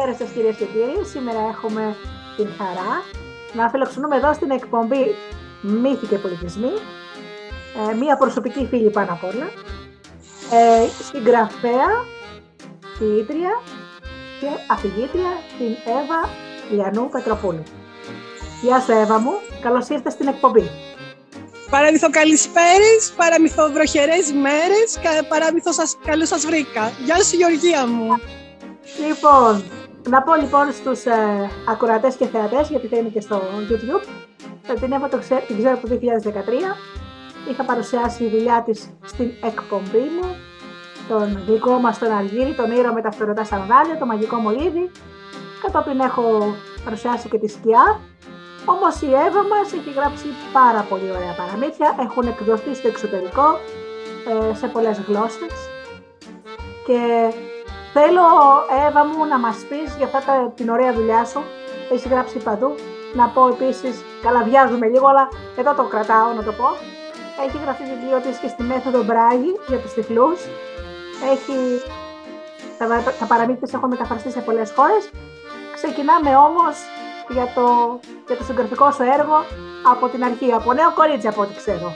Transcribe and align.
Καλησπέρα 0.00 0.28
σας 0.28 0.36
κυρίες 0.36 0.56
και 0.56 0.64
κύριοι. 0.64 1.04
Σήμερα 1.04 1.40
έχουμε 1.52 1.96
την 2.36 2.48
χαρά 2.58 2.92
να 3.52 3.68
φιλοξενούμε 3.68 4.16
εδώ 4.16 4.32
στην 4.32 4.50
εκπομπή 4.50 5.04
Μύθοι 5.60 6.06
και 6.06 6.18
Πολιτισμοί 6.18 6.72
ε, 7.90 7.94
μία 7.94 8.16
προσωπική 8.16 8.66
φίλη 8.70 8.90
πάνω 8.90 9.12
απ' 9.12 9.24
όλα, 9.24 9.46
ε, 10.58 10.88
συγγραφέα, 11.10 11.90
ποιήτρια 12.98 13.52
και 14.40 14.46
αφηγήτρια 14.70 15.30
την 15.58 15.72
Εύα 15.98 16.20
Λιανού 16.70 17.08
Πετροπούλου. 17.08 17.62
Γεια 18.62 18.80
σου 18.80 18.92
Εύα 18.92 19.18
μου, 19.18 19.32
καλώς 19.60 19.88
ήρθες 19.88 20.12
στην 20.12 20.28
εκπομπή. 20.28 20.70
Παραμυθό 21.70 22.10
καλησπέρες, 22.10 23.12
παραμυθό 23.16 23.70
βροχερές 23.72 24.28
ημέρες, 24.28 24.88
παραμυθό 25.28 25.72
σας, 25.72 25.96
καλώς 26.04 26.28
σας 26.28 26.46
βρήκα. 26.46 26.92
Γεια 27.04 27.22
σου 27.22 27.36
Γεωργία 27.36 27.86
μου. 27.86 28.20
Λοιπόν, 29.06 29.79
να 30.08 30.22
πω 30.22 30.34
λοιπόν 30.34 30.72
στους 30.72 31.04
ε, 31.04 31.50
ακροατές 31.68 32.14
και 32.14 32.26
θεατές, 32.26 32.68
γιατί 32.68 32.86
θα 32.86 32.96
είναι 32.96 33.08
και 33.08 33.20
στο 33.20 33.40
YouTube, 33.70 34.08
την 34.80 34.92
Εύα 34.92 35.08
το 35.08 35.18
ξέρω, 35.18 35.40
την 35.46 35.56
ξέρω 35.56 35.74
από 35.74 35.88
το 35.88 35.94
2013, 35.94 36.00
είχα 37.50 37.64
παρουσιάσει 37.64 38.18
τη 38.18 38.28
δουλειά 38.36 38.62
της 38.66 38.90
στην 39.04 39.30
εκπομπή 39.44 40.06
μου, 40.20 40.36
τον 41.08 41.42
γλυκό 41.46 41.78
μας 41.78 41.98
τον 41.98 42.12
Αργύρι, 42.12 42.54
τον 42.54 42.70
ήρωα 42.70 42.92
με 42.92 43.02
τα 43.02 43.10
φτερωτά 43.10 43.44
σανδάλια, 43.44 43.98
το 43.98 44.06
μαγικό 44.06 44.36
μολύβι, 44.36 44.90
κατόπιν 45.62 46.00
έχω 46.00 46.54
παρουσιάσει 46.84 47.28
και 47.28 47.38
τη 47.38 47.48
σκιά, 47.48 48.00
Όμως 48.64 49.00
η 49.00 49.06
Εύα 49.06 49.42
μας 49.52 49.72
έχει 49.72 49.92
γράψει 49.98 50.26
πάρα 50.52 50.82
πολύ 50.88 51.10
ωραία 51.10 51.34
παραμύθια, 51.40 51.96
έχουν 52.00 52.26
εκδοθεί 52.26 52.74
στο 52.74 52.88
εξωτερικό 52.88 53.46
ε, 54.50 54.54
σε 54.54 54.66
πολλές 54.66 54.98
γλώσσες. 55.06 55.54
Και 56.86 57.00
θέλω 57.92 58.26
Εύα 58.86 59.04
μου 59.04 59.24
να 59.32 59.38
μας 59.38 59.56
πεις 59.68 59.96
για 59.96 60.06
αυτά 60.06 60.52
την 60.54 60.68
ωραία 60.68 60.92
δουλειά 60.92 61.24
σου, 61.24 61.40
έχεις 61.90 62.06
γράψει 62.06 62.38
παντού, 62.38 62.74
να 63.14 63.26
πω 63.34 63.48
επίσης, 63.48 64.04
καλά 64.22 64.42
βιάζουμε 64.42 64.86
λίγο 64.86 65.06
αλλά 65.06 65.28
εδώ 65.56 65.74
το 65.74 65.82
κρατάω 65.82 66.32
να 66.32 66.42
το 66.42 66.52
πω, 66.52 66.68
έχει 67.46 67.58
γραφεί 67.64 67.84
βιβλίο 67.92 68.18
της 68.20 68.36
και 68.38 68.48
στη 68.48 68.62
μέθοδο 68.62 69.02
Μπράγη 69.02 69.52
για 69.68 69.78
τους 69.78 69.92
τυφλούς, 69.92 70.40
έχει, 71.32 71.56
τα, 72.78 72.86
τα 73.20 73.26
παραμύθια 73.26 73.68
έχουν 73.74 73.88
μεταφραστεί 73.88 74.30
σε 74.30 74.40
πολλές 74.40 74.72
χώρες, 74.76 75.10
ξεκινάμε 75.74 76.36
όμως 76.36 76.74
για 77.28 77.46
το, 77.54 77.64
για 78.26 78.36
το 78.36 78.44
συγγραφικό 78.44 78.90
σου 78.90 79.02
έργο 79.02 79.38
από 79.92 80.08
την 80.08 80.24
αρχή, 80.24 80.52
από 80.52 80.72
νέο 80.72 80.92
κορίτσι 80.94 81.28
από 81.28 81.40
ό,τι 81.42 81.54
ξέρω. 81.54 81.94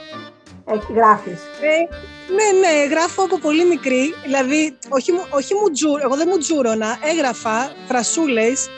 Έχει, 0.65 0.93
γράφεις. 0.93 1.39
Ε, 1.61 1.95
ναι, 2.33 2.59
ναι, 2.59 2.85
γράφω 2.85 3.23
από 3.23 3.37
πολύ 3.37 3.65
μικρή. 3.65 4.13
Δηλαδή, 4.23 4.77
όχι, 4.89 5.11
όχι 5.29 5.53
μου 5.53 5.71
τζου, 5.71 5.97
εγώ 6.03 6.15
δεν 6.15 6.27
μου 6.31 6.37
τζούρωνα, 6.37 6.97
έγραφα 7.03 7.71
φρασούλες 7.87 8.69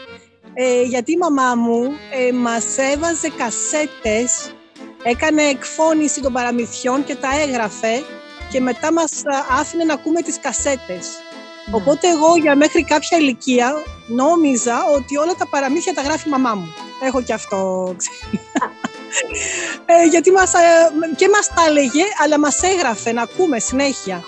ε, 0.59 0.81
γιατί 0.81 1.11
η 1.11 1.17
μαμά 1.17 1.55
μου 1.55 1.83
ε, 2.11 2.31
μας 2.31 2.77
έβαζε 2.77 3.29
κασέτες, 3.37 4.53
έκανε 5.03 5.41
εκφώνηση 5.41 6.21
των 6.21 6.33
παραμυθιών 6.33 7.03
και 7.03 7.15
τα 7.15 7.29
έγραφε 7.41 8.03
και 8.51 8.59
μετά 8.59 8.93
μας 8.93 9.11
άφηνε 9.59 9.83
να 9.83 9.93
ακούμε 9.93 10.21
τις 10.21 10.39
κασέτες. 10.39 11.07
Οπότε 11.71 12.09
εγώ 12.09 12.35
για 12.35 12.55
μέχρι 12.55 12.83
κάποια 12.83 13.17
ηλικία 13.17 13.73
νόμιζα 14.07 14.85
ότι 14.95 15.17
όλα 15.17 15.33
τα 15.33 15.47
παραμύθια 15.47 15.93
τα 15.93 16.01
γράφει 16.01 16.27
η 16.27 16.31
μαμά 16.31 16.53
μου. 16.53 16.73
Έχω 17.03 17.21
και 17.21 17.33
αυτό, 17.33 17.95
ε, 19.85 20.05
γιατί 20.09 20.31
μας, 20.31 20.53
ε, 20.53 20.57
και 21.15 21.29
μας 21.29 21.47
τα 21.47 21.63
έλεγε, 21.67 22.03
αλλά 22.23 22.39
μας 22.39 22.61
έγραφε 22.61 23.11
να 23.11 23.21
ακούμε 23.21 23.59
συνέχεια. 23.59 24.23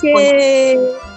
Και 0.00 0.10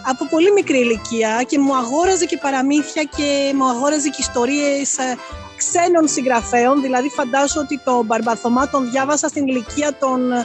από 0.09 0.27
πολύ 0.29 0.51
μικρή 0.51 0.77
ηλικία 0.79 1.43
και 1.47 1.59
μου 1.59 1.75
αγόραζε 1.75 2.25
και 2.25 2.37
παραμύθια 2.37 3.03
και 3.03 3.51
μου 3.55 3.69
αγόραζε 3.69 4.09
και 4.09 4.17
ιστορίες 4.19 4.97
ε, 4.97 5.17
ξένων 5.57 6.07
συγγραφέων. 6.07 6.81
Δηλαδή 6.81 7.09
φαντάζομαι 7.09 7.65
ότι 7.65 7.79
το 7.83 8.03
Μπαρμπαθωμά 8.03 8.69
τον 8.69 8.89
διάβασα 8.89 9.27
στην 9.27 9.47
ηλικία 9.47 9.97
των 9.99 10.31
10 10.31 10.36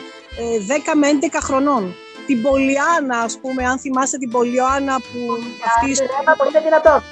ε, 0.93 0.95
με 0.95 1.09
11 1.33 1.39
χρονών 1.43 1.95
την 2.27 2.43
Πολιάνα, 2.43 3.19
ας 3.19 3.39
πούμε, 3.41 3.65
αν 3.65 3.79
θυμάσαι 3.79 4.19
την 4.19 4.31
Πολιάνα 4.31 4.97
που... 4.97 5.19
Αυτή 5.65 5.87
είναι 6.49 6.61
δυνατό. 6.65 7.03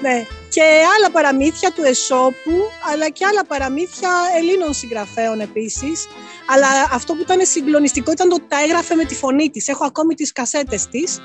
Ναι, 0.00 0.26
και 0.48 0.62
άλλα 0.96 1.10
παραμύθια 1.12 1.70
του 1.72 1.82
Εσώπου, 1.84 2.56
αλλά 2.92 3.08
και 3.08 3.24
άλλα 3.24 3.44
παραμύθια 3.44 4.10
Ελλήνων 4.38 4.74
συγγραφέων 4.74 5.40
επίσης. 5.40 6.06
Αλλά 6.46 6.66
αυτό 6.92 7.14
που 7.14 7.20
ήταν 7.20 7.38
συγκλονιστικό 7.46 8.10
ήταν 8.10 8.28
το 8.28 8.34
ότι 8.34 8.44
τα 8.48 8.62
έγραφε 8.62 8.94
με 8.94 9.04
τη 9.04 9.14
φωνή 9.14 9.50
της. 9.50 9.68
Έχω 9.68 9.84
ακόμη 9.84 10.14
τις 10.14 10.32
κασέτες 10.32 10.86
της. 10.86 11.20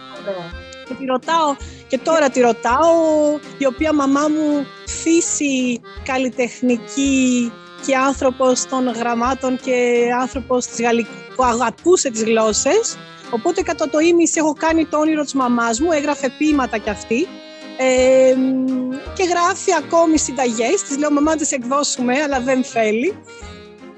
Και 0.88 0.94
τη 0.94 1.06
ρωτάω, 1.06 1.56
και 1.88 1.98
τώρα 1.98 2.30
τη 2.30 2.40
ρωτάω, 2.40 2.94
η 3.58 3.66
οποία 3.66 3.94
μαμά 3.94 4.28
μου 4.28 4.66
φύση 4.88 5.82
καλλιτεχνική 6.04 7.52
και 7.86 7.96
άνθρωπος 7.96 8.66
των 8.66 8.88
γραμμάτων 8.88 9.60
και 9.60 10.08
άνθρωπος 10.22 10.66
της 10.66 10.82
γαλλικής 10.82 11.14
που 11.36 11.44
αγαπούσε 11.44 12.10
τις 12.10 12.24
γλώσσες. 12.24 12.98
Οπότε 13.30 13.62
κατά 13.62 13.90
το 13.90 14.00
ίμιση 14.00 14.34
έχω 14.38 14.54
κάνει 14.54 14.86
το 14.86 14.98
όνειρο 14.98 15.24
της 15.24 15.34
μαμάς 15.34 15.80
μου, 15.80 15.92
έγραφε 15.92 16.30
ποίηματα 16.38 16.78
κι 16.78 16.90
αυτή. 16.90 17.28
Ε, 17.78 18.36
και 19.14 19.24
γράφει 19.24 19.74
ακόμη 19.74 20.18
συνταγές, 20.18 20.84
της 20.88 20.98
λέω 20.98 21.12
μαμά 21.12 21.36
τις 21.36 21.52
εκδώσουμε 21.52 22.22
αλλά 22.22 22.40
δεν 22.40 22.64
θέλει. 22.64 23.18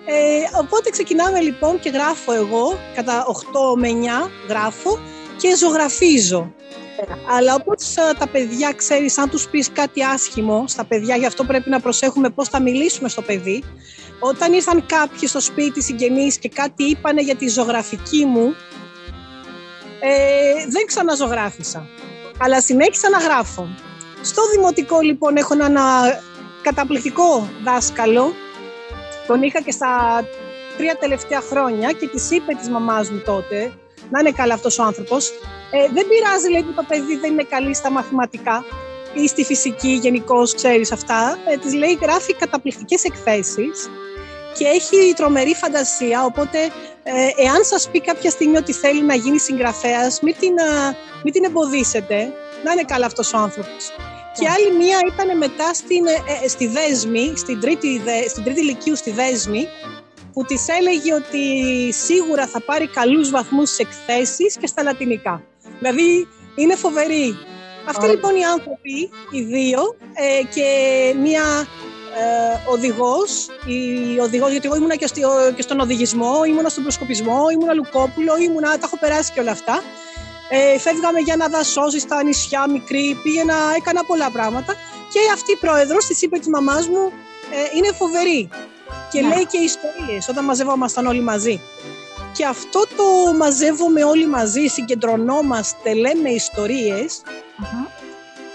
Ε, 0.05 0.59
οπότε 0.59 0.89
ξεκινάμε 0.89 1.39
λοιπόν 1.39 1.79
και 1.79 1.89
γράφω 1.89 2.33
εγώ, 2.33 2.79
κατά 2.95 3.25
8 3.73 3.77
με 3.77 3.87
9 4.25 4.29
γράφω 4.49 4.99
και 5.37 5.55
ζωγραφίζω. 5.55 6.53
Αλλά 7.37 7.55
όπως 7.55 7.93
τα 8.19 8.27
παιδιά 8.27 8.73
ξέρεις, 8.75 9.17
αν 9.17 9.29
τους 9.29 9.47
πεις 9.47 9.71
κάτι 9.71 10.03
άσχημο 10.03 10.67
στα 10.67 10.85
παιδιά, 10.85 11.15
γι' 11.15 11.25
αυτό 11.25 11.43
πρέπει 11.43 11.69
να 11.69 11.79
προσέχουμε 11.79 12.29
πώς 12.29 12.49
θα 12.49 12.61
μιλήσουμε 12.61 13.09
στο 13.09 13.21
παιδί, 13.21 13.63
όταν 14.19 14.53
ήρθαν 14.53 14.85
κάποιοι 14.85 15.27
στο 15.27 15.39
σπίτι 15.39 15.81
συγγενείς 15.81 16.37
και 16.37 16.49
κάτι 16.49 16.83
είπανε 16.83 17.21
για 17.21 17.35
τη 17.35 17.47
ζωγραφική 17.47 18.25
μου, 18.25 18.55
ε, 19.99 20.65
δεν 20.69 20.85
ξαναζωγράφησα. 20.85 21.87
Αλλά 22.37 22.61
συνέχισα 22.61 23.09
να 23.09 23.17
γράφω. 23.17 23.67
Στο 24.21 24.41
δημοτικό 24.49 24.99
λοιπόν 25.01 25.37
έχω 25.37 25.53
ένα 25.53 25.73
καταπληκτικό 26.61 27.49
δάσκαλο. 27.63 28.33
Τον 29.27 29.43
είχα 29.43 29.61
και 29.61 29.71
στα 29.71 30.23
τρία 30.77 30.95
τελευταία 30.95 31.41
χρόνια 31.41 31.91
και 31.91 32.07
της 32.07 32.31
είπε 32.31 32.53
της 32.53 32.69
μαμάς 32.69 33.11
μου 33.11 33.21
τότε, 33.25 33.73
να 34.09 34.19
είναι 34.19 34.31
καλά 34.31 34.53
αυτός 34.53 34.79
ο 34.79 34.83
άνθρωπος, 34.83 35.29
ε, 35.71 35.93
δεν 35.93 36.07
πειράζει 36.07 36.49
λέει 36.49 36.63
που 36.63 36.73
το 36.73 36.83
παιδί 36.87 37.15
δεν 37.15 37.31
είναι 37.31 37.43
καλή 37.43 37.75
στα 37.75 37.89
μαθηματικά 37.91 38.63
ή 39.13 39.27
στη 39.27 39.43
φυσική 39.43 39.89
γενικώς 39.89 40.55
ξέρεις 40.55 40.91
αυτά. 40.91 41.37
Ε, 41.47 41.57
της 41.57 41.73
λέει 41.73 41.99
γράφει 42.01 42.33
καταπληκτικές 42.33 43.03
εκθέσεις 43.03 43.89
και 44.57 44.65
έχει 44.65 45.13
τρομερή 45.15 45.53
φαντασία, 45.53 46.25
οπότε 46.25 46.59
ε, 47.03 47.11
εάν 47.45 47.63
σας 47.63 47.89
πει 47.91 48.01
κάποια 48.01 48.29
στιγμή 48.29 48.57
ότι 48.57 48.73
θέλει 48.73 49.01
να 49.01 49.15
γίνει 49.15 49.39
συγγραφέας, 49.39 50.19
μην 50.21 50.35
την, 50.39 50.53
μην 51.23 51.33
την 51.33 51.43
εμποδίσετε, 51.43 52.33
να 52.63 52.71
είναι 52.71 52.83
καλά 52.83 53.05
αυτός 53.05 53.33
ο 53.33 53.37
άνθρωπος. 53.37 53.91
Και 54.39 54.47
άλλη 54.47 54.77
μία 54.77 54.97
ήταν 55.13 55.37
μετά 55.37 55.73
στην, 55.73 56.05
ε, 56.05 56.43
ε, 56.43 56.47
στη 56.47 56.67
Δέσμη, 56.67 57.33
στην 57.35 57.59
τρίτη, 57.59 58.01
στην 58.29 58.43
τρίτη 58.43 58.59
ηλικίου 58.59 58.95
στη 58.95 59.11
Δέσμη, 59.11 59.67
που 60.33 60.43
της 60.43 60.67
έλεγε 60.67 61.13
ότι 61.13 61.43
σίγουρα 61.93 62.47
θα 62.47 62.61
πάρει 62.61 62.87
καλούς 62.87 63.29
βαθμούς 63.29 63.69
στις 63.69 63.79
εκθέσεις 63.79 64.57
και 64.57 64.67
στα 64.67 64.83
λατινικά. 64.83 65.43
Δηλαδή 65.79 66.27
είναι 66.55 66.75
φοβερή. 66.75 67.37
Αυτοί 67.87 68.07
λοιπόν 68.07 68.35
οι 68.35 68.45
άνθρωποι, 68.45 69.09
οι 69.31 69.41
δύο, 69.41 69.95
και 70.53 70.67
μία 71.21 71.67
ε, 72.17 72.71
οδηγός, 72.71 73.47
η 73.65 74.19
οδηγός, 74.19 74.51
γιατί 74.51 74.67
εγώ 74.67 74.75
ήμουνα 74.75 74.95
και, 74.95 75.09
και 75.55 75.61
στον 75.61 75.79
οδηγισμό, 75.79 76.43
ήμουνα 76.43 76.69
στον 76.69 76.83
προσκοπισμό, 76.83 77.49
ήμουνα 77.53 77.73
Λουκόπουλο, 77.73 78.37
ήμουνα, 78.37 78.69
τα 78.71 78.79
έχω 78.83 78.97
περάσει 78.97 79.31
και 79.33 79.39
όλα 79.39 79.51
αυτά. 79.51 79.81
Ε, 80.49 80.79
φεύγαμε 80.79 81.19
για 81.19 81.35
να 81.35 81.47
δασώσει 81.47 81.99
στα 81.99 82.23
νησιά 82.23 82.69
μικρή, 82.69 83.19
πήγαινα, 83.23 83.55
έκανα 83.77 84.03
πολλά 84.03 84.31
πράγματα. 84.31 84.73
Και 85.11 85.19
αυτή 85.33 85.51
η 85.51 85.55
πρόεδρος 85.55 86.05
της 86.05 86.21
είπε 86.21 86.37
της 86.37 86.47
μαμάς 86.47 86.87
μου, 86.87 87.11
ε, 87.51 87.77
είναι 87.77 87.91
φοβερή. 87.91 88.49
Και 89.11 89.21
ναι. 89.21 89.27
λέει 89.27 89.45
και 89.45 89.57
ιστορίες 89.57 90.27
όταν 90.29 90.43
μαζευόμασταν 90.43 91.05
όλοι 91.05 91.21
μαζί. 91.21 91.61
Και 92.31 92.45
αυτό 92.45 92.79
το 92.79 93.33
μαζεύουμε 93.37 94.03
όλοι 94.03 94.27
μαζί, 94.27 94.65
συγκεντρωνόμαστε, 94.65 95.93
λέμε 95.93 96.29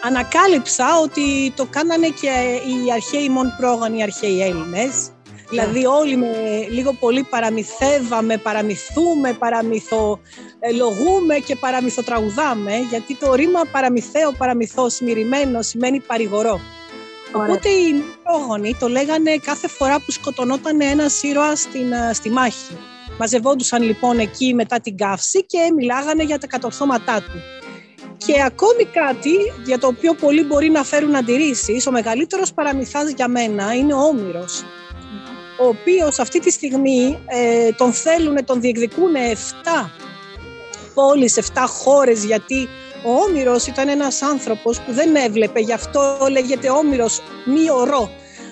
ανακάλυψα 0.02 0.98
ότι 1.02 1.52
το 1.56 1.66
κάνανε 1.70 2.08
και 2.08 2.60
οι 2.66 2.92
αρχαίοι 2.92 3.28
μον 3.28 3.54
πρόγονοι, 3.58 3.98
οι 3.98 4.02
αρχαίοι 4.02 4.42
Έλληνες. 4.42 5.10
Δηλαδή 5.50 5.86
όλοι 5.86 6.16
με 6.16 6.26
λίγο 6.70 6.92
πολύ 6.92 7.22
παραμυθεύαμε, 7.22 8.36
παραμυθούμε, 8.36 9.32
παραμυθολογούμε 9.32 11.34
και 11.46 11.56
παραμυθοτραγουδάμε, 11.56 12.76
γιατί 12.90 13.16
το 13.16 13.34
ρήμα 13.34 13.60
παραμυθαίο, 13.72 14.32
παραμυθός, 14.32 14.94
σημειριμένο 14.94 15.62
σημαίνει 15.62 16.00
παρηγορό. 16.00 16.60
Οπότε 17.32 17.68
οι 17.68 18.04
πρόγονοι 18.22 18.76
το 18.80 18.88
λέγανε 18.88 19.36
κάθε 19.36 19.68
φορά 19.68 20.00
που 20.00 20.10
σκοτωνόταν 20.10 20.80
ένας 20.80 21.22
ήρωας 21.22 21.60
στην, 21.60 21.92
στη 22.12 22.30
μάχη. 22.30 22.76
Μαζευόντουσαν 23.18 23.82
λοιπόν 23.82 24.18
εκεί 24.18 24.54
μετά 24.54 24.80
την 24.80 24.96
καύση 24.96 25.46
και 25.46 25.58
μιλάγανε 25.76 26.22
για 26.22 26.38
τα 26.38 26.46
κατορθώματά 26.46 27.20
του. 27.20 27.59
Και 28.26 28.42
ακόμη 28.42 28.84
κάτι 28.84 29.30
για 29.64 29.78
το 29.78 29.86
οποίο 29.86 30.14
πολλοί 30.14 30.44
μπορεί 30.44 30.70
να 30.70 30.84
φέρουν 30.84 31.14
αντιρρήσεις, 31.16 31.86
ο 31.86 31.90
μεγαλύτερος 31.90 32.52
παραμυθάς 32.52 33.10
για 33.10 33.28
μένα 33.28 33.74
είναι 33.74 33.94
ο 33.94 33.98
Όμηρος, 33.98 34.64
ο 35.60 35.66
οποίος 35.66 36.18
αυτή 36.18 36.40
τη 36.40 36.50
στιγμή 36.50 37.18
ε, 37.26 37.72
τον 37.72 37.92
θέλουν, 37.92 38.44
τον 38.44 38.60
διεκδικούν 38.60 39.12
7 39.14 39.90
πόλεις, 40.94 41.38
7 41.54 41.64
χώρες, 41.66 42.24
γιατί 42.24 42.68
ο 43.04 43.12
Όμηρος 43.12 43.66
ήταν 43.66 43.88
ένας 43.88 44.22
άνθρωπος 44.22 44.80
που 44.80 44.92
δεν 44.92 45.14
έβλεπε, 45.14 45.60
γι' 45.60 45.72
αυτό 45.72 46.26
λέγεται 46.30 46.70
Όμηρος 46.70 47.20
μη 47.46 47.70
ορό, 47.70 48.10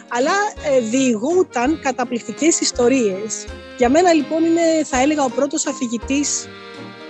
αλλά 0.08 0.34
ε, 0.74 0.80
διηγούταν 0.80 1.80
καταπληκτικές 1.82 2.60
ιστορίες. 2.60 3.46
Για 3.76 3.88
μένα 3.88 4.12
λοιπόν 4.12 4.44
είναι, 4.44 4.84
θα 4.84 5.00
έλεγα, 5.00 5.24
ο 5.24 5.30
πρώτος 5.30 5.66
αφηγητής 5.66 6.48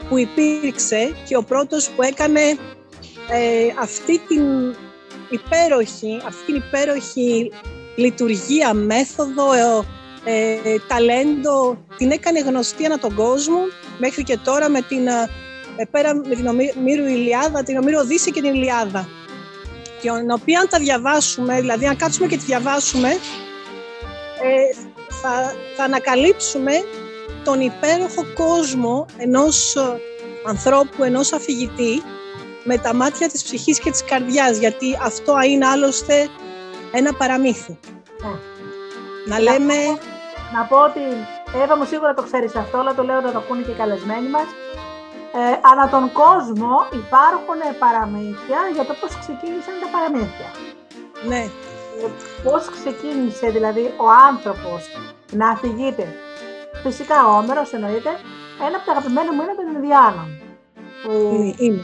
που 0.08 0.18
υπήρξε 0.18 1.14
και 1.28 1.36
ο 1.36 1.42
πρώτος 1.42 1.88
που 1.88 2.02
έκανε 2.02 2.40
ε, 3.30 3.66
αυτή 3.80 4.18
την 4.18 4.42
υπέροχη, 5.30 6.20
αυτή 6.26 6.44
την 6.44 6.54
υπέροχη 6.54 7.50
λειτουργία, 7.96 8.74
μέθοδο, 8.74 9.52
ε, 10.24 10.52
ε, 10.52 10.78
ταλέντο, 10.88 11.84
την 11.96 12.10
έκανε 12.10 12.40
γνωστή 12.40 12.84
ανά 12.84 12.98
τον 12.98 13.14
κόσμο 13.14 13.58
μέχρι 13.98 14.22
και 14.22 14.38
τώρα 14.44 14.68
με 14.68 14.80
την, 14.80 15.06
ε, 15.06 15.84
πέρα 15.90 16.14
με 16.14 16.34
την 16.34 16.46
Ομήρου 16.46 17.06
Ηλιάδα, 17.06 17.62
την 17.62 17.76
Ομήρου 17.76 17.98
Οδύση 17.98 18.30
και 18.30 18.40
την 18.40 18.54
Ηλιάδα. 18.54 19.08
Την 20.00 20.30
οποία 20.30 20.60
αν 20.60 20.68
τα 20.68 20.78
διαβάσουμε, 20.78 21.60
δηλαδή 21.60 21.86
αν 21.86 21.96
κάτσουμε 21.96 22.26
και 22.26 22.36
τη 22.36 22.44
διαβάσουμε, 22.44 23.08
ε, 24.42 24.74
θα, 25.22 25.54
θα 25.76 25.84
ανακαλύψουμε 25.84 26.72
τον 27.48 27.60
υπέροχο 27.60 28.22
κόσμο 28.34 29.06
ενός 29.18 29.76
ε, 29.76 30.00
ανθρώπου, 30.46 31.04
ενός 31.04 31.32
αφηγητή 31.32 32.02
με 32.64 32.78
τα 32.78 32.94
μάτια 32.94 33.28
της 33.28 33.42
ψυχής 33.42 33.78
και 33.80 33.90
της 33.90 34.04
καρδιάς, 34.04 34.58
γιατί 34.58 34.98
αυτό 35.02 35.34
είναι 35.40 35.66
άλλωστε 35.66 36.28
ένα 36.92 37.14
παραμύθι. 37.14 37.78
Να 39.26 39.38
λέμε... 39.40 39.74
Να 40.54 40.62
πω 40.68 40.76
ότι, 40.76 41.00
Εύα 41.62 41.76
μου 41.76 41.84
σίγουρα 41.84 42.14
το 42.14 42.22
ξέρεις 42.22 42.54
αυτό, 42.56 42.78
αλλά 42.78 42.94
το 42.94 43.02
λέω 43.02 43.20
να 43.20 43.32
το 43.32 43.38
ακούνε 43.38 43.62
και 43.62 43.70
οι 43.70 43.74
καλεσμένοι 43.74 44.28
μας. 44.28 44.48
Ε, 45.32 45.58
ανά 45.70 45.88
τον 45.88 46.12
κόσμο 46.12 46.72
υπάρχουν 46.92 47.60
παραμύθια 47.78 48.60
για 48.74 48.84
το 48.84 48.94
πώς 49.00 49.10
ξεκίνησαν 49.22 49.74
τα 49.82 49.88
παραμύθια. 49.94 50.50
Ναι. 51.28 51.42
Ε, 52.02 52.06
πώς 52.44 52.62
ξεκίνησε 52.76 53.46
δηλαδή 53.50 53.94
ο 53.96 54.06
άνθρωπος 54.28 54.80
να 55.32 55.48
αφηγείται; 55.48 56.06
Φυσικά 56.82 57.16
ο 57.28 57.30
Όμερος 57.40 57.72
εννοείται. 57.72 58.12
Ένα 58.66 58.76
από 58.78 58.84
τα 58.86 58.92
αγαπημένα 58.94 59.30
μου 59.34 59.42
είναι 59.42 59.54
των 59.58 59.66
Ινδιάνων. 59.74 60.28
Που 61.02 61.12
είναι. 61.64 61.82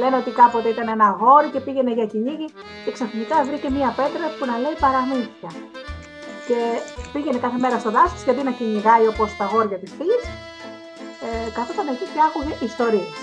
λένε 0.00 0.16
ότι 0.22 0.30
κάποτε 0.40 0.68
ήταν 0.74 0.88
ένα 0.88 1.06
αγόρι 1.12 1.48
και 1.54 1.60
πήγαινε 1.66 1.92
για 1.98 2.06
κυνήγι 2.12 2.48
και 2.84 2.92
ξαφνικά 2.96 3.36
βρήκε 3.48 3.68
μία 3.76 3.90
πέτρα 3.98 4.26
που 4.36 4.44
να 4.50 4.56
λέει 4.62 4.76
παραμύθια. 4.84 5.50
Και 6.48 6.58
πήγαινε 7.12 7.38
κάθε 7.46 7.58
μέρα 7.64 7.76
στο 7.82 7.90
δάσος 7.96 8.22
γιατί 8.26 8.42
να 8.48 8.52
κυνηγάει 8.58 9.06
όπως 9.12 9.28
τα 9.38 9.44
αγόρια 9.44 9.78
της 9.82 9.90
φύση. 9.98 10.30
Ε, 11.26 11.50
καθόταν 11.56 11.86
εκεί 11.92 12.06
και 12.12 12.20
άκουγε 12.28 12.52
ιστορίες. 12.68 13.16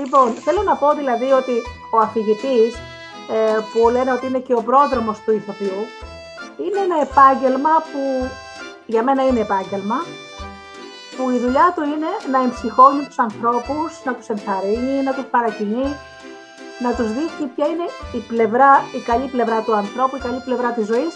Λοιπόν, 0.00 0.26
θέλω 0.44 0.62
να 0.70 0.74
πω 0.80 0.88
δηλαδή 1.00 1.28
ότι 1.40 1.54
ο 1.94 1.98
αφηγητής, 2.06 2.72
ε, 3.36 3.58
που 3.70 3.88
λένε 3.94 4.10
ότι 4.16 4.26
είναι 4.26 4.42
και 4.46 4.54
ο 4.60 4.62
πρόδρομος 4.68 5.18
του 5.24 5.32
ηθοποιού, 5.38 5.80
είναι 6.64 6.80
ένα 6.86 6.96
επάγγελμα 7.06 7.74
που 7.90 8.02
για 8.92 9.02
μένα 9.02 9.22
είναι 9.26 9.40
επάγγελμα, 9.40 9.98
που 11.16 11.30
η 11.30 11.38
δουλειά 11.38 11.72
του 11.74 11.82
είναι 11.92 12.10
να 12.32 12.38
εμψυχώνει 12.42 13.04
τους 13.06 13.18
ανθρώπους, 13.18 13.90
να 14.04 14.14
τους 14.14 14.28
ενθαρρύνει, 14.28 15.02
να 15.02 15.12
τους 15.14 15.24
παρακινεί, 15.34 15.88
να 16.84 16.90
τους 16.96 17.08
δείχνει 17.16 17.46
ποια 17.54 17.66
είναι 17.66 17.86
η, 18.12 18.20
πλευρά, 18.32 18.70
η 18.98 19.00
καλή 19.10 19.28
πλευρά 19.34 19.60
του 19.60 19.74
ανθρώπου, 19.74 20.16
η 20.16 20.18
καλή 20.26 20.40
πλευρά 20.44 20.70
της 20.72 20.86
ζωής 20.86 21.14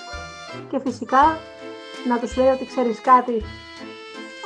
και 0.70 0.78
φυσικά 0.84 1.38
να 2.08 2.18
τους 2.18 2.36
λέει 2.36 2.50
ότι 2.56 2.64
ξέρεις 2.66 3.00
κάτι, 3.00 3.36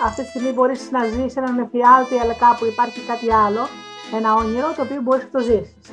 αυτή 0.05 0.23
τη 0.23 0.29
στιγμή 0.29 0.51
μπορείς 0.51 0.91
να 0.91 1.05
ζεις 1.05 1.37
έναν 1.37 1.59
εφιάλτη, 1.59 2.19
αλλά 2.23 2.35
κάπου 2.45 2.65
υπάρχει 2.65 3.01
κάτι 3.11 3.33
άλλο, 3.33 3.63
ένα 4.19 4.35
όνειρο 4.35 4.73
το 4.77 4.83
οποίο 4.83 5.01
μπορείς 5.03 5.25
να 5.25 5.31
το 5.37 5.41
ζήσεις. 5.49 5.87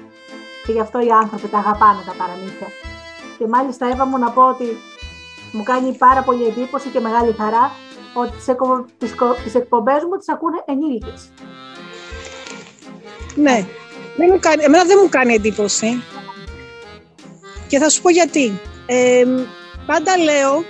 Και 0.66 0.72
γι' 0.72 0.84
αυτό 0.86 1.00
οι 1.00 1.12
άνθρωποι 1.22 1.48
τα 1.48 1.58
αγαπάνε 1.58 2.02
τα 2.06 2.14
παραμύθια. 2.20 2.70
Και 3.38 3.48
μάλιστα 3.48 3.84
έβα 3.92 4.06
μου 4.06 4.18
να 4.18 4.30
πω 4.32 4.44
ότι 4.54 4.68
μου 5.54 5.64
κάνει 5.64 5.96
πάρα 5.98 6.22
πολύ 6.22 6.46
εντύπωση 6.46 6.90
και 6.90 7.00
μεγάλη 7.00 7.36
χαρά 7.38 7.72
ότι 8.14 8.38
τις, 8.38 8.48
εκο... 8.48 8.86
τις, 9.44 9.56
εκπομπές 9.56 10.04
μου 10.04 10.18
τις 10.18 10.30
ακούνε 10.30 10.64
ενήλικες. 10.66 11.32
Ναι, 13.36 13.66
δεν 14.18 14.30
μου 14.32 14.40
κάνει, 14.40 14.64
εμένα 14.64 14.84
δεν 14.84 14.98
μου 15.02 15.10
κάνει 15.10 15.34
εντύπωση. 15.34 16.04
Και 17.68 17.80
θα 17.80 17.90
σου 17.90 18.02
πω 18.02 18.10
γιατί. 18.10 18.60
Ε, 18.86 19.26
πάντα 19.86 20.18
λέω, 20.18 20.64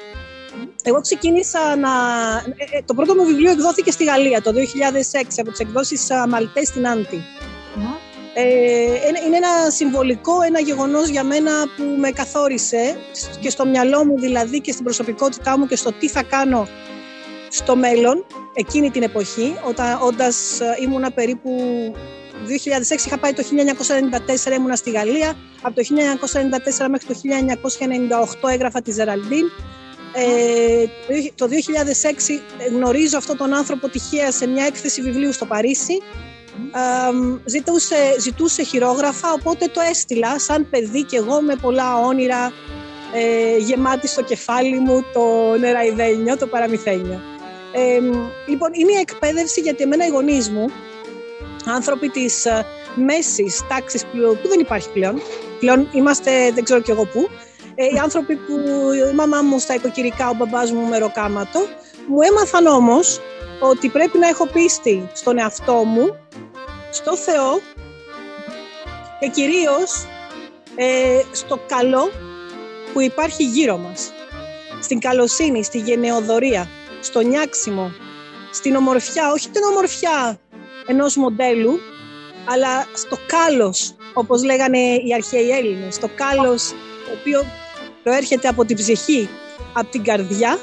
εγώ 0.83 1.01
ξεκίνησα 1.01 1.75
να... 1.75 1.89
Ε, 2.57 2.77
ε, 2.77 2.81
το 2.86 2.94
πρώτο 2.94 3.15
μου 3.15 3.25
βιβλίο 3.25 3.51
εκδόθηκε 3.51 3.91
στη 3.91 4.03
Γαλλία 4.03 4.41
το 4.41 4.51
2006 4.51 4.56
από 5.38 5.50
τις 5.50 5.59
εκδόσεις 5.59 6.07
Μαλτές 6.29 6.68
στην 6.68 6.88
Άντι. 6.88 7.24
Ε, 8.35 8.44
είναι 9.25 9.38
ένα 9.38 9.69
συμβολικό, 9.69 10.41
ένα 10.41 10.59
γεγονός 10.59 11.07
για 11.07 11.24
μένα 11.24 11.51
που 11.77 11.83
με 11.97 12.12
καθόρισε 12.12 12.97
και 13.39 13.50
στο 13.50 13.65
μυαλό 13.65 14.06
μου 14.06 14.19
δηλαδή 14.19 14.62
και 14.62 14.71
στην 14.71 14.83
προσωπικότητά 14.83 15.57
μου 15.57 15.65
και 15.65 15.75
στο 15.75 15.91
τι 15.91 16.09
θα 16.09 16.24
κάνω 16.24 16.68
στο 17.50 17.75
μέλλον 17.75 18.25
εκείνη 18.53 18.89
την 18.91 19.03
εποχή, 19.03 19.56
όταν 19.68 20.00
όντας 20.01 20.59
ε, 20.59 20.77
ήμουνα 20.81 21.12
περίπου 21.12 21.51
2006 22.47 23.06
είχα 23.06 23.18
πάει 23.18 23.33
το 23.33 23.44
1994 24.47 24.51
ήμουνα 24.57 24.75
στη 24.75 24.91
Γαλλία, 24.91 25.33
από 25.62 25.75
το 25.75 25.81
1994 26.83 26.88
μέχρι 26.89 27.07
το 27.07 27.19
1998 28.44 28.50
έγραφα 28.50 28.81
τη 28.81 28.91
Ζεραλντίν. 28.91 29.45
Ε, 30.15 30.86
το 31.36 31.47
2006 31.47 32.69
γνωρίζω 32.71 33.18
αυτόν 33.18 33.38
τον 33.38 33.53
άνθρωπο 33.53 33.89
τυχαία 33.89 34.31
σε 34.31 34.47
μια 34.47 34.65
έκθεση 34.65 35.01
βιβλίου 35.01 35.31
στο 35.33 35.45
Παρίσι 35.45 35.97
ζητούσε, 37.45 37.95
ζητούσε 38.19 38.63
χειρόγραφα, 38.63 39.33
οπότε 39.33 39.67
το 39.73 39.81
έστειλα 39.89 40.39
σαν 40.39 40.69
παιδί 40.69 41.03
και 41.03 41.17
εγώ 41.17 41.41
με 41.41 41.55
πολλά 41.55 41.97
όνειρα 41.97 42.51
ε, 43.13 43.57
γεμάτη 43.57 44.07
στο 44.07 44.21
κεφάλι 44.23 44.79
μου 44.79 45.05
το 45.13 45.55
νεραϊδένιο, 45.59 46.38
το 46.38 46.47
παραμυθένιο. 46.47 47.21
Ε, 47.71 48.00
λοιπόν, 48.47 48.69
είναι 48.73 48.91
η 48.91 49.00
εκπαίδευση 49.00 49.61
γιατί 49.61 49.83
εμένα 49.83 50.05
οι 50.05 50.09
γονείς 50.09 50.50
μου, 50.50 50.65
άνθρωποι 51.65 52.09
της 52.09 52.45
ε, 52.45 52.65
μέσης 52.95 53.61
τάξης 53.67 54.05
που, 54.05 54.38
που 54.41 54.47
δεν 54.47 54.59
υπάρχει 54.59 54.89
πλέον, 54.89 55.22
πλέον 55.60 55.88
είμαστε 55.91 56.51
δεν 56.51 56.63
ξέρω 56.63 56.81
κι 56.81 56.91
εγώ 56.91 57.05
πού, 57.05 57.29
ε, 57.75 57.86
οι 57.86 57.98
άνθρωποι 58.03 58.36
που 58.36 58.53
η 59.12 59.15
μαμά 59.15 59.41
μου 59.41 59.60
στα 59.60 59.74
οικοκυρικά, 59.74 60.29
ο 60.29 60.33
μπαμπάς 60.33 60.72
μου 60.72 60.88
μεροκάματο, 60.88 61.60
μου 62.07 62.22
έμαθαν 62.22 62.65
όμως 62.65 63.19
ότι 63.60 63.89
πρέπει 63.89 64.17
να 64.17 64.27
έχω 64.27 64.48
πίστη 64.48 65.10
στον 65.13 65.38
εαυτό 65.39 65.74
μου 65.74 66.15
στο 66.91 67.17
Θεό 67.17 67.60
και 69.19 69.27
κυρίως 69.27 70.05
ε, 70.75 71.22
στο 71.31 71.60
καλό 71.67 72.12
που 72.93 73.01
υπάρχει 73.01 73.43
γύρω 73.43 73.77
μας. 73.77 74.12
Στην 74.81 75.00
καλοσύνη, 75.00 75.63
στη 75.63 75.77
γενεοδορία, 75.77 76.67
στο 77.00 77.19
νιάξιμο, 77.19 77.91
στην 78.51 78.75
ομορφιά, 78.75 79.31
όχι 79.31 79.50
την 79.50 79.63
ομορφιά 79.63 80.39
ενός 80.88 81.15
μοντέλου, 81.15 81.79
αλλά 82.45 82.88
στο 82.93 83.17
κάλος, 83.25 83.95
όπως 84.13 84.43
λέγανε 84.43 84.77
οι 84.77 85.13
αρχαίοι 85.13 85.50
Έλληνες, 85.50 86.00
το 86.00 86.10
κάλος 86.15 86.69
το 87.05 87.12
οποίο 87.19 87.45
προέρχεται 88.03 88.48
από 88.48 88.65
την 88.65 88.75
ψυχή, 88.75 89.29
από 89.74 89.91
την 89.91 90.03
καρδιά 90.03 90.57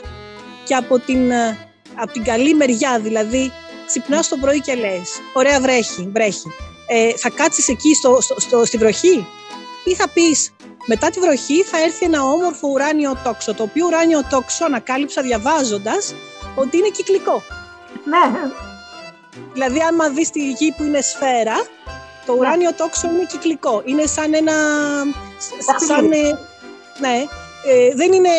και 0.70 0.76
από 0.76 0.98
την, 0.98 1.30
ε, 1.30 1.58
από 1.94 2.12
την 2.12 2.24
καλή 2.24 2.54
μεριά, 2.54 2.98
δηλαδή 3.00 3.52
ξυπνάς 3.86 4.28
το 4.28 4.36
πρωί 4.36 4.60
και 4.60 4.74
λες: 4.74 5.10
Ωραία, 5.32 5.60
βρέχει, 5.60 6.10
βρέχει. 6.12 6.52
Ε, 6.86 7.10
θα 7.16 7.30
κάτσεις 7.30 7.68
εκεί 7.68 7.94
στο, 7.94 8.18
στο, 8.36 8.64
στη 8.64 8.76
βροχή, 8.76 9.26
ή 9.84 9.94
θα 9.94 10.08
πεις: 10.08 10.52
Μετά 10.86 11.10
τη 11.10 11.20
βροχή 11.20 11.62
θα 11.62 11.82
έρθει 11.82 12.04
ένα 12.04 12.24
όμορφο 12.24 12.68
ουράνιο 12.68 13.20
τόξο. 13.24 13.54
Το 13.54 13.62
οποίο 13.62 13.86
ουράνιο 13.86 14.24
τόξο 14.30 14.64
ανακάλυψα 14.64 15.22
διαβάζοντας 15.22 16.14
ότι 16.54 16.76
είναι 16.76 16.88
κυκλικό. 16.88 17.42
Ναι. 18.04 18.50
Δηλαδή, 19.52 19.80
άμα 19.80 20.08
δεις 20.08 20.30
τη 20.30 20.50
γη 20.50 20.74
που 20.76 20.82
είναι 20.82 21.00
σφαίρα, 21.00 21.66
το 22.26 22.32
ναι. 22.32 22.38
ουράνιο 22.38 22.72
τόξο 22.74 23.08
είναι 23.08 23.24
κυκλικό. 23.24 23.82
Είναι 23.84 24.06
σαν 24.06 24.34
ένα. 24.34 24.52
Σαν, 25.86 26.12
ε, 26.12 26.38
ναι. 26.98 27.24
Ε, 27.66 27.94
δεν 27.94 28.12
είναι. 28.12 28.30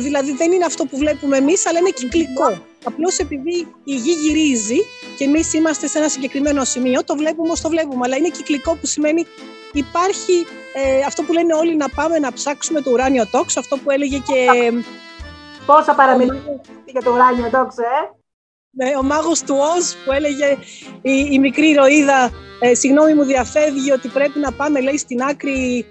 Δηλαδή 0.00 0.32
δεν 0.32 0.52
είναι 0.52 0.64
αυτό 0.64 0.84
που 0.84 0.96
βλέπουμε 0.96 1.36
εμείς, 1.36 1.66
αλλά 1.66 1.78
είναι 1.78 1.90
κυκλικό. 1.90 2.62
Απλώς 2.84 3.18
επειδή 3.18 3.74
η 3.84 3.94
γη 3.94 4.12
γυρίζει 4.12 4.78
και 5.16 5.24
εμείς 5.24 5.52
είμαστε 5.52 5.86
σε 5.86 5.98
ένα 5.98 6.08
συγκεκριμένο 6.08 6.64
σημείο, 6.64 7.04
το 7.04 7.16
βλέπουμε 7.16 7.48
όπως 7.48 7.60
το 7.60 7.68
βλέπουμε. 7.68 8.00
Αλλά 8.04 8.16
είναι 8.16 8.28
κυκλικό 8.28 8.76
που 8.76 8.86
σημαίνει 8.86 9.26
υπάρχει 9.72 10.46
ε, 10.74 11.00
αυτό 11.06 11.22
που 11.22 11.32
λένε 11.32 11.54
όλοι 11.54 11.76
να 11.76 11.88
πάμε 11.88 12.18
να 12.18 12.32
ψάξουμε 12.32 12.80
το 12.80 12.90
ουράνιο 12.90 13.26
τόξο, 13.26 13.60
αυτό 13.60 13.76
που 13.76 13.90
έλεγε 13.90 14.18
και. 14.18 14.72
Πόσα 15.66 15.94
παραμιλούν 15.94 16.60
για 16.84 17.02
το 17.02 17.10
ουράνιο 17.12 17.50
τόξο, 17.50 17.82
ε! 17.82 18.20
Ναι, 18.74 18.96
ο 18.96 19.02
μάγος 19.02 19.42
του 19.42 19.56
Οζ 19.76 19.92
που 20.04 20.12
έλεγε 20.12 20.56
η, 21.02 21.28
η 21.30 21.38
μικρή 21.38 21.68
ηρωίδα 21.68 22.30
ε, 22.60 22.74
συγγνώμη 22.74 23.14
μου 23.14 23.24
διαφεύγει 23.24 23.92
ότι 23.92 24.08
πρέπει 24.08 24.38
να 24.38 24.52
πάμε 24.52 24.80
λέει 24.80 24.98
στην 24.98 25.22
άκρη 25.22 25.86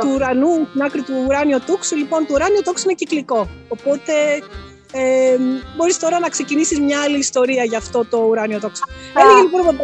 του 0.00 0.10
ουρανού, 0.14 0.66
στην 0.68 0.82
άκρη 0.82 1.02
του 1.02 1.14
ουράνιο 1.26 1.60
τόξου. 1.60 1.96
Λοιπόν, 1.96 2.26
το 2.26 2.34
ουράνιο 2.34 2.62
τόξο 2.62 2.84
είναι 2.86 2.94
κυκλικό. 2.94 3.48
Οπότε 3.68 4.12
ε, 4.92 5.36
μπορείς 5.76 5.98
τώρα 5.98 6.18
να 6.18 6.28
ξεκινήσεις 6.28 6.80
μια 6.80 7.00
άλλη 7.00 7.18
ιστορία 7.18 7.64
για 7.64 7.78
αυτό 7.78 8.04
το 8.10 8.18
ουράνιο 8.28 8.60
τόξο. 8.60 8.84
Έλεγε 9.20 9.40
λοιπόν... 9.40 9.80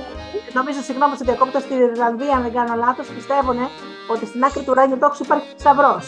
Νομίζω, 0.52 0.81
συγγνώμη, 0.83 1.12
ότι 1.14 1.25
διακόπτω 1.25 1.59
στην 1.61 1.76
Ιρλανδία, 1.76 2.33
αν 2.37 2.43
δεν 2.43 2.52
κάνω 2.52 2.75
λάθος, 2.85 3.07
πιστεύουν 3.19 3.59
ότι 4.12 4.26
στην 4.26 4.45
άκρη 4.45 4.62
του 4.62 4.73
ουράνιου 4.75 4.99
τόξου 4.99 5.23
υπάρχει 5.25 5.47
θησαυρό. 5.57 6.02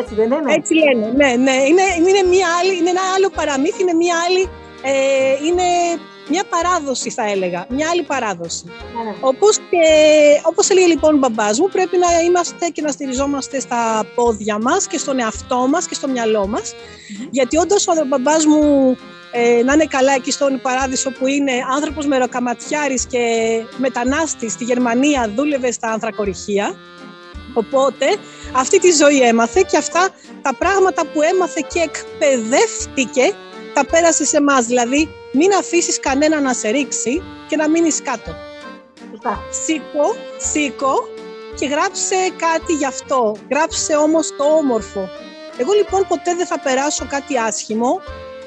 Έτσι 0.00 0.14
δεν 0.14 0.28
είναι; 0.32 0.52
Έτσι 0.58 0.72
λένε. 0.74 1.06
Ναι, 1.20 1.30
ναι. 1.46 1.56
Είναι, 1.70 1.86
είναι, 2.08 2.22
μια 2.34 2.48
άλλη, 2.58 2.74
είναι 2.78 2.90
ένα 2.96 3.04
άλλο 3.14 3.28
παραμύθι, 3.38 3.80
είναι 3.82 3.96
μια 4.04 4.16
άλλη. 4.26 4.42
Ε, 4.82 4.92
είναι 5.46 5.66
μια 6.28 6.44
παράδοση 6.48 7.10
θα 7.10 7.30
έλεγα, 7.30 7.66
μια 7.68 7.88
άλλη 7.90 8.02
παράδοση. 8.02 8.62
Ναι, 8.66 9.02
ναι. 9.02 9.16
Όπως, 9.20 9.56
και, 9.56 9.86
όπως 10.42 10.68
έλεγε 10.68 10.86
λοιπόν 10.86 11.14
ο 11.14 11.18
μπαμπάς 11.18 11.58
μου, 11.60 11.68
πρέπει 11.68 11.96
να 11.96 12.20
είμαστε 12.26 12.68
και 12.68 12.82
να 12.82 12.90
στηριζόμαστε 12.90 13.60
στα 13.60 14.06
πόδια 14.14 14.58
μας 14.58 14.86
και 14.86 14.98
στον 14.98 15.18
εαυτό 15.20 15.66
μας 15.68 15.86
και 15.86 15.94
στο 15.94 16.08
μυαλό 16.08 16.46
μας. 16.46 16.74
Γιατί 17.30 17.56
όντως 17.56 17.88
ο 17.88 18.06
μπαμπάς 18.06 18.46
μου 18.46 18.96
ε, 19.32 19.62
να 19.62 19.72
είναι 19.72 19.84
καλά 19.84 20.12
εκεί 20.12 20.30
στον 20.30 20.60
Παράδεισο 20.60 21.10
που 21.10 21.26
είναι 21.26 21.52
άνθρωπος 21.74 22.06
μεροκαματιάρης 22.06 23.06
και 23.06 23.20
μετανάστης 23.76 24.52
στη 24.52 24.64
Γερμανία, 24.64 25.32
δούλευε 25.36 25.70
στα 25.72 25.88
ανθρακοριχεία. 25.88 26.74
Οπότε 27.54 28.06
αυτή 28.52 28.78
τη 28.78 28.90
ζωή 28.90 29.20
έμαθε 29.20 29.64
και 29.70 29.76
αυτά 29.76 30.08
τα 30.42 30.54
πράγματα 30.54 31.06
που 31.06 31.22
έμαθε 31.22 31.64
και 31.72 31.78
εκπαιδεύτηκε 31.78 33.32
τα 33.74 33.84
πέρασε 33.84 34.24
σε 34.24 34.36
εμάς. 34.36 34.66
Δηλαδή 34.66 35.08
μην 35.32 35.52
αφήσεις 35.54 36.00
κανένα 36.00 36.40
να 36.40 36.52
σε 36.54 36.68
ρίξει 36.68 37.22
και 37.48 37.56
να 37.56 37.68
μείνεις 37.68 38.02
κάτω. 38.02 38.34
Σήκω, 39.64 40.14
σήκω 40.38 41.08
και 41.54 41.66
γράψε 41.66 42.16
κάτι 42.36 42.72
γι' 42.72 42.86
αυτό. 42.86 43.36
Γράψε 43.50 43.96
όμως 43.96 44.36
το 44.36 44.44
όμορφο. 44.44 45.08
Εγώ 45.56 45.72
λοιπόν 45.72 46.06
ποτέ 46.08 46.34
δεν 46.34 46.46
θα 46.46 46.60
περάσω 46.60 47.06
κάτι 47.08 47.38
άσχημο, 47.38 48.00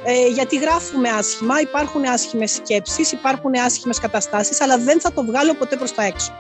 ε, 0.04 0.28
γιατί 0.28 0.58
γράφουμε 0.58 1.10
άσχημα, 1.10 1.62
υπάρχουν 1.62 2.04
άσχημες 2.04 2.52
σκέψεις, 2.52 3.12
υπάρχουν 3.12 3.54
άσχημες 3.66 4.00
καταστάσεις, 4.00 4.62
αλλά 4.62 4.78
δεν 4.78 5.02
θα 5.02 5.14
το 5.14 5.24
βγάλω 5.24 5.54
ποτέ 5.54 5.76
προς 5.76 5.94
τα 5.94 6.04
έξω. 6.04 6.34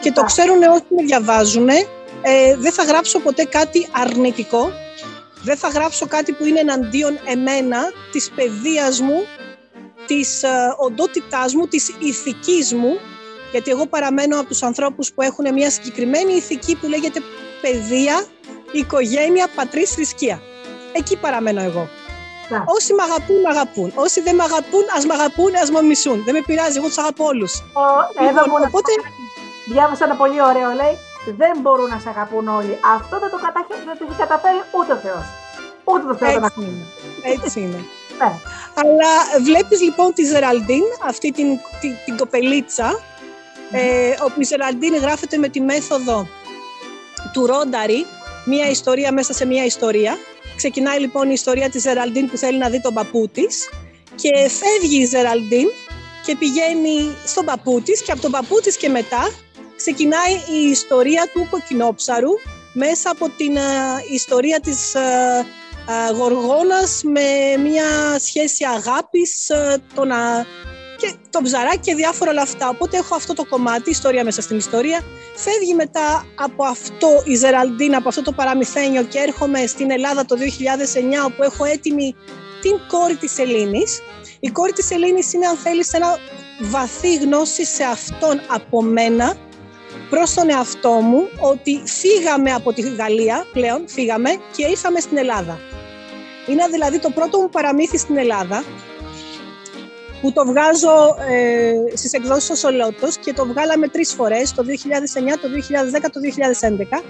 Και 0.00 0.12
το 0.12 0.22
ξέρουν 0.22 0.62
όσοι 0.62 0.84
με 0.88 1.02
διαβάζουν, 1.02 1.68
ε, 1.68 2.56
δεν 2.56 2.72
θα 2.72 2.82
γράψω 2.82 3.18
ποτέ 3.18 3.44
κάτι 3.44 3.88
αρνητικό, 3.92 4.72
δεν 5.42 5.56
θα 5.56 5.68
γράψω 5.68 6.06
κάτι 6.06 6.32
που 6.32 6.44
είναι 6.44 6.60
εναντίον 6.60 7.18
εμένα, 7.24 7.78
της 8.12 8.30
παιδείας 8.30 9.00
μου, 9.00 9.26
της 10.06 10.42
ε, 10.42 10.74
οντότητάς 10.78 11.54
μου, 11.54 11.66
της 11.66 11.94
ηθικής 11.98 12.74
μου, 12.74 12.98
γιατί 13.50 13.70
εγώ 13.70 13.86
παραμένω 13.86 14.38
από 14.38 14.48
τους 14.48 14.62
ανθρώπους 14.62 15.12
που 15.12 15.22
έχουν 15.22 15.52
μια 15.52 15.70
συγκεκριμένη 15.70 16.32
ηθική 16.32 16.76
που 16.76 16.86
λέγεται 16.86 17.20
παιδεία, 17.60 18.24
οικογένεια, 18.72 19.48
πατρίς, 19.54 19.90
θρησκεία. 19.90 20.40
Εκεί 20.92 21.16
παραμένω 21.16 21.60
εγώ. 21.62 21.88
Να. 22.48 22.64
Όσοι 22.66 22.94
με 22.94 23.02
αγαπούν, 23.02 23.40
με 23.40 23.48
αγαπούν. 23.48 23.92
Όσοι 23.94 24.20
δεν 24.20 24.34
με 24.34 24.42
αγαπούν, 24.42 24.84
ας 24.96 25.04
με 25.06 25.14
αγαπούν, 25.14 25.54
ας 25.62 25.70
με 25.70 25.82
μισούν. 25.82 26.24
Δεν 26.24 26.34
με 26.34 26.40
πειράζει, 26.46 26.76
εγώ 26.78 26.86
τους 26.86 26.98
αγαπώ 26.98 27.24
όλους. 27.24 27.62
Λοιπόν, 28.20 28.62
οπότε... 28.68 28.92
Διάβασα 29.66 30.04
ένα 30.04 30.14
πολύ 30.14 30.42
ωραίο, 30.42 30.70
λέει, 30.80 30.94
δεν 31.36 31.54
μπορούν 31.60 31.88
να 31.88 31.98
σε 31.98 32.08
αγαπούν 32.08 32.48
όλοι. 32.48 32.78
Αυτό 32.96 33.18
δεν 33.18 33.30
το, 33.30 33.38
δεν 34.08 34.16
καταφέρει 34.18 34.60
ούτε 34.78 34.92
ο 34.92 34.96
Θεός. 34.96 35.24
Ούτε 35.84 36.04
το 36.06 36.14
Θεός 36.14 36.34
να 36.34 36.50
Έτσι 37.22 37.60
είναι. 37.60 37.84
Ναι. 38.18 38.32
Αλλά 38.74 39.42
βλέπεις 39.42 39.80
λοιπόν 39.80 40.12
τη 40.12 40.24
Ζεραλντίν, 40.24 40.82
αυτή 41.06 41.30
την, 41.30 41.46
την, 41.80 41.90
την 42.04 42.16
κοπελίτσα, 42.16 43.00
ε, 43.70 44.14
όπου 44.24 44.40
η 44.40 44.44
Ζεραλντίν 44.44 44.94
γράφεται 44.96 45.36
με 45.36 45.48
τη 45.48 45.60
μέθοδο 45.60 46.26
του 47.32 47.46
Ρόνταρη, 47.46 48.06
μία 48.44 48.70
ιστορία 48.70 49.12
μέσα 49.12 49.32
σε 49.32 49.46
μία 49.46 49.64
ιστορία. 49.64 50.16
Ξεκινάει 50.56 50.98
λοιπόν 50.98 51.28
η 51.28 51.32
ιστορία 51.32 51.70
της 51.70 51.82
Ζεραλντίν 51.82 52.30
που 52.30 52.36
θέλει 52.36 52.58
να 52.58 52.68
δει 52.68 52.80
τον 52.80 52.94
παππού 52.94 53.28
της 53.28 53.68
και 54.14 54.48
φεύγει 54.48 55.00
η 55.02 55.04
Ζεραλντίν 55.04 55.68
και 56.26 56.36
πηγαίνει 56.36 57.16
στον 57.26 57.44
παππού 57.44 57.80
της 57.80 58.02
και 58.02 58.12
από 58.12 58.20
τον 58.20 58.30
παππού 58.30 58.60
της 58.60 58.76
και 58.76 58.88
μετά 58.88 59.30
ξεκινάει 59.76 60.32
η 60.32 60.68
ιστορία 60.70 61.28
του 61.32 61.46
κοκκινόψαρου 61.50 62.30
μέσα 62.72 63.10
από 63.10 63.28
την 63.28 63.56
ιστορία 64.12 64.60
της 64.60 64.94
Γοργόνας 66.16 67.02
με 67.04 67.62
μια 67.62 68.18
σχέση 68.18 68.64
αγάπης, 68.64 69.50
το 69.94 70.04
να... 70.04 70.46
και 70.96 71.14
το 71.30 71.40
ψαράκι 71.42 71.78
και 71.78 71.94
διάφορα 71.94 72.30
όλα 72.30 72.42
αυτά. 72.42 72.68
Οπότε 72.68 72.96
έχω 72.96 73.14
αυτό 73.14 73.34
το 73.34 73.44
κομμάτι, 73.44 73.90
ιστορία 73.90 74.24
μέσα 74.24 74.42
στην 74.42 74.56
ιστορία. 74.56 75.00
Φεύγει 75.34 75.74
μετά 75.74 76.26
από 76.34 76.64
αυτό 76.64 77.08
η 77.24 77.34
Ζεραλντίν, 77.34 77.94
από 77.94 78.08
αυτό 78.08 78.22
το 78.22 78.32
παραμυθένιο 78.32 79.02
και 79.02 79.18
έρχομαι 79.18 79.66
στην 79.66 79.90
Ελλάδα 79.90 80.24
το 80.24 80.36
2009 80.36 81.26
όπου 81.26 81.42
έχω 81.42 81.64
έτοιμη 81.64 82.14
την 82.62 82.72
κόρη 82.88 83.16
της 83.16 83.38
Ελλήνης. 83.38 84.00
Η 84.40 84.48
κόρη 84.48 84.72
της 84.72 84.90
Ελλήνης 84.90 85.32
είναι 85.32 85.46
αν 85.46 85.56
θέλεις 85.56 85.92
ένα 85.92 86.18
βαθύ 86.60 87.14
γνώση 87.14 87.64
σε 87.64 87.84
αυτόν 87.84 88.40
από 88.48 88.82
μένα 88.82 89.36
προς 90.10 90.34
τον 90.34 90.50
εαυτό 90.50 90.90
μου 90.90 91.28
ότι 91.40 91.82
φύγαμε 91.84 92.52
από 92.52 92.72
τη 92.72 92.80
Γαλλία 92.80 93.46
πλέον, 93.52 93.88
φύγαμε 93.88 94.30
και 94.56 94.66
ήρθαμε 94.66 95.00
στην 95.00 95.16
Ελλάδα. 95.16 95.58
Είναι 96.46 96.66
δηλαδή 96.70 96.98
το 96.98 97.10
πρώτο 97.10 97.40
μου 97.40 97.48
παραμύθι 97.48 97.98
στην 97.98 98.16
Ελλάδα 98.16 98.64
που 100.20 100.32
το 100.32 100.46
βγάζω 100.46 101.16
ε, 101.30 101.96
στις 101.96 102.12
εκδόσεις 102.12 102.50
ο 102.50 102.54
Σολότος 102.54 103.16
και 103.18 103.32
το 103.32 103.46
βγάλαμε 103.46 103.88
τρεις 103.88 104.12
φορές, 104.12 104.54
το 104.54 104.62
2009, 104.62 104.68
το 105.40 105.48
2010, 106.02 106.08
το 106.12 106.20
2011 107.00 107.02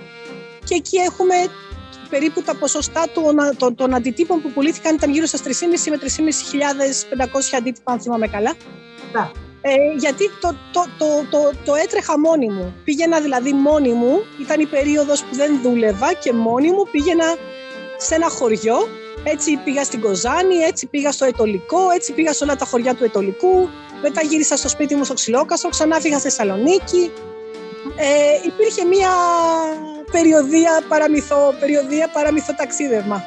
και 0.64 0.74
εκεί 0.74 0.96
έχουμε 0.96 1.34
περίπου 2.10 2.42
τα 2.42 2.56
ποσοστά 2.56 3.04
των, 3.14 3.36
των, 3.56 3.74
των 3.74 3.94
αντιτύπων 3.94 4.42
που 4.42 4.50
πουλήθηκαν 4.52 4.94
ήταν 4.94 5.10
γύρω 5.10 5.26
στα 5.26 5.38
3.500 5.38 5.50
με 5.88 5.96
3.500 7.24 7.56
αντίτυπα, 7.56 7.92
αν 7.92 8.00
θυμάμαι 8.00 8.28
καλά. 8.28 8.54
Ε, 9.66 9.74
γιατί 9.98 10.30
το, 10.40 10.54
το, 10.72 10.84
το, 10.98 11.06
το, 11.30 11.50
το 11.64 11.74
έτρεχα 11.74 12.18
μόνη 12.18 12.48
μου. 12.48 12.74
Πήγαινα 12.84 13.20
δηλαδή 13.20 13.52
μόνη 13.52 13.92
μου, 13.92 14.24
ήταν 14.40 14.60
η 14.60 14.66
περίοδος 14.66 15.24
που 15.24 15.34
δεν 15.34 15.60
δούλευα 15.62 16.12
και 16.12 16.32
μόνη 16.32 16.70
μου 16.70 16.88
πήγαινα 16.90 17.24
σε 17.96 18.14
ένα 18.14 18.28
χωριό 18.28 18.76
έτσι 19.24 19.56
πήγα 19.64 19.84
στην 19.84 20.00
Κοζάνη, 20.00 20.54
έτσι 20.54 20.86
πήγα 20.86 21.12
στο 21.12 21.24
Ετολικό, 21.24 21.90
έτσι 21.94 22.12
πήγα 22.12 22.32
σε 22.32 22.44
όλα 22.44 22.56
τα 22.56 22.64
χωριά 22.64 22.94
του 22.94 23.04
Ετολικού. 23.04 23.68
Μετά 24.02 24.20
γύρισα 24.22 24.56
στο 24.56 24.68
σπίτι 24.68 24.94
μου 24.94 25.04
στο 25.04 25.14
Ξυλόκαστρο, 25.14 25.70
ξανά 25.70 26.00
φύγα 26.00 26.18
στη 26.18 26.28
Θεσσαλονίκη. 26.28 27.12
Ε, 27.96 28.46
υπήρχε 28.46 28.84
μια 28.84 29.10
περιοδία 30.10 30.82
παραμυθό, 30.88 31.54
περιοδία 31.60 32.10
παραμυθό 32.12 32.54
ταξίδευμα. 32.54 33.22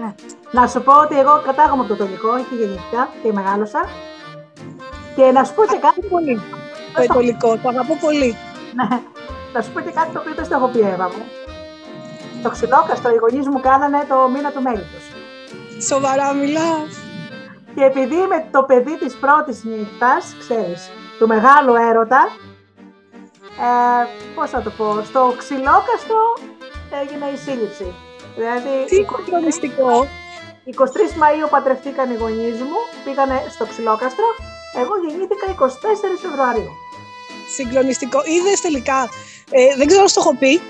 Ναι. 0.00 0.14
Να 0.50 0.66
σου 0.66 0.82
πω 0.82 0.92
ότι 1.00 1.18
εγώ 1.18 1.42
κατάγομαι 1.44 1.82
από 1.82 1.94
το 1.94 2.02
Ετολικό, 2.02 2.34
εκεί 2.36 2.54
γεννήθηκα 2.54 3.08
και 3.22 3.32
μεγάλωσα. 3.32 3.88
Και 5.16 5.24
να 5.32 5.44
σου 5.44 5.54
πω 5.54 5.64
και 5.64 5.78
κάτι. 5.80 6.00
Πολύ. 6.00 6.40
Το 6.94 7.02
Ετολικό, 7.02 7.56
το 7.56 7.68
αγαπώ 7.68 7.96
πολύ. 8.00 8.36
Ναι. 8.74 9.00
Να 9.52 9.62
σου 9.62 9.70
πω 9.72 9.80
και 9.80 9.90
κάτι 9.90 10.10
το 10.12 10.18
οποίο 10.20 10.34
δεν 10.34 10.44
στο 10.44 10.54
έχω 10.54 10.66
πει, 10.66 10.80
Εύα 10.80 11.04
μου. 11.04 11.24
Το 12.42 12.50
ξυλόκαστρο, 12.50 13.10
οι 13.10 13.16
γονείς 13.16 13.46
μου 13.48 13.60
κάνανε 13.60 14.04
το 14.08 14.28
μήνα 14.32 14.50
του 14.50 14.62
μέλητος. 14.62 15.04
Σοβαρά 15.90 16.32
μιλά. 16.32 16.70
Και 17.74 17.84
επειδή 17.84 18.14
είμαι 18.14 18.46
το 18.50 18.62
παιδί 18.62 18.98
της 18.98 19.14
πρώτης 19.16 19.64
νύχτας, 19.64 20.36
ξέρεις, 20.38 20.90
του 21.18 21.26
μεγάλου 21.26 21.74
έρωτα, 21.74 22.22
ε, 23.66 24.06
πώς 24.34 24.50
θα 24.50 24.60
το 24.62 24.70
πω, 24.70 25.02
στο 25.04 25.34
ξυλόκαστο 25.36 26.18
έγινε 27.02 27.26
η 27.34 27.36
σύλληψη. 27.36 27.94
Δηλαδή, 28.36 28.74
Τι 28.88 28.94
συγκλονιστικό. 28.94 30.06
23 30.64 31.12
Μαΐου 31.20 31.48
παντρευτήκαν 31.50 32.10
οι 32.10 32.14
γονείς 32.14 32.58
μου, 32.68 32.80
πήγανε 33.04 33.36
στο 33.54 33.64
ξυλόκαστρο, 33.66 34.28
εγώ 34.80 34.92
γεννήθηκα 35.06 35.46
24 35.58 35.66
Φεβρουαρίου. 36.22 36.72
Συγκλονιστικό. 37.54 38.22
Είδες 38.24 38.60
τελικά, 38.60 39.08
ε, 39.50 39.76
δεν 39.76 39.86
ξέρω 39.86 40.02
αν 40.02 40.12
το 40.12 40.20
έχω 40.20 40.34
πει, 40.36 40.60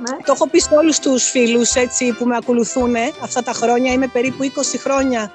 ναι. 0.00 0.16
Το 0.24 0.32
έχω 0.32 0.48
πει 0.48 0.58
σε 0.58 0.74
όλους 0.74 0.98
τους 0.98 1.30
φίλους 1.30 1.74
έτσι, 1.74 2.12
που 2.12 2.26
με 2.26 2.36
ακολουθούν 2.36 2.94
αυτά 3.22 3.42
τα 3.42 3.52
χρόνια. 3.52 3.92
Είμαι 3.92 4.06
περίπου 4.06 4.42
20 4.42 4.78
χρόνια 4.78 5.32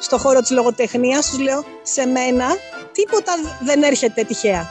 στο 0.00 0.18
χώρο 0.18 0.40
της 0.40 0.50
λογοτεχνίας. 0.50 1.30
Τους 1.30 1.38
λέω, 1.38 1.64
σε 1.82 2.06
μένα 2.06 2.46
τίποτα 2.92 3.32
δεν 3.60 3.82
έρχεται 3.82 4.24
τυχαία. 4.24 4.68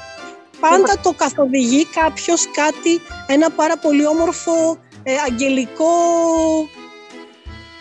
Πάντα 0.60 1.00
το 1.04 1.12
καθοδηγεί 1.12 1.86
κάποιος 1.86 2.52
κάτι, 2.52 3.02
ένα 3.28 3.50
πάρα 3.50 3.78
πολύ 3.78 4.08
όμορφο, 4.08 4.78
ε, 5.04 5.14
αγγελικό 5.30 5.88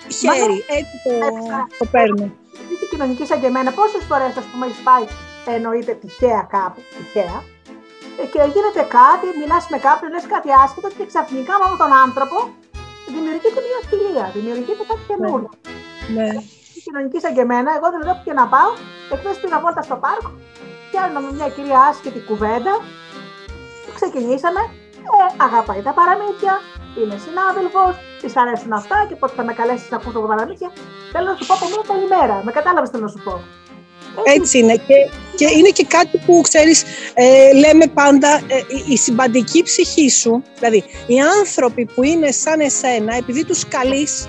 χέρι. 0.08 0.64
Έτσι 0.68 0.96
το, 1.04 1.46
το 1.78 1.84
παίρνω. 1.90 2.32
Είσαι 2.74 2.86
κοινωνικής 2.92 3.26
σαν 3.28 3.40
και 3.40 3.46
εμένα. 3.52 3.70
Πόσες 3.78 4.04
φορές, 4.10 4.32
ας 4.42 4.46
πούμε, 4.50 4.66
έχεις 4.66 4.82
πάει, 4.88 5.04
εννοείται 5.54 5.92
τυχαία 6.02 6.42
κάπου, 6.54 6.80
τυχαία, 6.96 7.38
και 8.32 8.40
γίνεται 8.54 8.82
κάτι, 8.98 9.26
μιλάς 9.40 9.64
με 9.72 9.78
κάποιον, 9.86 10.08
λες 10.14 10.26
κάτι 10.34 10.48
άσχετο 10.62 10.88
και 10.96 11.04
ξαφνικά 11.10 11.54
με 11.62 11.76
τον 11.82 11.92
άνθρωπο 12.04 12.36
δημιουργείται 13.14 13.60
μια 13.68 13.80
φιλία, 13.90 14.26
δημιουργείται 14.36 14.84
κάτι 14.90 15.04
καινούργιο. 15.10 15.50
Ναι. 16.16 16.28
Και 16.72 16.80
κοινωνικής 16.86 17.20
σαν 17.24 17.32
και 17.36 17.44
εμένα, 17.46 17.70
εγώ 17.78 17.86
δεν 17.92 18.00
βλέπω 18.04 18.20
και 18.26 18.34
να 18.40 18.46
πάω. 18.52 18.70
Εχθέ 19.12 19.30
πήγα 19.40 19.58
βόλτα 19.64 19.82
στο 19.88 19.96
πάρκο, 20.04 20.30
πιάνουμε 20.90 21.30
μια 21.38 21.48
κυρία 21.56 21.80
άσχετη 21.88 22.20
κουβέντα. 22.28 22.74
Ξεκινήσαμε. 23.98 24.62
Ε, 25.12 25.18
αγαπάει 25.46 25.82
τα 25.88 25.92
παραμύθια, 25.98 26.54
είναι 26.98 27.16
συνάδελφος, 27.24 27.92
της 28.20 28.32
αρέσουν 28.40 28.72
αυτά 28.80 28.96
και 29.08 29.16
πότε 29.20 29.32
θα 29.38 29.44
με 29.48 29.52
καλέσεις 29.60 29.90
να 29.90 29.96
ακούσω 29.96 30.18
τα 30.24 30.28
παραμύθια. 30.32 30.68
Θέλω 31.12 31.26
να 31.32 31.36
σου 31.38 31.46
πω 31.48 31.54
από 31.58 31.66
μια 31.72 31.82
καλημέρα. 31.90 32.34
Με 32.46 32.52
κατάλαβες 32.58 32.90
τι 32.90 32.98
να 33.04 33.08
σου 33.14 33.20
πω. 33.26 33.34
Έτσι 34.36 34.58
είναι. 34.58 34.76
Και, 34.76 34.96
και 35.36 35.48
είναι 35.58 35.68
και 35.68 35.84
κάτι 35.84 36.18
που 36.26 36.40
ξέρεις, 36.40 36.82
ε, 37.14 37.52
λέμε 37.52 37.86
πάντα, 37.86 38.28
ε, 38.28 38.60
η 38.88 38.96
συμπαντική 38.96 39.62
ψυχή 39.62 40.10
σου, 40.10 40.42
δηλαδή 40.58 40.84
οι 41.06 41.20
άνθρωποι 41.40 41.84
που 41.94 42.02
είναι 42.02 42.30
σαν 42.30 42.60
εσένα, 42.60 43.16
επειδή 43.16 43.44
τους 43.44 43.68
καλείς, 43.68 44.28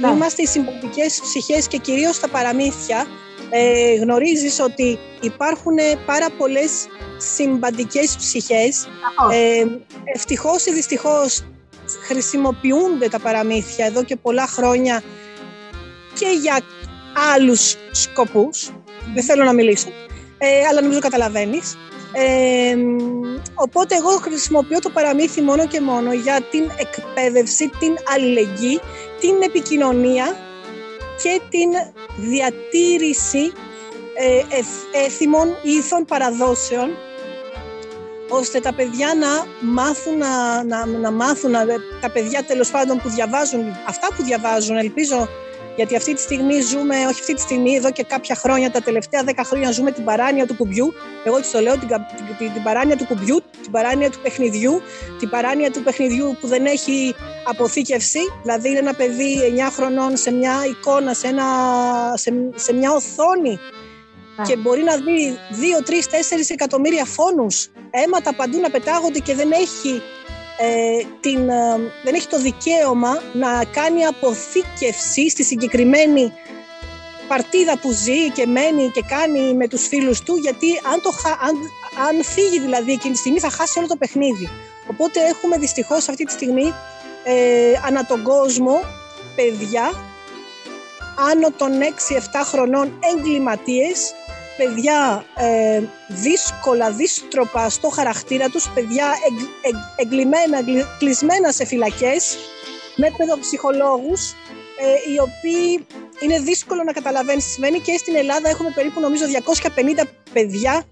ναι. 0.00 0.08
είμαστε 0.08 0.42
οι 0.42 0.46
συμπαντικές 0.46 1.20
ψυχές 1.22 1.66
και 1.66 1.78
κυρίως 1.78 2.16
στα 2.16 2.28
παραμύθια, 2.28 3.06
ε, 3.50 3.94
γνωρίζεις 3.94 4.60
ότι 4.60 4.98
υπάρχουν 5.20 5.76
πάρα 6.06 6.30
πολλές 6.38 6.86
συμπαντικές 7.16 8.16
ψυχές. 8.16 8.88
Ε, 9.32 9.64
ευτυχώς 10.14 10.66
ή 10.66 10.72
δυστυχώς 10.72 11.44
χρησιμοποιούνται 12.06 13.08
τα 13.08 13.18
παραμύθια 13.18 13.86
εδώ 13.86 14.04
και 14.04 14.16
πολλά 14.16 14.46
χρόνια 14.46 15.02
και 16.18 16.26
για 16.40 16.60
άλλους 17.34 17.76
σκοπούς 17.90 18.70
δεν 19.14 19.24
θέλω 19.24 19.44
να 19.44 19.52
μιλήσω, 19.52 19.88
ε, 20.38 20.66
αλλά 20.70 20.82
νομίζω 20.82 21.00
καταλαβαίνεις. 21.00 21.76
Ε, 22.12 22.76
οπότε 23.54 23.96
εγώ 23.96 24.08
χρησιμοποιώ 24.08 24.78
το 24.78 24.90
παραμύθι 24.90 25.40
μόνο 25.40 25.66
και 25.66 25.80
μόνο 25.80 26.12
για 26.12 26.40
την 26.50 26.70
εκπαίδευση, 26.78 27.70
την 27.78 27.96
αλληλεγγύη, 28.14 28.80
την 29.20 29.34
επικοινωνία 29.42 30.36
και 31.22 31.40
την 31.48 31.70
διατήρηση 32.16 33.52
ε, 34.14 35.04
έθιμων 35.04 35.48
ήθων 35.62 36.04
παραδόσεων 36.04 36.90
ώστε 38.28 38.60
τα 38.60 38.72
παιδιά 38.72 39.14
να 39.14 39.46
μάθουν, 39.72 40.16
να, 40.18 40.64
να, 40.64 40.86
να 40.86 41.10
μάθουν, 41.10 41.52
τα 42.00 42.10
παιδιά 42.12 42.44
τέλος 42.44 42.70
πάντων 42.70 42.98
που 42.98 43.08
διαβάζουν, 43.08 43.60
αυτά 43.86 44.08
που 44.16 44.22
διαβάζουν, 44.22 44.76
ελπίζω 44.76 45.28
γιατί 45.80 45.96
αυτή 45.96 46.14
τη 46.14 46.20
στιγμή 46.20 46.60
ζούμε, 46.60 46.96
όχι 46.96 47.20
αυτή 47.20 47.34
τη 47.34 47.40
στιγμή, 47.40 47.74
εδώ 47.74 47.90
και 47.90 48.02
κάποια 48.02 48.34
χρόνια, 48.34 48.70
τα 48.70 48.80
τελευταία 48.80 49.22
δέκα 49.22 49.44
χρόνια 49.44 49.70
ζούμε 49.70 49.90
την 49.90 50.04
παράνοια 50.04 50.46
του 50.46 50.56
κουμπιού. 50.56 50.92
Εγώ 51.24 51.40
της 51.40 51.50
το 51.50 51.60
λέω, 51.60 51.78
την, 51.78 51.88
την, 52.38 52.52
την 52.52 52.62
παράνοια 52.62 52.96
του 52.96 53.06
κουμπιού, 53.06 53.42
την 53.62 53.70
παράνοια 53.70 54.10
του 54.10 54.18
παιχνιδιού, 54.22 54.80
την 55.18 55.28
παράνοια 55.28 55.70
του 55.70 55.82
παιχνιδιού 55.82 56.36
που 56.40 56.46
δεν 56.46 56.66
έχει 56.66 57.14
αποθήκευση. 57.44 58.20
Δηλαδή 58.42 58.68
είναι 58.68 58.78
ένα 58.78 58.94
παιδί 58.94 59.36
9 59.68 59.68
χρονών 59.72 60.16
σε 60.16 60.30
μια 60.32 60.54
εικόνα, 60.70 61.14
σε, 61.14 61.26
ένα, 61.26 61.44
σε, 62.14 62.32
σε 62.54 62.72
μια 62.72 62.92
οθόνη 62.92 63.58
και 64.46 64.56
μπορεί 64.56 64.82
να 64.82 64.96
δει 64.96 65.38
2, 65.86 65.90
3, 65.90 65.92
4 65.92 65.94
εκατομμύρια 66.48 67.04
φόνους, 67.04 67.68
αίματα 67.90 68.34
παντού 68.34 68.60
να 68.60 68.70
πετάγονται 68.70 69.18
και 69.18 69.34
δεν 69.34 69.52
έχει 69.52 70.02
ε, 70.58 71.04
την, 71.20 71.48
ε, 71.48 71.76
δεν 72.04 72.14
έχει 72.14 72.28
το 72.28 72.38
δικαίωμα 72.38 73.22
να 73.32 73.64
κάνει 73.64 74.04
αποθήκευση 74.04 75.30
στη 75.30 75.44
συγκεκριμένη 75.44 76.32
παρτίδα 77.28 77.78
που 77.78 77.92
ζει 77.92 78.30
και 78.30 78.46
μένει 78.46 78.90
και 78.94 79.02
κάνει 79.08 79.54
με 79.54 79.68
τους 79.68 79.86
φίλους 79.86 80.22
του 80.22 80.36
γιατί 80.36 80.66
αν, 80.92 81.02
το, 81.02 81.10
αν, 81.46 81.54
αν 82.08 82.24
φύγει 82.24 82.60
δηλαδή 82.60 82.92
εκείνη 82.92 83.12
τη 83.12 83.18
στιγμή 83.18 83.38
θα 83.38 83.50
χάσει 83.50 83.78
όλο 83.78 83.88
το 83.88 83.96
παιχνίδι. 83.96 84.48
Οπότε 84.86 85.20
έχουμε 85.20 85.58
δυστυχώς 85.58 86.08
αυτή 86.08 86.24
τη 86.24 86.32
στιγμή 86.32 86.74
ε, 87.24 87.72
ανά 87.86 88.06
τον 88.06 88.22
κόσμο 88.22 88.80
παιδιά 89.36 89.92
άνω 91.30 91.50
των 91.50 91.72
6-7 91.72 92.42
χρονών 92.44 92.98
εγκληματίες 93.14 94.14
παιδιά 94.56 95.24
ε, 95.36 95.82
δύσκολα, 96.08 96.90
δύστροπα 96.90 97.68
στο 97.68 97.88
χαρακτήρα 97.88 98.48
τους, 98.48 98.68
παιδιά 98.68 99.06
εγ, 99.28 99.74
εγκλημένα, 99.96 100.58
κλεισμένα 100.98 101.52
σε 101.52 101.64
φυλακές, 101.64 102.36
με 102.96 103.12
παιδοψυχολόγους, 103.16 104.30
ε, 104.30 105.12
οι 105.12 105.18
οποίοι 105.18 105.86
είναι 106.20 106.38
δύσκολο 106.38 106.82
να 106.82 106.92
καταλαβαίνεις 106.92 107.44
συμβαίνει 107.44 107.80
και 107.80 107.96
στην 107.96 108.16
Ελλάδα 108.16 108.48
έχουμε 108.48 108.70
περίπου 108.74 109.00
νομίζω 109.00 109.24
250 109.26 110.06
παιδιά 110.32 110.84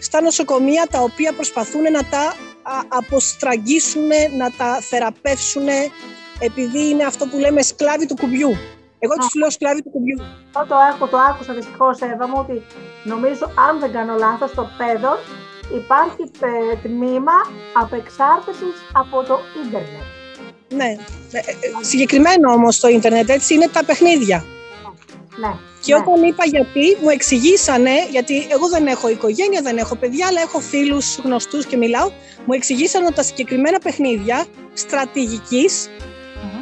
στα 0.00 0.20
νοσοκομεία 0.20 0.86
τα 0.90 1.00
οποία 1.00 1.32
προσπαθούν 1.32 1.82
να 1.82 2.04
τα 2.04 2.34
αποστραγγίσουν, 2.88 4.08
να 4.36 4.50
τα 4.50 4.80
θεραπεύσουν 4.80 5.68
επειδή 6.38 6.88
είναι 6.88 7.04
αυτό 7.04 7.26
που 7.26 7.38
λέμε 7.38 7.62
σκλάβοι 7.62 8.06
του 8.06 8.16
κουμπιού. 8.16 8.56
Εγώ 8.98 9.14
τους 9.14 9.34
λέω 9.34 9.50
σκλάβοι 9.50 9.82
του 9.82 9.90
κουμπιού. 9.90 10.18
Αυτό 10.46 10.74
το, 10.74 10.76
έχω, 10.92 11.06
το 11.06 11.18
άκουσα 11.18 11.52
δυστυχώς, 11.54 12.00
Εύα 12.00 12.28
μου, 12.28 12.36
ότι 12.38 12.62
νομίζω, 13.04 13.44
αν 13.68 13.78
δεν 13.80 13.92
κάνω 13.92 14.14
λάθος, 14.16 14.50
στο 14.50 14.68
παιδό 14.78 15.14
υπάρχει 15.80 16.30
τμήμα 16.82 17.36
απεξάρτησης 17.82 18.76
από 18.92 19.22
το 19.22 19.38
ίντερνετ. 19.64 20.06
Ναι. 20.68 20.90
Ε, 21.32 21.38
ε, 21.38 21.44
συγκεκριμένο 21.80 22.52
όμως 22.52 22.80
το 22.80 22.88
ίντερνετ, 22.88 23.28
έτσι, 23.28 23.54
είναι 23.54 23.68
τα 23.68 23.84
παιχνίδια. 23.84 24.44
Ναι. 25.36 25.52
Και 25.82 25.94
ναι. 25.94 26.00
όταν 26.00 26.22
είπα 26.22 26.44
γιατί, 26.44 26.96
μου 27.02 27.08
εξηγήσανε, 27.08 27.90
γιατί 28.10 28.46
εγώ 28.50 28.68
δεν 28.68 28.86
έχω 28.86 29.08
οικογένεια, 29.08 29.60
δεν 29.62 29.76
έχω 29.78 29.96
παιδιά, 29.96 30.26
αλλά 30.26 30.40
έχω 30.40 30.60
φίλους 30.60 31.18
γνωστούς 31.18 31.66
και 31.66 31.76
μιλάω, 31.76 32.10
μου 32.44 32.52
εξηγήσανε 32.52 33.04
ότι 33.04 33.14
τα 33.14 33.22
συγκεκριμένα 33.22 33.78
παιχνίδια 33.78 34.44
στρατηγικής 34.72 35.88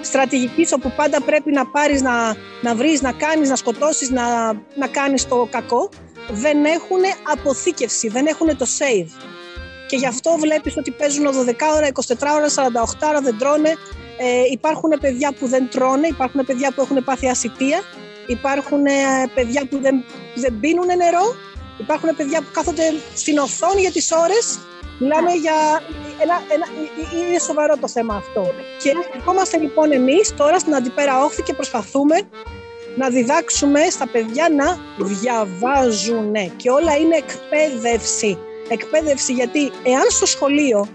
στρατηγικής 0.06 0.72
όπου 0.72 0.92
πάντα 0.96 1.22
πρέπει 1.22 1.52
να 1.52 1.66
πάρεις, 1.66 2.02
να, 2.02 2.36
να 2.62 2.74
βρεις, 2.74 3.02
να 3.02 3.12
κάνεις, 3.12 3.48
να 3.48 3.56
σκοτώσεις, 3.56 4.10
να, 4.10 4.52
να 4.52 4.86
κάνεις 4.90 5.28
το 5.28 5.48
κακό, 5.50 5.88
δεν 6.30 6.64
έχουν 6.64 7.00
αποθήκευση, 7.32 8.08
δεν 8.08 8.26
έχουν 8.26 8.56
το 8.56 8.66
save. 8.78 9.08
Και 9.88 9.96
γι' 9.96 10.06
αυτό 10.06 10.36
βλέπεις 10.38 10.76
ότι 10.76 10.90
παίζουν 10.90 11.26
12 11.26 11.52
ώρα, 11.76 11.88
24 11.92 12.14
ώρα, 12.34 12.48
48 12.48 13.08
ώρα, 13.08 13.20
δεν 13.20 13.38
τρώνε. 13.38 13.68
Ε, 14.18 14.42
υπάρχουν 14.50 14.90
παιδιά 15.00 15.32
που 15.32 15.46
δεν 15.46 15.68
τρώνε, 15.70 16.06
υπάρχουν 16.06 16.44
παιδιά 16.44 16.72
που 16.72 16.80
έχουν 16.80 17.04
πάθει 17.04 17.28
ασυτεία, 17.28 17.80
υπάρχουν 18.26 18.86
ε, 18.86 18.90
παιδιά 19.34 19.66
που 19.70 19.78
δεν, 19.80 20.04
δεν 20.34 20.60
πίνουν 20.60 20.86
νερό, 20.86 21.34
υπάρχουν 21.78 22.16
παιδιά 22.16 22.38
που 22.38 22.48
κάθονται 22.52 22.94
στην 23.14 23.38
οθόνη 23.38 23.80
για 23.80 23.90
τις 23.90 24.12
ώρες 24.12 24.58
Μιλάμε 24.98 25.32
για 25.32 25.82
ένα, 26.22 26.42
ένα, 26.54 26.66
είναι 27.28 27.38
σοβαρό 27.38 27.76
το 27.76 27.88
θέμα 27.88 28.14
αυτό. 28.14 28.46
Και 28.82 28.92
ερχόμαστε 29.14 29.58
λοιπόν 29.58 29.92
εμείς 29.92 30.34
τώρα 30.34 30.58
στην 30.58 30.74
αντιπέρα 30.74 31.24
όχθη 31.24 31.42
και 31.42 31.54
προσπαθούμε 31.54 32.16
να 32.96 33.08
διδάξουμε 33.08 33.80
στα 33.90 34.08
παιδιά 34.08 34.48
να 34.48 34.78
διαβάζουν 35.04 36.32
και 36.56 36.70
όλα 36.70 36.96
είναι 36.96 37.16
εκπαίδευση. 37.16 38.38
Εκπαίδευση 38.68 39.32
γιατί 39.32 39.70
εάν 39.82 40.04
στο 40.08 40.26
σχολείο 40.26 40.88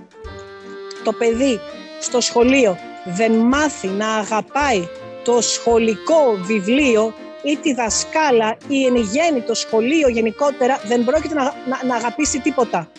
το 1.04 1.14
παιδί 1.14 1.60
στο 2.00 2.22
σχολείο 2.22 2.78
δεν 3.06 3.32
μάθει 3.32 3.88
να 3.88 4.16
αγαπάει 4.16 4.88
το 5.24 5.42
σχολικό 5.42 6.38
βιβλίο 6.42 7.14
ή 7.44 7.58
τη 7.58 7.74
δασκάλα 7.74 8.58
ή 8.68 8.86
εν 8.86 8.96
γέννη 8.96 9.42
το 9.42 9.54
σχολείο 9.54 10.10
γενικότερα 10.10 10.82
δεν 10.88 11.04
πρόκειται 11.04 11.34
να, 11.34 11.44
να, 11.44 11.86
να 11.86 11.96
αγαπήσει 11.96 12.40
τίποτα 12.40 12.90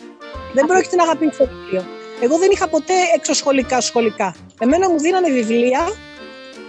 δεν 0.52 0.66
πρόκειται 0.66 0.96
να 0.96 1.02
αγαπήσει 1.02 1.38
το 1.38 1.46
βιβλίο. 1.46 1.84
Εγώ 2.20 2.38
δεν 2.38 2.50
είχα 2.50 2.68
ποτέ 2.68 2.94
εξωσχολικά 3.14 3.80
σχολικά. 3.80 4.34
Εμένα 4.60 4.90
μου 4.90 4.98
δίνανε 4.98 5.30
βιβλία, 5.30 5.92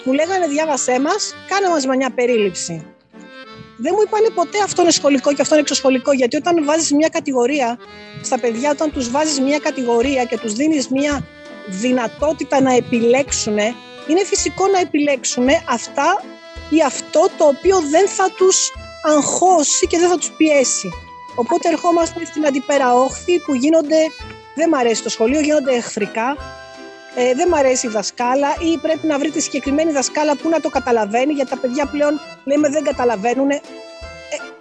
μου 0.03 0.13
λέγανε 0.13 0.47
διάβασέ 0.47 0.99
μας, 0.99 1.35
κάνε 1.47 1.69
μας 1.69 1.85
μια 1.85 2.11
περίληψη. 2.15 2.85
Δεν 3.77 3.93
μου 3.95 4.01
είπανε 4.05 4.29
ποτέ 4.29 4.57
αυτό 4.63 4.81
είναι 4.81 4.91
σχολικό 4.91 5.33
και 5.33 5.41
αυτό 5.41 5.53
είναι 5.53 5.63
εξωσχολικό, 5.63 6.11
γιατί 6.13 6.35
όταν 6.35 6.65
βάζεις 6.65 6.91
μια 6.91 7.09
κατηγορία 7.09 7.79
στα 8.21 8.39
παιδιά, 8.39 8.71
όταν 8.71 8.91
τους 8.91 9.11
βάζεις 9.11 9.39
μια 9.39 9.59
κατηγορία 9.59 10.23
και 10.23 10.37
τους 10.37 10.53
δίνεις 10.53 10.87
μια 10.87 11.25
δυνατότητα 11.67 12.61
να 12.61 12.73
επιλέξουν, 12.73 13.57
είναι 14.07 14.23
φυσικό 14.25 14.67
να 14.67 14.79
επιλέξουν 14.79 15.47
αυτά 15.69 16.21
ή 16.69 16.81
αυτό 16.85 17.29
το 17.37 17.45
οποίο 17.45 17.79
δεν 17.79 18.07
θα 18.07 18.29
τους 18.37 18.71
αγχώσει 19.03 19.87
και 19.87 19.97
δεν 19.97 20.09
θα 20.09 20.17
τους 20.17 20.31
πιέσει. 20.31 20.89
Οπότε 21.35 21.69
ερχόμαστε 21.69 22.25
στην 22.25 22.45
αντιπέρα 22.45 22.93
όχθη 22.93 23.39
που 23.39 23.53
γίνονται, 23.53 23.97
δεν 24.55 24.69
μ' 24.69 24.75
αρέσει 24.75 25.03
το 25.03 25.09
σχολείο, 25.09 25.39
γίνονται 25.39 25.75
εχθρικά, 25.75 26.37
ε, 27.15 27.33
δεν 27.33 27.47
μ' 27.47 27.55
αρέσει 27.55 27.87
η 27.87 27.89
δασκάλα 27.89 28.55
ή 28.59 28.77
πρέπει 28.77 29.07
να 29.07 29.19
βρει 29.19 29.29
τη 29.29 29.41
συγκεκριμένη 29.41 29.91
δασκάλα 29.91 30.35
που 30.35 30.49
να 30.49 30.59
το 30.59 30.69
καταλαβαίνει 30.69 31.33
γιατί 31.33 31.49
τα 31.49 31.57
παιδιά 31.57 31.85
πλέον 31.85 32.19
λέμε 32.43 32.69
δεν 32.69 32.83
καταλαβαίνουν. 32.83 33.49
Ε, 33.49 33.59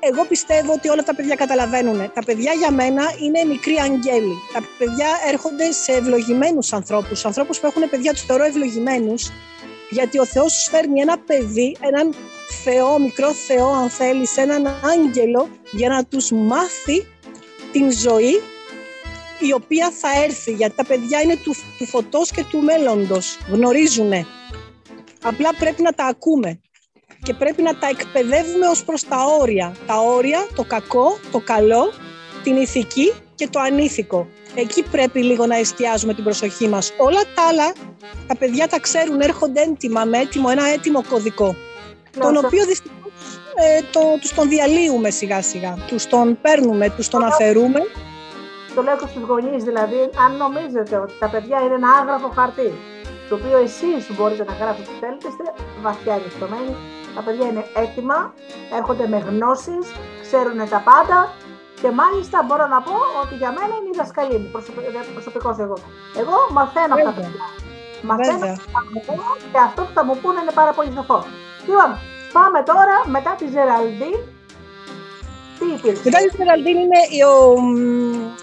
εγώ 0.01 0.25
πιστεύω 0.25 0.73
ότι 0.73 0.89
όλα 0.89 1.03
τα 1.03 1.15
παιδιά 1.15 1.35
καταλαβαίνουν. 1.35 2.13
Τα 2.15 2.23
παιδιά 2.25 2.53
για 2.53 2.71
μένα 2.71 3.03
είναι 3.23 3.45
μικροί 3.45 3.75
αγγέλοι. 3.75 4.35
Τα 4.53 4.61
παιδιά 4.79 5.09
έρχονται 5.29 5.73
σε 5.73 5.93
ευλογημένους 5.93 6.73
ανθρώπους, 6.73 7.25
ανθρώπους 7.25 7.61
που 7.61 7.67
έχουν 7.67 7.91
παιδιά 7.91 8.13
τους 8.13 8.23
θεωρώ 8.23 8.45
ευλογημένους 8.45 9.31
γιατί 9.91 10.19
ο 10.19 10.27
Θεός 10.27 10.53
τους 10.53 10.69
φέρνει 10.71 11.01
ένα 11.01 11.19
παιδί, 11.19 11.77
έναν 11.81 12.15
Θεό, 12.65 12.99
μικρό 12.99 13.33
Θεό 13.33 13.69
αν 13.69 13.91
θέλεις, 13.91 14.37
έναν 14.37 14.67
άγγελο 14.85 15.49
για 15.73 15.89
να 15.89 16.05
τους 16.05 16.31
μάθει 16.31 17.07
την 17.73 17.93
ζωή 17.93 18.43
η 19.39 19.53
οποία 19.53 19.91
θα 19.91 20.09
έρθει, 20.25 20.53
γιατί 20.53 20.77
τα 20.77 20.85
παιδιά 20.85 21.21
είναι 21.21 21.37
του, 21.37 21.55
του 21.79 21.87
φωτός 21.87 22.31
και 22.31 22.45
του 22.45 22.59
μέλλοντος, 22.59 23.39
γνωρίζουνε. 23.51 24.27
Απλά 25.23 25.55
πρέπει 25.59 25.83
να 25.83 25.93
τα 25.93 26.05
ακούμε. 26.05 26.61
και 27.23 27.35
πρέπει 27.35 27.63
να 27.63 27.79
τα 27.79 27.89
εκπαιδεύουμε 27.89 28.67
ως 28.67 28.85
προς 28.85 29.05
τα 29.05 29.25
όρια. 29.41 29.77
Τα 29.87 30.01
όρια, 30.01 30.47
το 30.55 30.65
κακό, 30.65 31.19
το 31.33 31.41
καλό, 31.41 31.93
την 32.43 32.57
ηθική 32.57 33.13
και 33.35 33.49
το 33.49 33.61
ανήθικο. 33.61 34.29
Εκεί 34.55 34.83
πρέπει 34.83 35.23
λίγο 35.23 35.47
να 35.47 35.57
εστιάζουμε 35.57 36.15
την 36.15 36.25
προσοχή 36.25 36.69
μας. 36.69 36.93
Όλα 36.99 37.21
τα 37.35 37.43
άλλα, 37.49 37.73
τα 38.27 38.37
παιδιά 38.37 38.69
τα 38.69 38.81
ξέρουν, 38.81 39.21
έρχονται 39.21 39.61
έντοιμα 39.61 40.05
με 40.05 40.19
έτοιμο, 40.19 40.49
ένα 40.51 40.67
έτοιμο 40.67 41.03
κωδικό, 41.09 41.57
τον 42.19 42.37
οποίο 42.37 42.65
δυστυχώς 42.65 43.13
ε, 43.55 43.81
το, 43.93 44.01
τους 44.21 44.35
τον 44.35 44.49
διαλύουμε 44.49 45.11
σιγά 45.11 45.43
σιγά. 45.43 45.75
Τους 45.87 46.07
τον 46.07 46.39
παίρνουμε, 46.43 46.91
τους 46.91 47.09
τον 47.09 47.25
αφαιρούμε. 47.25 47.81
Το 48.75 48.83
λέω 48.83 48.97
και 48.97 49.07
στους 49.07 49.23
γονείς, 49.23 49.65
δηλαδή, 49.65 50.01
αν 50.25 50.37
νομίζετε 50.37 50.97
ότι 50.97 51.15
τα 51.19 51.29
παιδιά 51.31 51.59
είναι 51.65 51.75
ένα 51.75 51.91
άγραφο 52.01 52.29
χαρτί, 52.37 52.73
το 53.29 53.35
οποίο 53.35 53.59
εσείς 53.67 54.03
μπορείτε 54.17 54.45
να 54.45 54.55
γράψετε 54.61 54.91
ό,τι 54.91 54.99
θέλετε, 55.01 55.29
είστε 55.29 55.45
βαθιά 55.83 56.15
ανοιχτωμένοι. 56.15 56.75
Τα 57.17 57.23
παιδιά 57.23 57.47
είναι 57.51 57.65
έτοιμα, 57.83 58.19
έρχονται 58.79 59.07
με 59.13 59.19
γνώσεις, 59.29 59.85
ξέρουν 60.25 60.59
τα 60.75 60.81
πάντα 60.89 61.19
και 61.83 61.91
μάλιστα 62.01 62.37
μπορώ 62.47 62.67
να 62.75 62.81
πω 62.87 62.97
ότι 63.23 63.35
για 63.43 63.51
μένα 63.57 63.73
είναι 63.79 63.91
η 63.95 63.97
δασκαλή 64.01 64.37
μου, 64.41 64.49
προσωπικός 65.17 65.57
εγώ. 65.65 65.77
Εγώ 66.21 66.37
μαθαίνω 66.57 66.95
από 66.95 67.05
τα 67.11 67.15
παιδιά. 67.17 67.45
Μαθαίνω 68.09 68.47
και 69.53 69.61
αυτό 69.69 69.81
που 69.87 69.93
θα 69.97 70.03
μου 70.07 70.15
πούνε 70.23 70.39
είναι 70.43 70.55
πάρα 70.61 70.73
πολύ 70.77 70.93
σοφό. 70.99 71.19
Λοιπόν, 71.67 71.99
πάμε 72.33 72.63
τώρα 72.63 72.97
μετά 73.07 73.35
τη 73.39 73.47
Ζεραλντίν. 73.47 74.19
Τι 75.59 75.67
υπήρξε. 75.77 76.03
Μετά 76.05 76.19
τη 76.19 76.37
Ζεραλντίν 76.37 76.77
είναι 76.79 77.01
ο, 77.35 77.55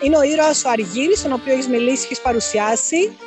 είναι 0.01 0.17
ο 0.17 0.21
ήρωας 0.21 0.65
ο 0.65 0.69
Αργύρης, 0.69 1.21
τον 1.23 1.33
οποίο 1.33 1.53
έχεις 1.53 1.67
μιλήσει, 1.67 2.03
έχεις 2.03 2.21
παρουσιάσει 2.21 3.17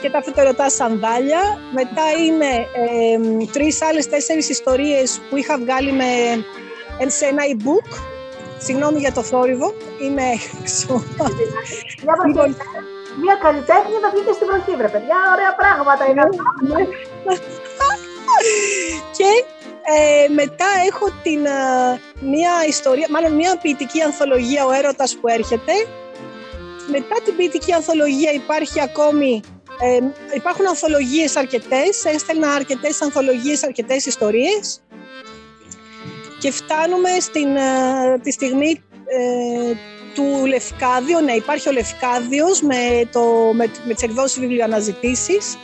και 0.00 0.10
τα 0.10 0.22
φετερωτά 0.22 0.70
σανδάλια. 0.70 1.40
Μετά 1.72 2.06
είναι 2.26 2.50
ε, 2.56 3.46
τρεις 3.52 3.82
άλλες 3.82 4.08
τέσσερις 4.08 4.48
ιστορίες 4.48 5.20
που 5.30 5.36
είχα 5.36 5.58
βγάλει 5.58 5.92
με, 5.92 6.04
σε 7.06 7.24
ένα 7.24 7.42
e-book. 7.52 7.88
Συγγνώμη 8.58 8.98
για 8.98 9.12
το 9.12 9.22
θόρυβο, 9.22 9.74
είμαι 10.00 10.22
έξω. 10.60 11.04
Λοιπόν, 12.26 12.56
μια 13.22 13.36
καλλιτέχνη 13.42 13.96
θα 14.02 14.10
βγήκε 14.12 14.32
στην 14.32 14.46
βροχή, 14.50 14.76
βρε 14.76 14.88
παιδιά. 14.88 15.16
Ωραία 15.34 15.52
πράγματα 15.60 16.02
είναι 16.10 16.22
ναι, 16.68 16.78
ναι. 17.24 17.34
Και 19.16 19.44
ε, 19.82 20.28
μετά 20.28 20.66
έχω 20.86 21.06
την, 21.22 21.46
ε, 21.46 22.00
μια 22.20 22.52
ιστορία, 22.68 23.06
μάλλον 23.10 23.32
μια 23.32 23.56
ποιητική 23.62 24.02
ανθολογία 24.02 24.66
«Ο 24.66 24.72
έρωτας 24.72 25.16
που 25.16 25.28
έρχεται». 25.28 25.72
Μετά 26.90 27.16
την 27.24 27.36
ποιητική 27.36 27.72
ανθολογία 27.72 28.32
υπάρχει 28.32 28.80
ακόμη 28.80 29.40
ε, 29.82 29.98
υπάρχουν 30.34 30.66
ανθολογίες 30.66 31.36
αρκετές, 31.36 32.04
έστελνα 32.04 32.52
αρκετές 32.52 33.02
ανθολογίες, 33.02 33.64
αρκετές 33.64 34.06
ιστορίες 34.06 34.80
και 36.38 36.50
φτάνουμε 36.50 37.10
στην, 37.20 37.56
ε, 37.56 38.18
τη 38.22 38.30
στιγμή 38.30 38.82
ε, 39.06 39.72
του 40.14 40.46
Λευκάδιου. 40.46 41.20
Ναι, 41.20 41.32
υπάρχει 41.32 41.68
ο 41.68 41.72
Λευκάδιος 41.72 42.62
με, 42.62 43.08
το, 43.12 43.22
με, 43.52 43.70
με 43.86 43.94
τις 43.94 44.02
εκδόσεις 44.02 44.38
βιβλιοαναζητήσεις, 44.40 45.56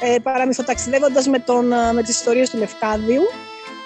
ε, 0.00 0.18
παραμυθοταξιδεύοντας 0.22 1.26
με, 1.26 1.38
τον, 1.38 1.72
ε, 1.72 1.92
με 1.92 2.02
τις 2.02 2.16
ιστορίες 2.16 2.50
του 2.50 2.58
Λευκάδιου. 2.58 3.22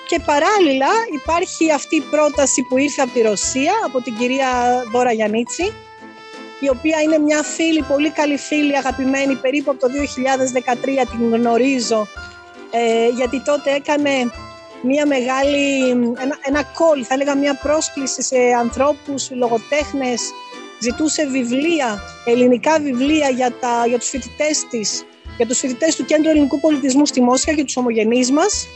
Και 0.09 0.21
παράλληλα 0.27 0.89
υπάρχει 1.23 1.73
αυτή 1.73 1.97
η 1.97 2.05
πρόταση 2.11 2.63
που 2.63 2.79
ήρθε 2.79 3.03
από 3.03 3.13
τη 3.13 3.21
Ρωσία, 3.21 3.73
από 3.85 4.01
την 4.01 4.17
κυρία 4.17 4.49
Δώρα 4.93 5.13
Γιαννίτση, 5.13 5.73
η 6.61 6.69
οποία 6.69 7.01
είναι 7.01 7.19
μια 7.19 7.43
φίλη, 7.43 7.83
πολύ 7.83 8.11
καλή 8.11 8.37
φίλη, 8.37 8.77
αγαπημένη, 8.77 9.35
περίπου 9.35 9.71
από 9.71 9.81
το 9.81 9.89
2013 9.89 11.07
την 11.11 11.35
γνωρίζω, 11.35 12.09
ε, 12.71 13.09
γιατί 13.09 13.43
τότε 13.43 13.71
έκανε 13.75 14.31
μια 14.83 15.07
μεγάλη, 15.07 15.91
ένα, 15.91 16.39
ένα 16.43 16.63
call, 16.63 17.03
θα 17.03 17.15
έλεγα 17.15 17.37
μια 17.37 17.55
πρόσκληση 17.63 18.23
σε 18.23 18.37
ανθρώπους, 18.59 19.31
λογοτέχνες, 19.31 20.21
ζητούσε 20.81 21.27
βιβλία, 21.27 22.01
ελληνικά 22.25 22.79
βιβλία 22.79 23.29
για, 23.29 23.53
τα, 23.61 23.87
για 23.87 23.99
τους 23.99 24.09
φοιτητές 24.09 24.67
της, 24.71 25.05
για 25.37 25.47
τους 25.47 25.59
φοιτητές 25.59 25.97
του 25.97 26.05
Κέντρου 26.05 26.31
Ελληνικού 26.31 26.61
Πολιτισμού 26.61 27.07
στη 27.07 27.21
Μόσχα 27.21 27.53
και 27.53 27.65
τους 27.65 27.77
ομογενείς 27.77 28.31
μας 28.31 28.67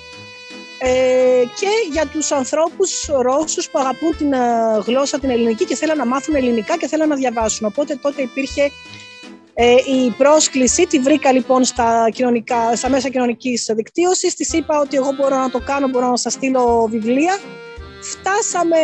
ε, 0.79 1.43
και 1.61 1.69
για 1.93 2.07
τους 2.07 2.33
ανθρώπους 2.33 3.11
Ρώσους 3.21 3.71
που 3.71 3.79
αγαπούν 3.79 4.17
την 4.17 4.33
ε, 4.33 4.39
γλώσσα 4.87 5.19
την 5.19 5.31
ελληνική 5.31 5.65
και 5.65 5.75
θέλουν 5.77 5.97
να 5.97 6.07
μάθουν 6.07 6.35
ελληνικά 6.35 6.77
και 6.77 6.87
θέλουν 6.87 7.09
να 7.09 7.15
διαβάσουν. 7.15 7.67
Οπότε 7.67 7.99
τότε 8.03 8.23
υπήρχε 8.23 8.71
ε, 9.55 9.73
η 9.73 10.11
πρόσκληση, 10.11 10.87
τη 10.87 10.99
βρήκα 10.99 11.33
λοιπόν 11.33 11.65
στα, 11.65 12.09
κοινωνικά, 12.13 12.77
στα 12.77 12.89
μέσα 12.89 13.09
κοινωνικής 13.09 13.71
δικτύωσης, 13.75 14.35
της 14.35 14.53
είπα 14.53 14.79
ότι 14.79 14.97
εγώ 14.97 15.13
μπορώ 15.17 15.37
να 15.37 15.51
το 15.51 15.61
κάνω, 15.61 15.89
μπορώ 15.89 16.09
να 16.09 16.17
σας 16.17 16.33
στείλω 16.33 16.89
βιβλία. 16.91 17.39
Φτάσαμε 18.01 18.77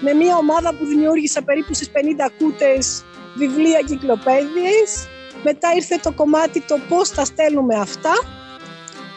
με 0.00 0.12
μια 0.12 0.36
ομάδα 0.36 0.74
που 0.74 0.86
δημιούργησα 0.86 1.42
περίπου 1.42 1.74
στις 1.74 1.90
50 1.92 1.98
κούτες 2.38 3.04
βιβλία 3.34 3.80
κυκλοπαίδειες. 3.86 5.08
Μετά 5.42 5.68
ήρθε 5.74 5.98
το 6.02 6.12
κομμάτι 6.12 6.60
το 6.60 6.78
πώς 6.88 7.08
θα 7.08 7.24
στέλνουμε 7.24 7.74
αυτά 7.74 8.12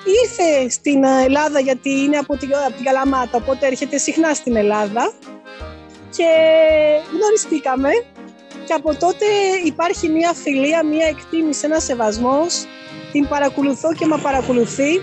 ήρθε 0.06 0.70
στην 0.70 1.04
Ελλάδα 1.04 1.60
γιατί 1.60 1.90
είναι 1.90 2.18
από 2.18 2.38
την, 2.38 2.56
από 2.56 2.76
την 2.76 2.86
Καλαμάτα, 2.86 3.38
οπότε 3.38 3.68
έρχεται 3.68 3.98
συχνά 3.98 4.34
στην 4.34 4.56
Ελλάδα 4.56 5.14
και 6.10 6.28
γνωριστήκαμε 7.12 7.90
και 8.66 8.74
από 8.74 8.96
τότε 8.96 9.26
υπάρχει 9.66 10.10
μια 10.10 10.34
φιλία, 10.34 10.86
μια 10.86 11.08
εκτίμηση, 11.08 11.66
ένας 11.66 11.84
σεβασμός. 11.84 12.66
Την 13.12 13.28
παρακολουθώ 13.28 13.94
και 13.94 14.06
με 14.06 14.18
παρακολουθεί. 14.18 14.96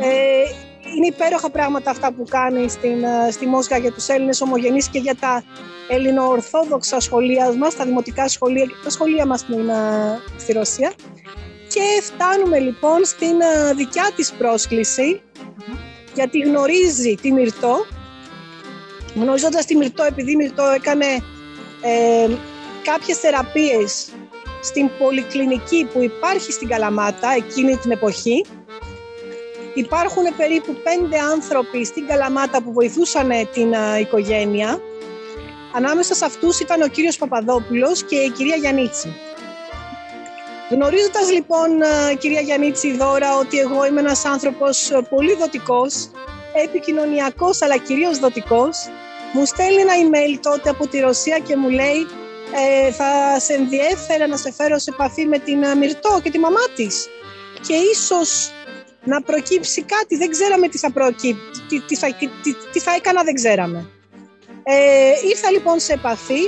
Ε, 0.00 0.69
είναι 0.96 1.06
υπέροχα 1.06 1.50
πράγματα 1.50 1.90
αυτά 1.90 2.12
που 2.12 2.24
κάνει 2.28 2.68
στην, 2.68 3.04
στη 3.30 3.46
Μόσχα 3.46 3.78
για 3.78 3.92
τους 3.92 4.08
Έλληνες 4.08 4.40
ομογενείς 4.40 4.88
και 4.88 4.98
για 4.98 5.14
τα 5.14 5.42
ελληνοορθόδοξα 5.88 7.00
σχολεία 7.00 7.52
μας, 7.56 7.76
τα 7.76 7.84
δημοτικά 7.84 8.28
σχολεία 8.28 8.64
και 8.64 8.74
τα 8.84 8.90
σχολεία 8.90 9.26
μας 9.26 9.40
στην, 9.40 9.70
στη 10.36 10.52
Ρωσία. 10.52 10.92
Και 11.68 12.02
φτάνουμε 12.02 12.58
λοιπόν 12.58 13.04
στην 13.04 13.36
δικιά 13.76 14.10
της 14.16 14.32
πρόσκληση, 14.32 15.20
γιατί 16.14 16.38
γνωρίζει 16.38 17.14
τη 17.14 17.32
Μυρτό. 17.32 17.76
Γνωρίζοντας 19.14 19.64
τη 19.64 19.76
Μυρτό, 19.76 20.02
επειδή 20.04 20.32
η 20.32 20.36
Μυρτό 20.36 20.64
έκανε 20.64 21.06
ε, 21.82 22.28
κάποιες 22.84 23.18
θεραπείες 23.18 24.08
στην 24.62 24.90
πολυκλινική 24.98 25.88
που 25.92 26.02
υπάρχει 26.02 26.52
στην 26.52 26.68
Καλαμάτα 26.68 27.32
εκείνη 27.36 27.76
την 27.76 27.90
εποχή, 27.90 28.44
υπάρχουν 29.74 30.24
περίπου 30.36 30.76
πέντε 30.82 31.18
άνθρωποι 31.18 31.84
στην 31.84 32.06
Καλαμάτα 32.06 32.62
που 32.62 32.72
βοηθούσαν 32.72 33.28
την 33.52 33.72
οικογένεια. 34.00 34.80
Ανάμεσα 35.72 36.14
σε 36.14 36.24
αυτούς 36.24 36.60
ήταν 36.60 36.82
ο 36.82 36.86
κύριος 36.86 37.16
Παπαδόπουλος 37.16 38.02
και 38.02 38.16
η 38.16 38.30
κυρία 38.30 38.56
Γιαννίτση. 38.56 39.16
Γνωρίζοντας 40.70 41.30
λοιπόν, 41.32 41.82
ε, 41.82 42.14
κυρία 42.14 42.40
Γιαννίτση 42.40 42.96
Δώρα, 42.96 43.36
ότι 43.36 43.58
εγώ 43.58 43.86
είμαι 43.86 44.00
ένας 44.00 44.24
άνθρωπος 44.24 44.90
ε, 44.90 45.06
πολύ 45.10 45.34
δοτικός, 45.34 46.10
επικοινωνιακός 46.64 47.62
αλλά 47.62 47.76
κυρίως 47.76 48.18
δοτικός, 48.18 48.88
μου 49.32 49.44
στέλνει 49.44 49.80
ένα 49.80 49.92
email 50.02 50.38
τότε 50.42 50.70
από 50.70 50.86
τη 50.86 51.00
Ρωσία 51.00 51.38
και 51.38 51.56
μου 51.56 51.68
λέει 51.68 52.06
ε, 52.54 52.92
θα 52.92 53.40
σε 53.40 53.52
ενδιέφερε 53.52 54.26
να 54.26 54.36
σε 54.36 54.52
φέρω 54.52 54.78
σε 54.78 54.90
επαφή 54.94 55.26
με 55.26 55.38
την 55.38 55.62
ε, 55.62 55.74
Μυρτό 55.74 56.20
και 56.22 56.30
τη 56.30 56.38
μαμά 56.38 56.64
της 56.74 57.08
και 57.66 57.74
ίσως 57.74 58.50
να 59.04 59.22
προκύψει 59.22 59.82
κάτι, 59.82 60.16
δεν 60.16 60.30
ξέραμε 60.30 60.68
τι 60.68 60.78
θα 60.78 60.90
προκύψει, 60.90 61.62
τι, 61.68 61.80
τι, 61.80 61.96
θα, 61.96 62.06
τι, 62.42 62.54
τι 62.72 62.80
θα 62.80 62.94
έκανα 62.94 63.22
δεν 63.22 63.34
ξέραμε. 63.34 63.90
Ε, 64.62 65.12
ήρθα 65.28 65.50
λοιπόν 65.50 65.80
σε 65.80 65.92
επαφή 65.92 66.40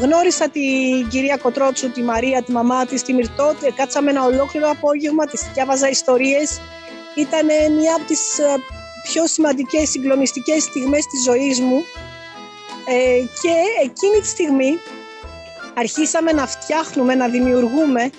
Γνώρισα 0.00 0.48
την 0.48 1.08
κυρία 1.08 1.36
Κοτρότσου, 1.36 1.90
τη 1.90 2.02
Μαρία, 2.02 2.42
τη 2.42 2.52
μαμά 2.52 2.86
της, 2.86 3.02
τη 3.02 3.12
Μυρτώ. 3.12 3.54
Κάτσαμε 3.76 4.10
ένα 4.10 4.24
ολόκληρο 4.24 4.70
απόγευμα, 4.70 5.26
της 5.26 5.50
διάβαζα 5.54 5.88
ιστορίες. 5.88 6.60
Ήταν 7.14 7.46
μια 7.78 7.94
από 7.94 8.04
τις 8.06 8.38
ε, 8.38 8.54
πιο 9.02 9.26
σημαντικές 9.26 9.88
συγκλονιστικές 9.88 10.62
στιγμές 10.62 11.06
της 11.06 11.22
ζωής 11.22 11.60
μου. 11.60 11.84
Ε, 12.88 13.18
και 13.42 13.52
εκείνη 13.82 14.20
τη 14.20 14.26
στιγμή 14.26 14.78
αρχίσαμε 15.74 16.32
να 16.32 16.46
φτιάχνουμε, 16.46 17.14
να 17.14 17.28
δημιουργούμε 17.28 18.10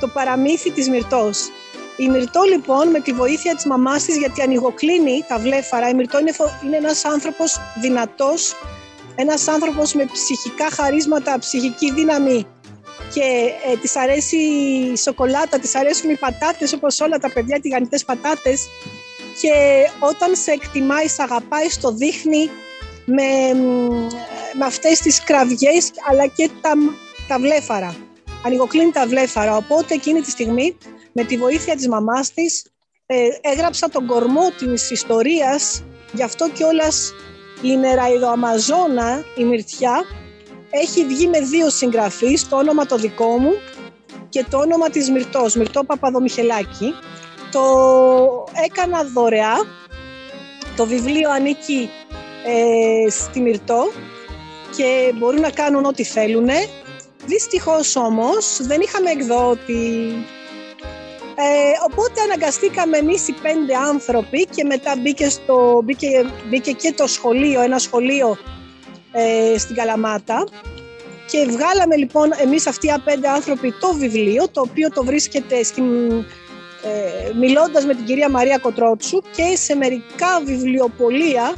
το 0.00 0.08
παραμύθι 0.08 0.70
της 0.70 0.88
Μυρτός. 0.88 1.50
Η 1.96 2.08
Μυρτώ 2.08 2.42
λοιπόν 2.42 2.88
με 2.88 3.00
τη 3.00 3.12
βοήθεια 3.12 3.54
της 3.54 3.64
μαμάς 3.64 4.04
της 4.04 4.16
γιατί 4.16 4.42
ανοιγοκλίνει 4.42 5.24
τα 5.28 5.38
βλέφαρα. 5.38 5.88
Η 5.88 5.94
Μυρτώ 5.94 6.18
είναι, 6.18 6.32
είναι 6.64 6.76
ένας 6.76 7.04
άνθρωπος 7.04 7.60
δυνατός, 7.80 8.54
ένας 9.14 9.48
άνθρωπος 9.48 9.94
με 9.94 10.04
ψυχικά 10.12 10.70
χαρίσματα, 10.70 11.38
ψυχική 11.38 11.92
δύναμη 11.92 12.46
και 13.14 13.50
ε, 13.72 13.76
της 13.76 13.96
αρέσει 13.96 14.36
η 14.36 14.96
σοκολάτα, 14.96 15.58
της 15.58 15.74
αρέσουν 15.74 16.10
οι 16.10 16.16
πατάτες 16.16 16.72
όπως 16.72 17.00
όλα 17.00 17.18
τα 17.18 17.32
παιδιά, 17.32 17.60
τηγανιτές 17.60 18.04
πατάτες 18.04 18.68
και 19.40 19.52
όταν 19.98 20.36
σε 20.36 20.50
εκτιμάει, 20.50 21.08
σε 21.08 21.22
αγαπάει, 21.22 21.68
στο 21.68 21.92
δείχνει 21.92 22.50
με, 23.04 23.54
με 24.58 24.64
αυτές 24.64 24.98
τις 24.98 25.24
κραυγές 25.24 25.90
αλλά 26.10 26.26
και 26.26 26.50
τα, 26.60 26.72
τα 27.28 27.38
βλέφαρα. 27.38 27.96
Ανοιγοκλίνει 28.46 28.90
τα 28.90 29.06
βλέφαρα, 29.06 29.56
οπότε 29.56 29.94
εκείνη 29.94 30.20
τη 30.20 30.30
στιγμή 30.30 30.76
με 31.18 31.24
τη 31.24 31.36
βοήθεια 31.36 31.76
της 31.76 31.88
μαμάς 31.88 32.32
της 32.32 32.66
ε, 33.06 33.28
έγραψα 33.40 33.88
τον 33.88 34.06
κορμό 34.06 34.50
της 34.58 34.90
ιστορίας, 34.90 35.84
γι' 36.12 36.22
αυτό 36.22 36.50
κιόλας 36.50 37.12
η 37.62 37.76
νεραϊδοαμαζόνα, 37.76 39.24
η 39.36 39.44
Μυρτιά, 39.44 40.04
έχει 40.70 41.04
βγει 41.04 41.28
με 41.28 41.40
δύο 41.40 41.70
συγγραφείς, 41.70 42.48
το 42.48 42.56
όνομα 42.56 42.86
το 42.86 42.96
δικό 42.96 43.38
μου 43.38 43.52
και 44.28 44.44
το 44.50 44.58
όνομα 44.58 44.90
της 44.90 45.10
Μυρτός, 45.10 45.54
Μυρτό 45.54 45.84
Παπαδομιχελάκη. 45.84 46.94
Το 47.50 47.64
έκανα 48.64 49.04
δωρεά, 49.04 49.56
το 50.76 50.86
βιβλίο 50.86 51.30
ανήκει 51.30 51.90
ε, 52.46 53.10
στη 53.10 53.40
Μυρτό 53.40 53.84
και 54.76 55.12
μπορούν 55.14 55.40
να 55.40 55.50
κάνουν 55.50 55.84
ό,τι 55.84 56.04
θέλουν. 56.04 56.48
Δυστυχώς 57.26 57.96
όμως 57.96 58.58
δεν 58.62 58.80
είχαμε 58.80 59.10
εκδότη. 59.10 60.12
Ε, 61.38 61.72
οπότε 61.90 62.20
αναγκαστήκαμε 62.20 62.96
εμείς 62.96 63.28
οι 63.28 63.32
πέντε 63.32 63.76
άνθρωποι 63.76 64.46
και 64.54 64.64
μετά 64.64 64.94
μπήκε, 64.98 65.28
στο, 65.28 65.80
μπήκε, 65.84 66.08
μπήκε 66.48 66.72
και 66.72 66.92
το 66.92 67.06
σχολείο, 67.06 67.60
ένα 67.60 67.78
σχολείο 67.78 68.36
ε, 69.12 69.58
στην 69.58 69.76
Καλαμάτα. 69.76 70.46
Και 71.30 71.46
βγάλαμε 71.48 71.96
λοιπόν 71.96 72.30
εμείς 72.42 72.66
αυτοί 72.66 72.86
οι 72.86 73.00
πέντε 73.04 73.28
άνθρωποι 73.28 73.74
το 73.80 73.94
βιβλίο 73.94 74.48
το 74.48 74.60
οποίο 74.60 74.90
το 74.90 75.04
βρίσκεται 75.04 75.62
στην, 75.62 76.10
ε, 76.82 77.32
μιλώντας 77.38 77.86
με 77.86 77.94
την 77.94 78.04
κυρία 78.04 78.30
Μαρία 78.30 78.58
Κοτρότσου 78.58 79.22
και 79.36 79.56
σε 79.56 79.74
μερικά 79.74 80.40
βιβλιοπολία 80.44 81.54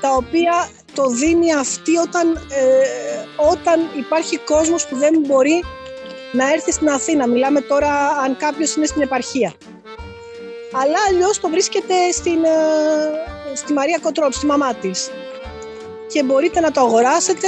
τα 0.00 0.14
οποία 0.14 0.70
το 0.94 1.08
δίνει 1.08 1.52
αυτή 1.52 1.96
όταν, 1.96 2.34
ε, 2.34 3.46
όταν 3.50 3.80
υπάρχει 3.98 4.38
κόσμος 4.38 4.86
που 4.86 4.96
δεν 4.96 5.18
μπορεί 5.26 5.62
να 6.32 6.52
έρθει 6.52 6.72
στην 6.72 6.88
Αθήνα. 6.88 7.26
Μιλάμε 7.26 7.60
τώρα 7.60 8.08
αν 8.08 8.36
κάποιος 8.36 8.74
είναι 8.74 8.86
στην 8.86 9.02
επαρχία. 9.02 9.52
Αλλά 10.72 10.98
αλλιώς 11.08 11.40
το 11.40 11.48
βρίσκεται 11.48 11.94
στην, 12.12 12.44
ε, 12.44 13.54
στη 13.54 13.72
Μαρία 13.72 13.98
Κοτρότσου, 14.02 14.38
στη 14.38 14.46
μαμά 14.46 14.74
της. 14.74 15.10
Και 16.12 16.22
μπορείτε 16.22 16.60
να 16.60 16.70
το 16.70 16.80
αγοράσετε 16.80 17.46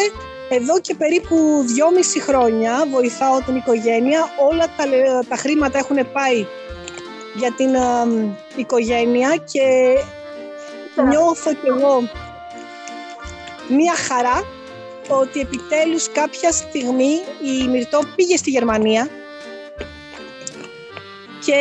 εδώ 0.48 0.80
και 0.80 0.94
περίπου 0.94 1.62
δυόμιση 1.66 2.20
χρόνια 2.20 2.86
βοηθάω 2.90 3.40
την 3.42 3.56
οικογένεια. 3.56 4.28
Όλα 4.50 4.66
τα, 4.76 4.84
τα 5.28 5.36
χρήματα 5.36 5.78
έχουν 5.78 6.12
πάει 6.12 6.46
για 7.34 7.52
την 7.56 7.70
οικογένεια 8.56 9.36
και 9.52 9.96
νιώθω 11.08 11.52
κι 11.52 11.68
εγώ 11.68 12.08
μία 13.68 13.94
χαρά 13.94 14.44
ότι 15.18 15.40
επιτέλους 15.40 16.08
κάποια 16.12 16.52
στιγμή 16.52 17.12
η 17.42 17.68
Μυρτώ 17.68 18.00
πήγε 18.16 18.36
στη 18.36 18.50
Γερμανία 18.50 19.08
και 21.44 21.58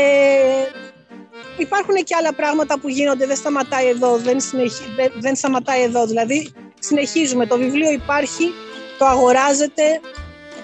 υπάρχουν 1.57 1.95
και 1.95 2.15
άλλα 2.15 2.33
πράγματα 2.33 2.79
που 2.79 2.89
γίνονται, 2.89 3.25
δεν 3.25 3.35
σταματάει 3.35 3.87
εδώ, 3.87 4.17
δεν, 4.17 4.39
συνεχί, 4.39 4.83
δεν, 4.95 5.11
δεν 5.15 5.35
σταματάει 5.35 5.81
εδώ, 5.81 6.05
δηλαδή 6.05 6.53
συνεχίζουμε, 6.79 7.45
το 7.45 7.57
βιβλίο 7.57 7.91
υπάρχει, 7.91 8.53
το 8.97 9.05
αγοράζετε, 9.05 9.99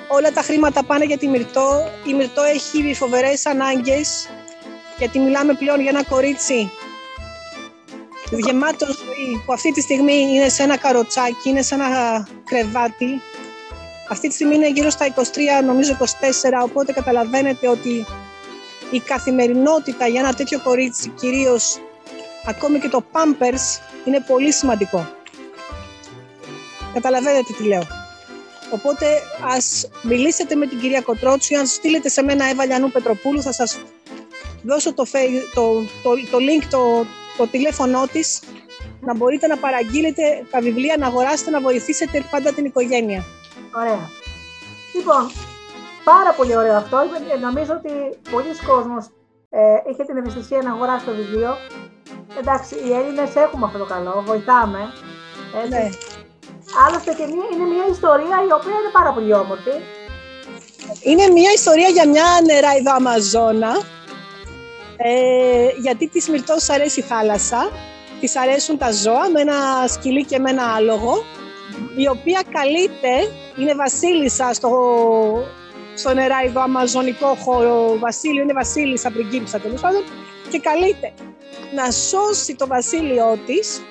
όλα 0.07 0.31
τα 0.31 0.41
χρήματα 0.41 0.83
πάνε 0.83 1.05
για 1.05 1.17
τη 1.17 1.27
Μυρτώ. 1.27 1.89
Η 2.07 2.13
Μυρτώ 2.13 2.41
έχει 2.43 2.93
φοβερές 2.93 3.45
ανάγκες, 3.45 4.29
γιατί 4.97 5.19
μιλάμε 5.19 5.53
πλέον 5.53 5.79
για 5.81 5.89
ένα 5.89 6.03
κορίτσι 6.03 6.71
γεμάτο 8.31 8.85
ζωή, 8.85 9.43
που 9.45 9.53
αυτή 9.53 9.71
τη 9.71 9.81
στιγμή 9.81 10.13
είναι 10.13 10.49
σε 10.49 10.63
ένα 10.63 10.77
καροτσάκι, 10.77 11.49
είναι 11.49 11.61
σε 11.61 11.75
ένα 11.75 11.87
κρεβάτι. 12.45 13.21
Αυτή 14.09 14.27
τη 14.27 14.33
στιγμή 14.33 14.55
είναι 14.55 14.69
γύρω 14.69 14.89
στα 14.89 15.13
23, 15.15 15.63
νομίζω 15.65 15.97
24, 15.99 16.05
οπότε 16.63 16.91
καταλαβαίνετε 16.91 17.67
ότι 17.67 18.05
η 18.91 18.99
καθημερινότητα 18.99 20.07
για 20.07 20.19
ένα 20.19 20.33
τέτοιο 20.33 20.59
κορίτσι, 20.59 21.09
κυρίως 21.09 21.77
ακόμη 22.45 22.79
και 22.79 22.89
το 22.89 23.03
Pampers, 23.11 23.81
είναι 24.05 24.23
πολύ 24.27 24.51
σημαντικό. 24.51 25.07
Καταλαβαίνετε 26.93 27.53
τι 27.57 27.63
λέω. 27.63 27.87
Οπότε 28.69 29.05
ας 29.55 29.89
μιλήσετε 30.01 30.55
με 30.55 30.67
την 30.67 30.79
κυρία 30.79 31.01
Κοτρότσου, 31.01 31.57
αν 31.57 31.67
στείλετε 31.67 32.09
σε 32.09 32.21
μένα 32.23 32.45
Εύα 32.45 32.65
Λιανού 32.65 32.91
Πετροπούλου, 32.91 33.41
θα 33.41 33.51
σας 33.51 33.79
δώσω 34.63 34.93
το, 34.93 35.03
το, 35.53 35.81
το, 36.03 36.09
το 36.31 36.37
link, 36.37 36.63
το, 36.69 37.05
το 37.37 37.47
τηλέφωνό 37.47 38.07
της, 38.11 38.41
να 39.01 39.15
μπορείτε 39.15 39.47
να 39.47 39.57
παραγγείλετε 39.57 40.45
τα 40.51 40.59
βιβλία, 40.61 40.95
να 40.99 41.07
αγοράσετε, 41.07 41.49
να 41.49 41.59
βοηθήσετε 41.61 42.23
πάντα 42.31 42.53
την 42.53 42.65
οικογένεια. 42.65 43.23
Ωραία. 43.75 44.09
Λοιπόν, 44.95 45.31
πάρα 46.03 46.31
πολύ 46.37 46.57
ωραίο 46.57 46.75
αυτό. 46.75 46.97
Νομίζω 47.41 47.73
ότι 47.79 47.91
πολλοί 48.31 48.53
κόσμος 48.67 49.05
ε, 49.49 49.59
είχε 49.89 50.03
την 50.03 50.17
ευαισθησία 50.17 50.61
να 50.63 50.71
αγοράσει 50.71 51.05
το 51.05 51.13
βιβλίο. 51.15 51.57
Εντάξει, 52.39 52.75
οι 52.85 52.91
Έλληνες 52.93 53.35
έχουμε 53.35 53.65
αυτό 53.65 53.77
το 53.77 53.85
καλό, 53.85 54.23
βοηθάμε. 54.25 54.81
Έτσι. 55.61 55.69
Ναι. 55.69 55.89
Άλλωστε 56.85 57.11
και 57.13 57.23
είναι 57.23 57.67
μια 57.73 57.85
ιστορία 57.95 58.37
η 58.49 58.51
οποία 58.57 58.75
είναι 58.79 58.91
πάρα 58.99 59.11
πολύ 59.13 59.33
όμορφη. 59.33 59.75
Είναι 61.09 61.27
μια 61.37 61.51
ιστορία 61.51 61.89
για 61.89 62.07
μια 62.07 62.27
νερά 62.45 62.71
Αμαζόνα, 62.95 63.73
ε, 64.97 65.67
γιατί 65.81 66.07
της 66.07 66.29
Μυρτός 66.29 66.69
αρέσει 66.69 66.99
η 66.99 67.03
θάλασσα, 67.03 67.71
της 68.19 68.35
αρέσουν 68.35 68.77
τα 68.77 68.91
ζώα 68.91 69.29
με 69.29 69.41
ένα 69.41 69.87
σκυλί 69.87 70.25
και 70.25 70.39
με 70.39 70.49
ένα 70.49 70.63
άλογο, 70.63 71.23
η 71.95 72.07
οποία 72.07 72.43
καλείται, 72.49 73.31
είναι 73.57 73.75
βασίλισσα 73.75 74.53
στο, 74.53 74.69
στο 75.95 76.13
νεράιδο 76.13 76.61
αμαζονικό 76.61 77.35
χώρο, 77.35 77.97
βασίλειο 77.99 78.41
είναι 78.41 78.53
βασίλισσα, 78.53 79.11
πριγκίπισσα 79.11 79.59
τέλος 79.59 79.81
πάντων, 79.81 80.03
και 80.49 80.59
καλείται 80.59 81.13
να 81.75 81.91
σώσει 81.91 82.55
το 82.55 82.67
βασίλειό 82.67 83.39
της 83.45 83.81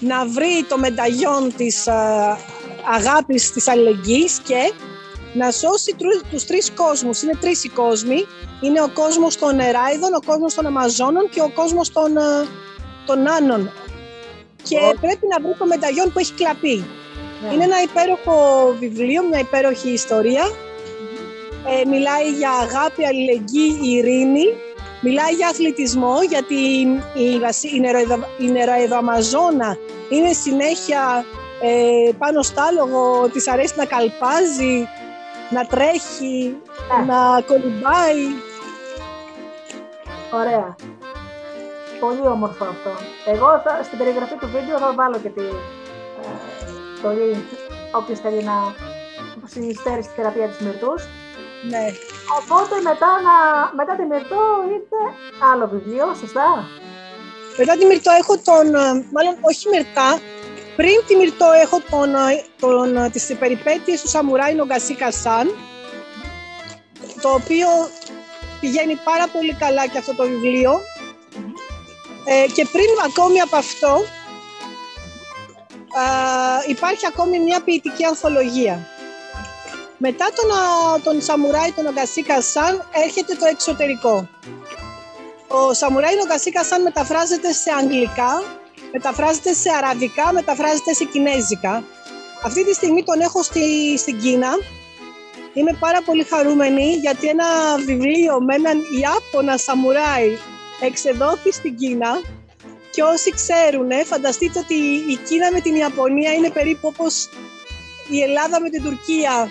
να 0.00 0.26
βρει 0.26 0.64
το 0.68 0.78
μενταγιόν 0.78 1.54
της 1.56 1.88
α, 1.88 2.38
αγάπης 2.94 3.50
της 3.50 3.68
αλληλεγγύης 3.68 4.38
και 4.38 4.72
να 5.34 5.50
σώσει 5.50 5.96
τους 6.30 6.44
τρεις 6.44 6.70
κόσμους. 6.70 7.22
Είναι 7.22 7.36
τρεις 7.40 7.64
οι 7.64 7.68
κόσμοι. 7.68 8.26
Είναι 8.60 8.82
ο 8.82 8.88
κόσμος 8.94 9.36
των 9.36 9.56
Νεράιδων, 9.56 10.14
ο 10.14 10.20
κόσμος 10.26 10.54
των 10.54 10.66
Αμαζόνων 10.66 11.28
και 11.30 11.40
ο 11.40 11.50
κόσμος 11.54 11.92
των, 11.92 12.12
των 13.06 13.28
Άνων. 13.30 13.70
Και 14.62 14.78
πρέπει 15.00 15.26
να 15.30 15.40
βρει 15.40 15.58
το 15.58 15.66
μενταγιόν 15.66 16.12
που 16.12 16.18
έχει 16.18 16.32
κλαπεί. 16.32 16.84
Ναι. 17.42 17.54
Είναι 17.54 17.64
ένα 17.64 17.82
υπέροχο 17.82 18.36
βιβλίο, 18.78 19.22
μια 19.28 19.38
υπέροχη 19.38 19.90
ιστορία. 19.90 20.44
Ε, 21.80 21.88
μιλάει 21.88 22.30
για 22.38 22.50
αγάπη, 22.50 23.06
αλληλεγγύη, 23.06 23.80
ειρήνη 23.82 24.46
Μιλάει 25.00 25.32
για 25.32 25.48
αθλητισμό 25.48 26.14
γιατί 26.28 26.54
η, 28.40 28.50
νεροεδοαμαζόνα 28.50 29.78
είναι 30.08 30.32
συνέχεια 30.32 31.24
ε, 31.62 32.10
πάνω 32.18 32.42
στο 32.42 32.62
άλογο, 32.68 33.28
της 33.32 33.48
αρέσει 33.48 33.74
να 33.76 33.84
καλπάζει, 33.84 34.88
να 35.50 35.66
τρέχει, 35.66 36.56
να 37.06 37.40
κολυμπάει. 37.46 38.24
Ωραία. 40.32 40.76
Πολύ 42.00 42.26
όμορφο 42.26 42.64
αυτό. 42.64 42.90
Εγώ 43.26 43.60
θα, 43.64 43.82
στην 43.82 43.98
περιγραφή 43.98 44.34
του 44.34 44.48
βίντεο 44.54 44.78
θα 44.78 44.92
βάλω 44.94 45.18
και 45.18 45.28
τη, 45.28 45.40
ε, 45.40 45.52
το 47.02 47.08
link, 47.08 47.46
όποιος 47.92 48.18
θέλει 48.18 48.42
να 48.44 48.56
συνειστέρει 49.44 50.02
στη 50.02 50.12
θεραπεία 50.16 50.46
της 50.48 50.58
μυρτούς. 50.58 51.02
Ναι. 51.70 51.86
Οπότε 52.38 52.74
μετά, 52.90 53.10
να, 53.26 53.36
μετά 53.80 53.92
τη 53.98 54.04
Μυρτό 54.10 54.42
ήρθε 54.76 55.00
άλλο 55.52 55.66
βιβλίο, 55.72 56.06
σωστά; 56.20 56.48
Μετά 57.56 57.72
τη 57.78 57.84
Μυρτό 57.86 58.10
έχω 58.22 58.34
τον, 58.48 58.66
ε, 58.74 58.86
μάλλον 59.14 59.34
όχι 59.50 59.64
Μυρτά, 59.72 60.08
πριν 60.78 61.04
τη 61.06 61.16
Μυρτό 61.16 61.50
έχω 61.62 61.80
τον, 61.90 62.14
ε, 62.14 62.44
τον, 62.60 62.96
ε, 62.96 63.10
τις 63.10 63.36
περιπέτειες 63.38 64.00
του 64.00 64.08
Σαμουράι 64.08 64.54
Νογκασίκα 64.54 65.12
Σαν, 65.12 65.46
το 67.22 67.28
οποίο 67.28 67.68
πηγαίνει 68.60 68.94
πάρα 69.04 69.28
πολύ 69.28 69.54
καλά 69.54 69.86
και 69.86 69.98
αυτό 69.98 70.14
το 70.14 70.22
βιβλίο. 70.22 70.80
και 72.54 72.66
πριν 72.72 72.86
ακόμη 73.06 73.40
από 73.40 73.56
αυτό, 73.56 74.04
υπάρχει 76.68 77.06
ακόμη 77.06 77.38
μια 77.38 77.60
ποιητική 77.60 78.04
ανθολογία. 78.04 78.86
Μετά 79.96 80.26
τον, 80.34 80.50
τον 81.02 81.22
Σαμουράι, 81.22 81.72
τον 81.72 81.86
Ογκασίκα 81.86 82.42
Σαν, 82.42 82.88
έρχεται 83.04 83.34
το 83.34 83.46
εξωτερικό. 83.46 84.28
Ο 85.48 85.72
Σαμουράι 85.72 86.18
Ογκασίκα 86.22 86.64
Σαν 86.64 86.82
μεταφράζεται 86.82 87.52
σε 87.52 87.70
αγγλικά, 87.80 88.42
μεταφράζεται 88.92 89.52
σε 89.52 89.70
αραβικά, 89.78 90.32
μεταφράζεται 90.32 90.92
σε 90.94 91.04
κινέζικα. 91.04 91.84
Αυτή 92.42 92.64
τη 92.64 92.74
στιγμή 92.74 93.04
τον 93.04 93.20
έχω 93.20 93.42
στη, 93.42 93.98
στην 93.98 94.18
Κίνα. 94.20 94.50
Είμαι 95.54 95.76
πάρα 95.80 96.02
πολύ 96.02 96.24
χαρούμενη 96.24 96.92
γιατί 96.94 97.28
ένα 97.28 97.46
βιβλίο 97.86 98.40
με 98.40 98.54
έναν 98.54 98.78
Ιάπωνα 99.00 99.56
Σαμουράι 99.56 100.36
εξεδόθη 100.80 101.52
στην 101.52 101.76
Κίνα 101.76 102.20
και 102.90 103.02
όσοι 103.02 103.30
ξέρουν, 103.30 103.90
φανταστείτε 104.04 104.58
ότι 104.58 104.74
η 105.12 105.18
Κίνα 105.28 105.52
με 105.52 105.60
την 105.60 105.74
Ιαπωνία 105.74 106.32
είναι 106.32 106.50
περίπου 106.50 106.88
όπως 106.88 107.28
η 108.08 108.22
Ελλάδα 108.22 108.60
με 108.60 108.70
την 108.70 108.82
Τουρκία 108.82 109.50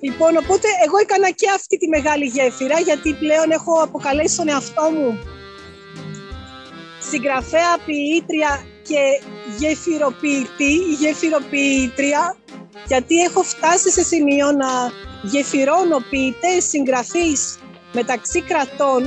Λοιπόν, 0.00 0.36
οπότε 0.36 0.68
εγώ 0.86 0.98
έκανα 0.98 1.30
και 1.30 1.50
αυτή 1.54 1.76
τη 1.78 1.88
μεγάλη 1.88 2.24
γέφυρα, 2.24 2.80
γιατί 2.80 3.14
πλέον 3.14 3.50
έχω 3.50 3.72
αποκαλέσει 3.82 4.36
τον 4.36 4.48
εαυτό 4.48 4.90
μου 4.90 5.18
συγγραφέα, 7.10 7.78
ποιήτρια 7.86 8.66
και 8.82 9.20
γεφυροποιητή, 9.58 10.74
γεφυροποιήτρια, 10.98 12.36
γιατί 12.86 13.16
έχω 13.22 13.42
φτάσει 13.42 13.90
σε 13.90 14.02
σημείο 14.02 14.52
να 14.52 14.68
γεφυρώνω 15.22 15.98
ποιητές, 16.10 16.64
συγγραφείς 16.68 17.58
μεταξύ 17.92 18.40
κρατών, 18.42 19.02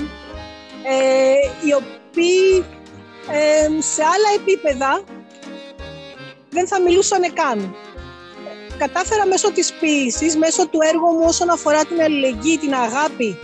ε, 0.84 1.68
οι 1.68 1.74
οποίοι 1.74 2.66
ε, 3.32 3.82
σε 3.82 4.04
άλλα 4.04 4.30
επίπεδα 4.36 5.04
δεν 6.50 6.68
θα 6.68 6.82
μιλούσαν 6.82 7.34
καν. 7.34 7.76
Κατάφερα 8.78 9.26
μέσω 9.26 9.52
της 9.52 9.74
ποίησης, 9.80 10.38
μέσω 10.38 10.68
του 10.68 10.80
έργου 10.82 11.08
μου 11.08 11.24
όσον 11.28 11.50
αφορά 11.50 11.86
την 11.86 12.02
αλληλεγγύη, 12.02 12.58
την 12.58 12.74
αγάπη, 12.74 13.38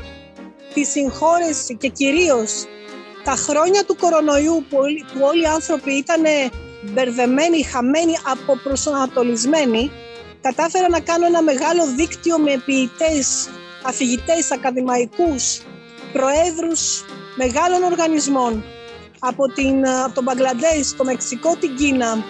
τη 0.73 0.83
συγχώρεση 0.85 1.75
και 1.75 1.87
κυρίως 1.87 2.65
τα 3.25 3.35
χρόνια 3.35 3.85
του 3.85 3.95
κορονοϊού 3.95 4.65
που, 4.69 4.77
που 5.13 5.19
όλοι 5.21 5.41
οι 5.41 5.45
άνθρωποι 5.45 5.91
ήταν 5.91 6.23
μπερδεμένοι, 6.81 7.63
χαμένοι, 7.63 8.13
αποπροσανατολισμένοι, 8.31 9.91
κατάφερα 10.41 10.89
να 10.89 10.99
κάνω 10.99 11.25
ένα 11.25 11.41
μεγάλο 11.41 11.85
δίκτυο 11.95 12.37
με 12.39 12.61
ποιητές, 12.65 13.49
αφηγητές, 13.83 14.51
ακαδημαϊκούς, 14.51 15.61
προέδρους 16.13 17.05
μεγάλων 17.35 17.83
οργανισμών. 17.83 18.63
Από, 19.19 19.47
την, 19.47 19.87
από 19.87 20.13
τον 20.13 20.23
Μπαγκλαντές, 20.23 20.95
το 20.97 21.03
Μεξικό, 21.03 21.55
την 21.55 21.75
Κίνα, 21.75 22.23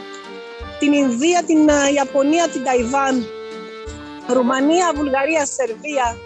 την 0.79 0.93
Ινδία, 0.93 1.43
την 1.43 1.69
ε, 1.69 1.91
Ιαπωνία, 1.93 2.47
την 2.47 2.63
Ταϊβάν, 2.63 3.25
Ρουμανία, 4.27 4.91
Βουλγαρία, 4.95 5.45
Σερβία, 5.45 6.17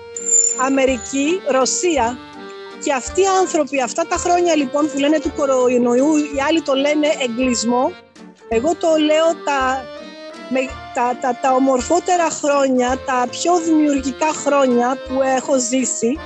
Αμερική, 0.65 1.41
Ρωσία 1.47 2.17
και 2.83 2.93
αυτοί 2.93 3.21
οι 3.21 3.27
άνθρωποι 3.39 3.81
αυτά 3.81 4.07
τα 4.07 4.15
χρόνια 4.15 4.55
λοιπόν 4.55 4.91
που 4.91 4.99
λένε 4.99 5.19
του 5.19 5.33
κορονοϊού, 5.35 6.15
οι 6.17 6.41
άλλοι 6.47 6.61
το 6.61 6.73
λένε 6.73 7.07
εγκλισμό, 7.23 7.91
εγώ 8.49 8.75
το 8.75 8.87
λέω 8.87 9.27
τα, 9.45 9.83
με, 10.49 10.59
τα, 10.93 11.17
τα, 11.21 11.39
τα 11.41 11.53
ομορφότερα 11.53 12.29
χρόνια, 12.29 12.99
τα 13.05 13.27
πιο 13.31 13.59
δημιουργικά 13.59 14.27
χρόνια 14.27 14.97
που 15.07 15.21
έχω 15.21 15.59
ζήσει, 15.59 16.17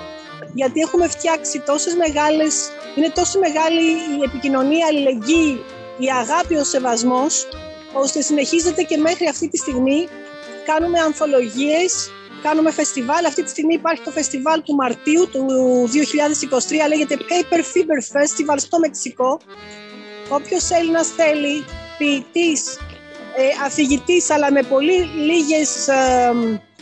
γιατί 0.54 0.80
έχουμε 0.80 1.08
φτιάξει 1.08 1.60
τόσες 1.60 1.96
μεγάλες, 1.96 2.70
είναι 2.96 3.10
τόσο 3.10 3.40
μεγάλη 3.40 3.84
η 4.20 4.24
επικοινωνία, 4.24 4.78
η 4.78 4.84
αλληλεγγύη, 4.90 5.64
η 5.98 6.06
αγάπη, 6.22 6.56
ο 6.56 6.64
σεβασμός, 6.64 7.48
ώστε 7.94 8.22
συνεχίζεται 8.22 8.84
και 8.84 8.98
μέχρι 8.98 9.28
αυτή 9.28 9.50
τη 9.50 9.58
στιγμή. 9.58 10.08
Κάνουμε 10.66 11.00
ανθολογίες, 11.00 12.12
κάνουμε 12.44 12.72
φεστιβάλ. 12.72 13.26
Αυτή 13.26 13.44
τη 13.44 13.50
στιγμή 13.50 13.74
υπάρχει 13.74 14.02
το 14.04 14.12
φεστιβάλ 14.12 14.64
του 14.64 14.76
Μαρτίου 14.76 15.30
του 15.32 15.44
2023, 15.90 16.88
λέγεται 16.88 17.18
Paper 17.30 17.62
Fiber 17.72 18.00
Festival 18.16 18.58
στο 18.58 18.80
Μεξικό. 18.80 19.40
Όποιος 20.30 20.70
Έλληνας 20.70 21.08
θέλει, 21.08 21.66
ποιητής, 21.98 22.78
ε, 23.36 23.66
αφηγητής, 23.66 24.30
αλλά 24.30 24.52
με 24.52 24.62
πολύ 24.64 24.98
λίγες, 25.28 25.88
ε, 25.88 26.34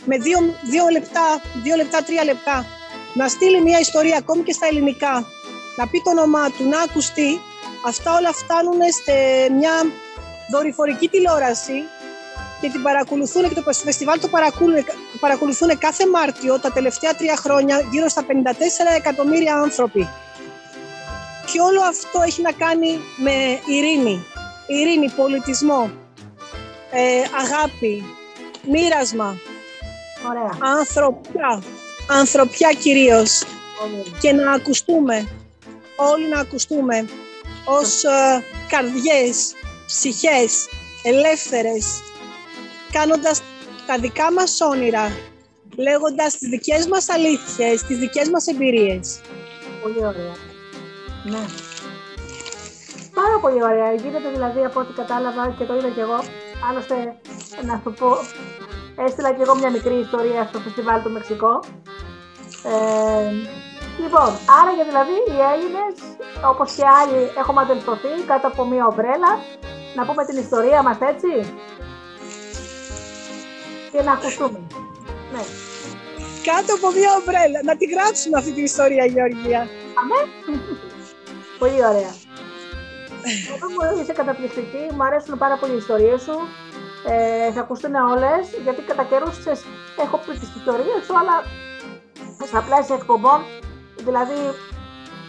με 0.04 0.16
δύο, 0.18 0.38
δύο 0.70 0.86
λεπτά, 0.92 1.40
δύο 1.62 1.76
λεπτά, 1.76 2.02
τρία 2.02 2.24
λεπτά, 2.24 2.66
να 3.14 3.28
στείλει 3.28 3.62
μια 3.62 3.78
ιστορία 3.80 4.16
ακόμη 4.16 4.42
και 4.42 4.52
στα 4.52 4.66
ελληνικά, 4.66 5.24
να 5.76 5.88
πει 5.88 6.02
το 6.04 6.10
όνομά 6.10 6.50
του, 6.50 6.68
να 6.68 6.80
ακουστεί, 6.80 7.40
αυτά 7.86 8.16
όλα 8.18 8.32
φτάνουν 8.32 8.80
σε 9.04 9.14
μια 9.52 9.74
δορυφορική 10.50 11.08
τηλεόραση 11.08 11.82
και 12.62 12.70
την 12.70 12.82
παρακολουθούν 12.82 13.48
και 13.48 13.54
το 13.54 13.72
φεστιβάλ 13.72 14.20
το 14.20 14.28
παρακολουθούν, 15.20 15.78
κάθε 15.78 16.06
Μάρτιο 16.08 16.60
τα 16.60 16.72
τελευταία 16.72 17.14
τρία 17.14 17.36
χρόνια 17.36 17.86
γύρω 17.90 18.08
στα 18.08 18.24
54 18.26 18.32
εκατομμύρια 18.96 19.54
άνθρωποι. 19.56 20.08
Και 21.52 21.60
όλο 21.60 21.80
αυτό 21.82 22.22
έχει 22.26 22.42
να 22.42 22.52
κάνει 22.52 23.00
με 23.16 23.34
ειρήνη, 23.66 24.26
ειρήνη, 24.66 25.10
πολιτισμό, 25.10 25.90
ε, 26.90 27.22
αγάπη, 27.42 28.04
μοίρασμα, 28.70 29.36
Ωραία. 30.28 30.76
ανθρωπιά, 30.78 31.62
ανθρωπιά 32.06 32.72
κυρίως. 32.78 33.42
Και 34.20 34.32
να 34.32 34.52
ακουστούμε, 34.52 35.28
όλοι 35.96 36.28
να 36.28 36.40
ακουστούμε 36.40 37.08
ως 37.64 38.04
ε, 38.04 38.44
καρδιές, 38.68 39.52
ψυχές 39.86 40.68
ελεύθερες, 41.02 42.02
κάνοντας 42.92 43.42
τα 43.86 43.98
δικά 43.98 44.32
μας 44.32 44.60
όνειρα, 44.60 45.04
λέγοντας 45.76 46.38
τις 46.38 46.48
δικές 46.48 46.86
μας 46.86 47.08
αλήθειες, 47.08 47.82
τις 47.82 47.98
δικές 47.98 48.28
μας 48.30 48.46
εμπειρίες. 48.46 49.20
Πολύ 49.82 49.98
ωραία. 50.10 50.34
Ναι. 51.24 51.44
Πάρα 53.14 53.38
πολύ 53.40 53.62
ωραία. 53.62 53.92
Γίνεται 53.92 54.28
δηλαδή 54.32 54.64
από 54.64 54.80
ό,τι 54.80 54.92
κατάλαβα 54.92 55.54
και 55.58 55.64
το 55.64 55.74
είδα 55.76 55.88
κι 55.88 56.00
εγώ. 56.00 56.18
Άλλωστε, 56.68 56.96
να 57.68 57.80
σου 57.82 57.92
πω, 57.98 58.10
έστειλα 59.04 59.32
κι 59.34 59.42
εγώ 59.42 59.54
μια 59.54 59.70
μικρή 59.70 59.94
ιστορία 59.94 60.46
στο 60.48 60.58
φεστιβάλ 60.58 61.02
του 61.02 61.10
Μεξικό. 61.10 61.52
Ε, 62.72 63.30
λοιπόν, 64.02 64.30
άρα 64.58 64.70
για 64.76 64.84
δηλαδή 64.90 65.16
οι 65.30 65.38
Έλληνες, 65.52 65.94
όπως 66.52 66.74
και 66.76 66.84
άλλοι, 67.00 67.22
έχουμε 67.40 67.60
αντελφωθεί 67.62 68.12
κάτω 68.26 68.46
από 68.46 68.64
μια 68.64 68.86
ομπρέλα 68.86 69.32
να 69.96 70.02
πούμε 70.06 70.24
την 70.24 70.36
ιστορία 70.38 70.82
μας, 70.82 70.98
έτσι. 71.00 71.32
Και 73.92 74.02
να 74.02 74.12
ακουστούμε. 74.12 74.60
Ναι. 75.32 75.42
Κάτω 76.48 76.74
από 76.78 76.88
μια 76.96 77.10
ομπρέλα. 77.18 77.58
Να 77.64 77.76
τη 77.76 77.84
γράψουμε 77.92 78.38
αυτή 78.38 78.52
την 78.52 78.64
ιστορία, 78.64 79.04
Γεωργία. 79.04 79.60
Αμέ. 80.00 80.20
πολύ 81.58 81.80
ωραία. 81.90 82.14
Εγώ 83.54 83.66
μου 83.72 84.02
είσαι 84.02 84.12
καταπληκτική, 84.12 84.82
μου 84.94 85.04
αρέσουν 85.04 85.38
πάρα 85.38 85.56
πολύ 85.60 85.72
οι 85.72 85.76
ιστορίες 85.76 86.20
σου. 86.22 86.36
Ε, 87.12 87.52
θα 87.52 87.60
ακουστούν 87.60 87.94
όλες, 87.94 88.42
γιατί 88.64 88.80
κατά 88.82 89.04
καιρούς 89.04 89.36
έχω 90.04 90.16
πει 90.24 90.32
τις 90.38 90.50
ιστορίες 90.58 91.00
σου, 91.06 91.14
αλλά 91.20 91.36
στα 92.50 92.60
πλαίσια 92.66 92.94
εκπομπών, 93.00 93.40
δηλαδή, 94.08 94.38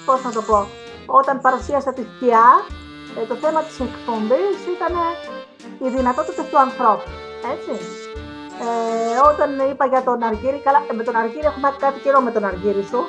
πώς 0.06 0.24
να 0.24 0.32
το 0.32 0.42
πω, 0.42 0.68
όταν 1.06 1.42
παρουσίασα 1.42 1.94
τη 1.94 2.04
σκιά, 2.16 2.48
ε, 3.18 3.26
το 3.26 3.36
θέμα 3.36 3.62
της 3.64 3.80
εκπομπής 3.88 4.58
ήταν 4.76 4.94
οι 5.84 5.90
δυνατότητες 5.96 6.46
του 6.50 6.60
ανθρώπου. 6.60 7.10
Έτσι. 7.54 7.74
Ε, 8.62 9.28
όταν 9.32 9.70
είπα 9.70 9.86
για 9.86 10.02
τον 10.04 10.24
Αργύρι, 10.24 10.60
καλά, 10.64 10.80
ε, 10.92 10.94
με 10.94 11.04
τον 11.04 11.16
Αργύρι 11.16 11.46
έχουμε 11.46 11.74
κάτι 11.80 12.00
καιρό 12.00 12.20
με 12.22 12.32
τον 12.32 12.44
Αργύρι 12.46 12.84
σου. 12.84 13.02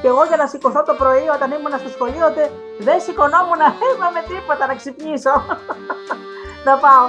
Και 0.00 0.08
εγώ 0.08 0.24
για 0.24 0.36
να 0.36 0.46
σηκωθώ 0.46 0.82
το 0.82 0.94
πρωί 0.94 1.26
όταν 1.36 1.50
ήμουν 1.50 1.74
στο 1.82 1.88
σχολείο, 1.88 2.24
ότι 2.26 2.42
δεν 2.78 3.00
σηκωνόμουν 3.00 3.62
να 4.02 4.08
με 4.14 4.20
τίποτα 4.30 4.66
να 4.66 4.74
ξυπνήσω. 4.74 5.34
να 6.66 6.74
πάω. 6.84 7.06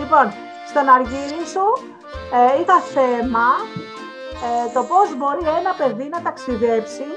Λοιπόν, 0.00 0.26
στον 0.70 0.88
Αργύρι 0.96 1.44
σου 1.52 1.66
ε, 2.36 2.60
είχα 2.60 2.78
θέμα 2.96 3.48
ε, 4.46 4.72
το 4.74 4.82
πώς 4.90 5.08
μπορεί 5.16 5.44
ένα 5.60 5.72
παιδί 5.78 6.08
να 6.14 6.22
ταξιδέψει, 6.22 7.08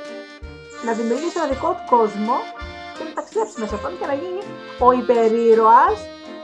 να 0.85 0.91
δημιουργήσει 0.99 1.37
ένα 1.39 1.47
δικό 1.53 1.69
του 1.77 1.85
κόσμο 1.95 2.37
και 2.95 3.03
να 3.07 3.13
ταξιδέψει 3.17 3.55
μέσα 3.61 3.75
αυτόν 3.75 3.91
και 3.99 4.05
να 4.11 4.15
γίνει 4.21 4.43
ο 4.85 4.91
υπερήρωας 5.01 5.97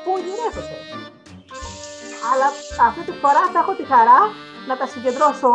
που 0.04 0.12
γυρεύεται. 0.26 0.93
Αλλά 2.32 2.48
αυτή 2.88 3.02
τη 3.08 3.14
φορά 3.22 3.44
θα 3.54 3.60
έχω 3.60 3.74
τη 3.80 3.86
χαρά 3.92 4.20
να 4.68 4.78
τα 4.78 4.86
συγκεντρώσω 4.88 5.50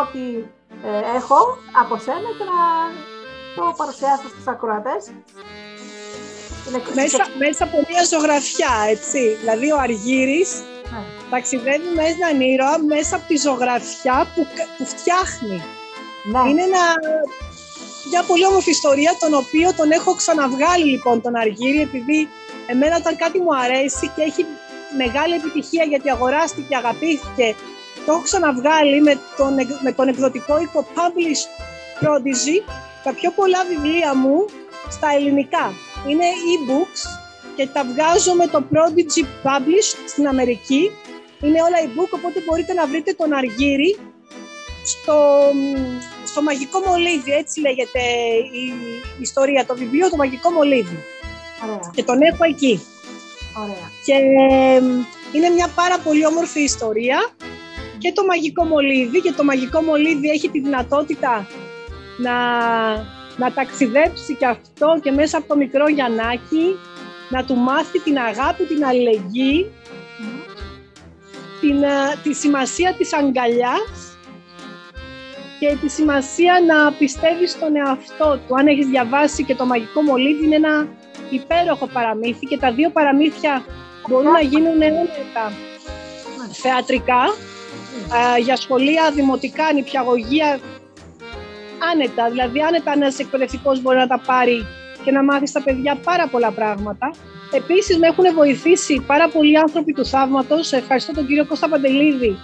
ό,τι 0.00 0.24
ε, 0.88 1.16
έχω 1.18 1.38
από 1.82 1.94
σένα 2.06 2.28
και 2.38 2.46
να 2.52 2.60
το 3.56 3.74
παρουσιάσω 3.76 4.28
στους 4.28 4.46
ακροατές. 4.46 5.02
Μέσα, 6.94 7.18
μέσα 7.38 7.64
από 7.64 7.76
μια 7.88 8.04
ζωγραφιά, 8.04 8.74
έτσι. 8.88 9.36
Δηλαδή 9.40 9.72
ο 9.72 9.78
Αργύρης 9.78 10.50
ναι. 10.92 11.02
ταξιδεύει 11.30 11.90
με 11.94 12.04
έναν 12.04 12.40
ήρωα 12.40 12.78
μέσα 12.92 13.16
από 13.16 13.26
τη 13.26 13.36
ζωγραφιά 13.36 14.26
που, 14.34 14.46
που 14.76 14.84
φτιάχνει. 14.86 15.62
Ναι. 16.32 16.50
Είναι 16.50 16.62
ένα 16.62 16.84
μια 18.10 18.22
πολύ 18.22 18.46
όμορφη 18.46 18.70
ιστορία, 18.70 19.16
τον 19.20 19.34
οποίο 19.34 19.74
τον 19.74 19.90
έχω 19.90 20.14
ξαναβγάλει 20.14 20.84
λοιπόν 20.84 21.20
τον 21.20 21.36
Αργύρι, 21.36 21.80
επειδή 21.80 22.28
εμένα 22.66 22.96
όταν 22.96 23.16
κάτι 23.16 23.38
μου 23.40 23.54
αρέσει 23.56 24.10
και 24.14 24.22
έχει 24.22 24.46
μεγάλη 24.96 25.34
επιτυχία 25.34 25.84
γιατί 25.84 26.10
αγοράστηκε, 26.10 26.76
αγαπήθηκε, 26.76 27.54
το 28.06 28.12
έχω 28.12 28.22
ξαναβγάλει 28.22 29.00
με 29.00 29.20
τον, 29.36 29.54
με 29.82 29.92
τον 29.92 30.08
εκδοτικό 30.08 30.60
οίκο 30.60 30.86
Published 30.94 31.50
Prodigy, 32.00 32.56
τα 33.04 33.12
πιο 33.12 33.30
πολλά 33.30 33.64
βιβλία 33.64 34.14
μου 34.14 34.46
στα 34.90 35.08
ελληνικά. 35.14 35.72
Είναι 36.08 36.24
e-books 36.52 37.02
και 37.56 37.66
τα 37.66 37.84
βγάζω 37.84 38.34
με 38.34 38.46
το 38.46 38.64
Prodigy 38.72 39.22
Published 39.46 39.98
στην 40.06 40.28
Αμερική. 40.28 40.90
Είναι 41.40 41.62
όλα 41.62 41.78
e-book, 41.84 42.10
οπότε 42.10 42.40
μπορείτε 42.46 42.72
να 42.72 42.86
βρείτε 42.86 43.12
τον 43.12 43.32
Αργύρι 43.32 43.98
στο, 44.84 45.38
στο 46.24 46.42
Μαγικό 46.42 46.78
Μολύβι, 46.86 47.32
έτσι 47.32 47.60
λέγεται 47.60 48.00
η, 48.52 48.72
ιστορία, 49.20 49.66
το 49.66 49.74
βιβλίο 49.76 50.10
το 50.10 50.16
Μαγικό 50.16 50.50
Μολύβι. 50.50 50.98
Ωραία. 51.64 51.90
Και 51.94 52.02
τον 52.02 52.22
έχω 52.22 52.44
εκεί. 52.44 52.80
Ωραία. 53.56 53.90
Και 54.04 54.14
είναι 55.32 55.48
μια 55.48 55.68
πάρα 55.74 55.98
πολύ 55.98 56.26
όμορφη 56.26 56.60
ιστορία 56.60 57.18
και 57.98 58.12
το 58.12 58.24
μαγικό 58.24 58.64
μολύβι 58.64 59.20
και 59.20 59.32
το 59.32 59.44
μαγικό 59.44 59.82
μολύβι 59.82 60.28
έχει 60.28 60.48
τη 60.48 60.60
δυνατότητα 60.60 61.46
να, 62.18 62.34
να 63.36 63.52
ταξιδέψει 63.54 64.34
και 64.34 64.46
αυτό 64.46 64.98
και 65.02 65.10
μέσα 65.10 65.38
από 65.38 65.48
το 65.48 65.56
μικρό 65.56 65.88
Γιαννάκι 65.88 66.76
να 67.28 67.44
του 67.44 67.56
μάθει 67.56 67.98
την 67.98 68.18
αγάπη, 68.18 68.64
την 68.64 68.84
αλληλεγγύη, 68.84 69.70
την, 71.60 71.82
ε, 71.82 72.18
τη 72.22 72.34
σημασία 72.34 72.94
της 72.98 73.14
αγκαλιάς 73.14 74.18
και 75.58 75.76
τη 75.80 75.88
σημασία 75.88 76.54
να 76.66 76.92
πιστεύεις 76.92 77.50
στον 77.50 77.76
εαυτό 77.76 78.40
του. 78.46 78.54
Αν 78.58 78.66
έχεις 78.66 78.86
διαβάσει 78.86 79.44
και 79.44 79.54
το 79.54 79.66
μαγικό 79.66 80.02
μολύβι 80.02 80.44
είναι 80.44 80.56
ένα 80.56 80.88
υπέροχο 81.30 81.86
παραμύθι 81.86 82.46
και 82.46 82.58
τα 82.58 82.72
δύο 82.72 82.90
παραμύθια 82.90 83.64
μπορούν 84.08 84.30
να 84.30 84.40
γίνουν 84.40 84.82
ένετα 84.82 85.52
θεατρικά 86.52 87.22
για 88.44 88.56
σχολεία, 88.56 89.10
δημοτικά, 89.10 89.72
νηπιαγωγεία 89.74 90.58
άνετα. 91.92 92.30
Δηλαδή 92.30 92.60
άνετα 92.60 92.92
ένας 92.92 93.18
εκπαιδευτικός 93.18 93.82
μπορεί 93.82 93.96
να 93.96 94.06
τα 94.06 94.22
πάρει 94.26 94.66
και 95.04 95.10
να 95.10 95.22
μάθει 95.24 95.46
στα 95.46 95.62
παιδιά 95.62 95.96
πάρα 96.04 96.28
πολλά 96.28 96.50
πράγματα. 96.50 97.10
Επίσης 97.52 97.98
με 97.98 98.06
έχουν 98.06 98.24
βοηθήσει 98.34 99.04
πάρα 99.06 99.28
πολλοί 99.28 99.58
άνθρωποι 99.58 99.92
του 99.92 100.06
θαύματος. 100.06 100.72
Ευχαριστώ 100.72 101.12
τον 101.12 101.26
κύριο 101.26 101.46
Κώστα 101.46 101.68
Παντελίδη, 101.68 102.38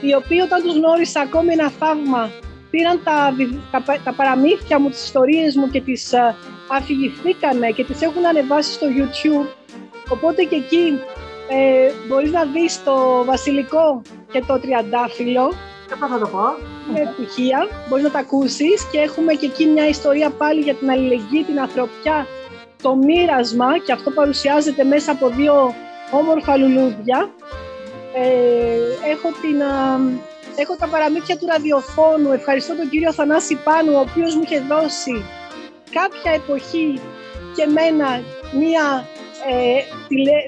οι 0.00 0.14
οποίοι 0.14 0.40
όταν 0.44 0.62
τους 0.62 0.74
γνώρισα 0.76 1.20
ακόμη 1.20 1.52
ένα 1.52 1.70
θαύμα 1.78 2.30
πήραν 2.72 3.00
τα, 3.04 3.34
τα, 3.70 3.98
τα 4.04 4.12
παραμύθια 4.12 4.78
μου, 4.80 4.88
τις 4.88 5.04
ιστορίες 5.04 5.56
μου 5.56 5.70
και 5.70 5.80
τις 5.80 6.10
uh, 6.14 6.34
αφηγηθήκανε 6.70 7.70
και 7.70 7.84
τις 7.84 8.02
έχουν 8.02 8.26
ανεβάσει 8.26 8.72
στο 8.72 8.86
YouTube. 8.96 9.48
Οπότε 10.08 10.42
και 10.42 10.56
εκεί 10.56 10.98
ε, 11.48 11.90
μπορείς 12.08 12.30
να 12.30 12.44
δεις 12.44 12.84
το 12.84 13.24
βασιλικό 13.24 14.02
και 14.32 14.42
το 14.46 14.58
τριαντάφυλλο. 14.58 15.52
Και 15.88 15.94
θα 16.00 16.18
το 16.18 16.28
πω. 16.28 16.44
Με 16.92 17.00
επιτυχία, 17.00 17.68
μπορείς 17.88 18.04
να 18.04 18.10
τα 18.10 18.18
ακούσεις 18.18 18.88
και 18.90 18.98
έχουμε 18.98 19.32
και 19.32 19.46
εκεί 19.46 19.66
μια 19.66 19.88
ιστορία 19.88 20.30
πάλι 20.30 20.60
για 20.60 20.74
την 20.74 20.90
αλληλεγγύη, 20.90 21.44
την 21.44 21.60
ανθρωπιά, 21.60 22.26
το 22.82 22.96
μοίρασμα 22.96 23.78
και 23.78 23.92
αυτό 23.92 24.10
παρουσιάζεται 24.10 24.84
μέσα 24.84 25.12
από 25.12 25.28
δύο 25.28 25.74
όμορφα 26.10 26.56
λουλούδια. 26.56 27.30
Ε, 28.14 29.10
έχω, 29.10 29.28
την, 29.40 29.60
έχω 30.56 30.76
τα 30.76 30.86
παραμύθια 30.86 31.36
του 31.38 31.46
ραδιοφώνου. 31.46 32.32
Ευχαριστώ 32.32 32.74
τον 32.74 32.88
κύριο 32.88 33.12
Θανάση 33.12 33.54
Πάνου, 33.64 33.92
ο 33.94 34.00
οποίος 34.00 34.34
μου 34.34 34.42
είχε 34.44 34.60
δώσει 34.60 35.24
κάποια 35.90 36.32
εποχή 36.32 37.00
και 37.56 37.66
μένα 37.66 38.08
μία, 38.52 39.06
ε, 39.50 39.80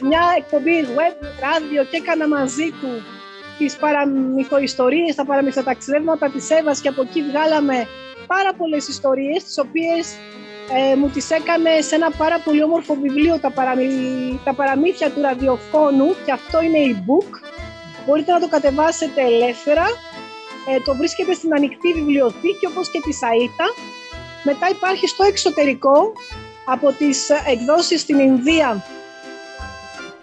μια 0.06 0.22
εκπομπή 0.36 0.84
web, 0.96 1.16
ράδιο 1.40 1.84
και 1.84 1.96
έκανα 1.96 2.28
μαζί 2.28 2.70
του 2.70 2.88
τις 3.58 3.76
παραμυθοϊστορίες, 3.76 5.14
τα 5.14 5.24
παραμυθοταξιδεύματα 5.24 6.30
της 6.30 6.50
Εύας 6.50 6.80
και 6.80 6.88
από 6.88 7.02
εκεί 7.02 7.22
βγάλαμε 7.22 7.86
πάρα 8.26 8.54
πολλές 8.54 8.88
ιστορίες 8.88 9.44
τις 9.44 9.58
οποίες 9.58 10.16
ε, 10.72 10.96
μου 10.96 11.08
τις 11.08 11.30
έκανε 11.30 11.80
σε 11.80 11.94
ένα 11.94 12.10
πάρα 12.10 12.40
πολύ 12.44 12.62
όμορφο 12.62 12.94
βιβλίο 12.94 13.38
τα, 13.38 13.50
παραμυ... 13.50 14.40
τα 14.44 14.54
παραμύθια 14.54 15.10
του 15.10 15.20
ραδιοφώνου 15.20 16.14
και 16.24 16.32
αυτό 16.32 16.62
είναι 16.62 16.78
e-book. 16.90 17.30
Μπορείτε 18.06 18.32
να 18.32 18.40
το 18.40 18.48
κατεβάσετε 18.48 19.20
ελεύθερα. 19.20 19.84
Ε, 20.68 20.80
το 20.80 20.94
βρίσκεται 20.94 21.32
στην 21.32 21.54
ανοιχτή 21.54 21.92
βιβλιοθήκη 21.92 22.66
όπως 22.66 22.90
και 22.90 23.00
τη 23.00 23.12
ΣΑΙΤΑ. 23.12 23.66
Μετά 24.42 24.68
υπάρχει 24.70 25.06
στο 25.06 25.24
εξωτερικό 25.24 26.12
από 26.64 26.92
τις 26.92 27.30
εκδόσεις 27.30 28.00
στην 28.00 28.18
Ινδία. 28.18 28.84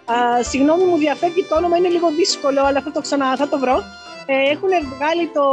Α, 0.04 0.42
συγγνώμη 0.42 0.84
μου 0.84 0.96
διαφεύγει 0.96 1.44
το 1.48 1.56
όνομα, 1.56 1.76
είναι 1.76 1.88
λίγο 1.88 2.10
δύσκολο, 2.10 2.64
αλλά 2.64 2.80
θα 2.80 2.92
το 2.92 3.00
ξανά, 3.00 3.36
θα 3.36 3.48
το 3.48 3.58
βρω. 3.58 3.82
Ε, 4.26 4.50
έχουν 4.50 4.68
βγάλει 4.94 5.26
το 5.34 5.46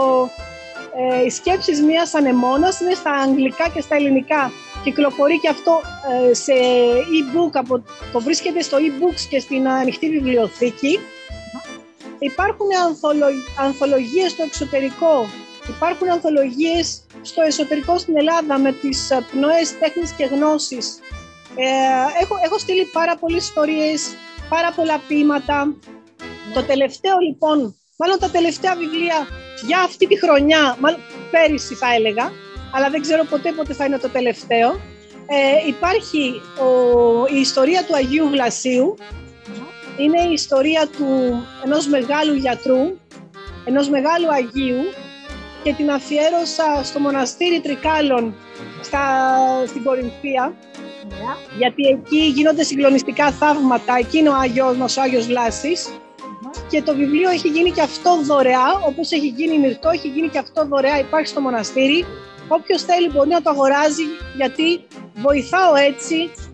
ε, 0.97 1.25
«Οι 1.25 1.29
σκέψεις 1.29 1.81
μιας 1.81 2.13
ανεμόνας», 2.13 2.79
είναι 2.79 2.93
στα 2.93 3.11
αγγλικά 3.11 3.69
και 3.73 3.81
στα 3.81 3.95
ελληνικά 3.95 4.51
κυκλοφορεί 4.83 5.39
και 5.39 5.49
αυτό 5.49 5.81
ε, 6.29 6.33
σε 6.33 6.53
e-book, 7.17 7.51
από, 7.53 7.83
το 8.13 8.19
βρίσκεται 8.19 8.61
στο 8.61 8.77
e-books 8.77 9.21
και 9.29 9.39
στην 9.39 9.67
ανοιχτή 9.67 10.09
βιβλιοθήκη. 10.09 10.99
Υπάρχουν 12.19 12.67
ανθολογίες 13.57 14.31
στο 14.31 14.43
εξωτερικό, 14.43 15.29
υπάρχουν 15.67 16.09
ανθολογίες 16.11 17.05
στο 17.21 17.41
εσωτερικό 17.41 17.97
στην 17.97 18.17
Ελλάδα 18.17 18.59
με 18.59 18.71
τις 18.71 19.11
ε, 19.11 19.25
πνοές 19.31 19.77
τέχνης 19.79 20.11
και 20.11 20.25
γνώσης. 20.25 20.99
Ε, 21.55 22.21
έχω, 22.21 22.35
έχω 22.43 22.57
στείλει 22.57 22.85
πάρα 22.85 23.17
πολλές 23.17 23.43
ιστορίες, 23.43 24.15
πάρα 24.49 24.71
πολλά 24.75 25.01
ποίηματα. 25.07 25.75
Το 26.53 26.63
τελευταίο 26.63 27.17
λοιπόν, 27.17 27.75
μάλλον 27.97 28.19
τα 28.19 28.29
τελευταία 28.29 28.75
βιβλία 28.75 29.27
για 29.67 29.79
αυτή 29.79 30.07
τη 30.07 30.19
χρονιά, 30.19 30.77
μάλλον 30.79 30.99
πέρυσι 31.31 31.75
θα 31.75 31.93
έλεγα, 31.93 32.31
αλλά 32.73 32.89
δεν 32.89 33.01
ξέρω 33.01 33.23
ποτέ 33.23 33.51
πότε 33.51 33.73
θα 33.73 33.85
είναι 33.85 33.97
το 33.97 34.09
τελευταίο. 34.09 34.69
Ε, 35.31 35.67
υπάρχει 35.67 36.41
ο, 36.59 36.69
η 37.35 37.39
ιστορία 37.39 37.85
του 37.85 37.95
Αγίου 37.95 38.29
Βλασίου. 38.29 38.95
Είναι 39.99 40.21
η 40.29 40.31
ιστορία 40.31 40.87
του 40.97 41.07
ενός 41.65 41.87
μεγάλου 41.87 42.33
γιατρού, 42.33 42.97
ενός 43.65 43.89
μεγάλου 43.89 44.33
Αγίου 44.33 44.83
και 45.63 45.73
την 45.73 45.91
αφιέρωσα 45.91 46.83
στο 46.83 46.99
μοναστήρι 46.99 47.59
Τρικάλων 47.59 48.35
στα, 48.81 49.03
στην 49.67 49.83
Κορινθία 49.83 50.53
γιατί 51.57 51.83
εκεί 51.87 52.19
γίνονται 52.19 52.63
συγκλονιστικά 52.63 53.31
θαύματα, 53.31 53.95
εκεί 53.97 54.17
είναι 54.17 54.29
ο 54.29 54.35
Άγιος 54.35 54.77
μας, 54.77 54.97
ο 54.97 55.01
Άγιος 55.01 55.25
Βλάσης 55.25 55.89
και 56.69 56.81
το 56.81 56.95
βιβλίο 56.95 57.29
έχει 57.29 57.47
γίνει 57.47 57.71
και 57.71 57.81
αυτό 57.81 58.21
δωρεά, 58.23 58.81
όπως 58.87 59.11
έχει 59.11 59.27
γίνει 59.27 59.59
μυρτό, 59.59 59.89
έχει 59.89 60.07
γίνει 60.07 60.29
και 60.29 60.37
αυτό 60.37 60.65
δωρεά, 60.65 60.99
υπάρχει 60.99 61.27
στο 61.27 61.41
μοναστήρι. 61.41 62.05
Όποιος 62.47 62.83
θέλει 62.83 63.09
μπορεί 63.09 63.29
να 63.29 63.41
το 63.41 63.49
αγοράζει 63.49 64.03
γιατί 64.35 64.85
βοηθάω 65.15 65.75
έτσι 65.75 66.15
ναι. 66.15 66.48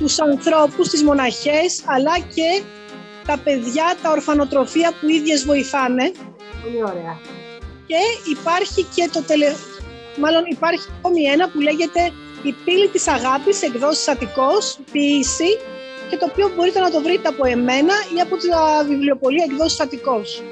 Τους 0.00 0.20
ανθρώπους, 0.20 0.88
τις 0.88 1.02
μοναχές 1.02 1.82
αλλά 1.84 2.14
και 2.34 2.62
τα 3.26 3.36
παιδιά, 3.44 3.86
τα 4.02 4.10
ορφανοτροφία 4.10 4.92
που 5.00 5.08
ίδιες 5.08 5.44
βοηθάνε. 5.44 6.12
Πολύ 6.62 6.82
ωραία. 6.82 7.14
Και 7.86 8.00
υπάρχει 8.30 8.82
και 8.94 9.08
το 9.12 9.22
τελε... 9.22 9.52
Μάλλον 10.16 10.42
υπάρχει 10.48 10.86
ακόμη 10.98 11.22
ένα 11.22 11.48
που 11.48 11.60
λέγεται 11.60 12.12
«Η 12.42 12.52
πύλη 12.64 12.88
της 12.88 13.08
αγάπης, 13.08 13.62
εκδόσεις 13.62 14.08
Αττικός, 14.08 14.78
ποιήση» 14.92 15.50
και 16.10 16.16
το 16.16 16.26
οποίο 16.30 16.50
μπορείτε 16.56 16.80
να 16.80 16.90
το 16.90 17.00
βρείτε 17.02 17.28
από 17.28 17.46
εμένα 17.46 17.94
ή 18.16 18.20
από 18.20 18.36
τα 18.36 18.84
βιβλιοπολία 18.88 19.44
εκδόσεις 19.50 19.80
Αττικός. 19.80 20.42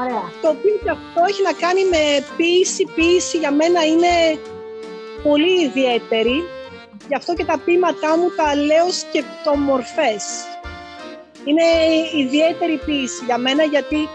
Ωραία. 0.00 0.24
Το 0.42 0.48
οποίο 0.48 0.74
και 0.82 0.90
αυτό 0.90 1.20
έχει 1.28 1.42
να 1.42 1.52
κάνει 1.52 1.82
με 1.84 2.02
ποίηση. 2.36 2.84
Ποίηση 2.94 3.36
για 3.38 3.52
μένα 3.52 3.84
είναι 3.84 4.38
πολύ 5.22 5.54
ιδιαίτερη. 5.62 6.36
Γι' 7.08 7.14
αυτό 7.14 7.34
και 7.34 7.44
τα 7.44 7.58
ποίηματά 7.64 8.18
μου 8.18 8.28
τα 8.36 8.54
λέω 8.54 8.90
σκεπτομορφές. 8.90 10.24
Είναι 11.44 11.62
ιδιαίτερη 12.16 12.80
ποίηση 12.86 13.24
για 13.24 13.38
μένα 13.38 13.62
γιατί 13.62 14.08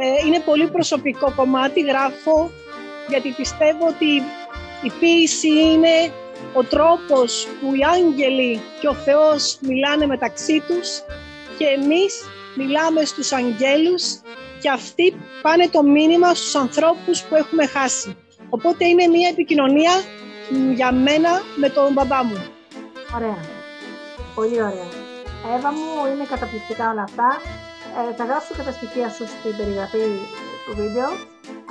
ε, 0.00 0.26
είναι 0.26 0.38
πολύ 0.38 0.66
προσωπικό 0.66 1.32
κομμάτι. 1.36 1.80
Γράφω 1.80 2.50
γιατί 3.08 3.28
πιστεύω 3.28 3.86
ότι 3.86 4.22
η 4.82 4.90
ποίηση 5.00 5.48
είναι 5.48 6.12
ο 6.52 6.64
τρόπος 6.64 7.48
που 7.60 7.74
οι 7.74 7.80
άγγελοι 7.84 8.60
και 8.80 8.88
ο 8.88 8.94
Θεός 8.94 9.58
μιλάνε 9.60 10.06
μεταξύ 10.06 10.62
τους 10.66 10.88
και 11.58 11.64
εμείς 11.64 12.24
μιλάμε 12.56 13.04
στους 13.04 13.32
αγγέλους 13.32 14.20
και 14.60 14.70
αυτοί 14.70 15.14
πάνε 15.42 15.68
το 15.68 15.82
μήνυμα 15.82 16.34
στους 16.34 16.54
ανθρώπους 16.54 17.22
που 17.22 17.34
έχουμε 17.34 17.66
χάσει. 17.66 18.16
Οπότε 18.48 18.86
είναι 18.86 19.06
μια 19.06 19.28
επικοινωνία 19.28 19.92
για 20.78 20.92
μένα 20.92 21.32
με 21.56 21.68
τον 21.68 21.92
μπαμπά 21.92 22.24
μου. 22.24 22.38
Ωραία. 23.16 23.40
Πολύ 24.34 24.58
ωραία. 24.68 24.88
Εύα 25.54 25.70
μου, 25.76 25.90
είναι 26.10 26.24
καταπληκτικά 26.32 26.84
όλα 26.92 27.02
αυτά. 27.08 27.28
Ε, 27.98 28.14
θα 28.18 28.24
γράψω 28.28 28.50
και 28.56 28.64
τα 28.68 28.72
στοιχεία 28.78 29.08
σου 29.16 29.24
στην 29.34 29.52
περιγραφή 29.58 30.04
του 30.64 30.72
βίντεο. 30.80 31.10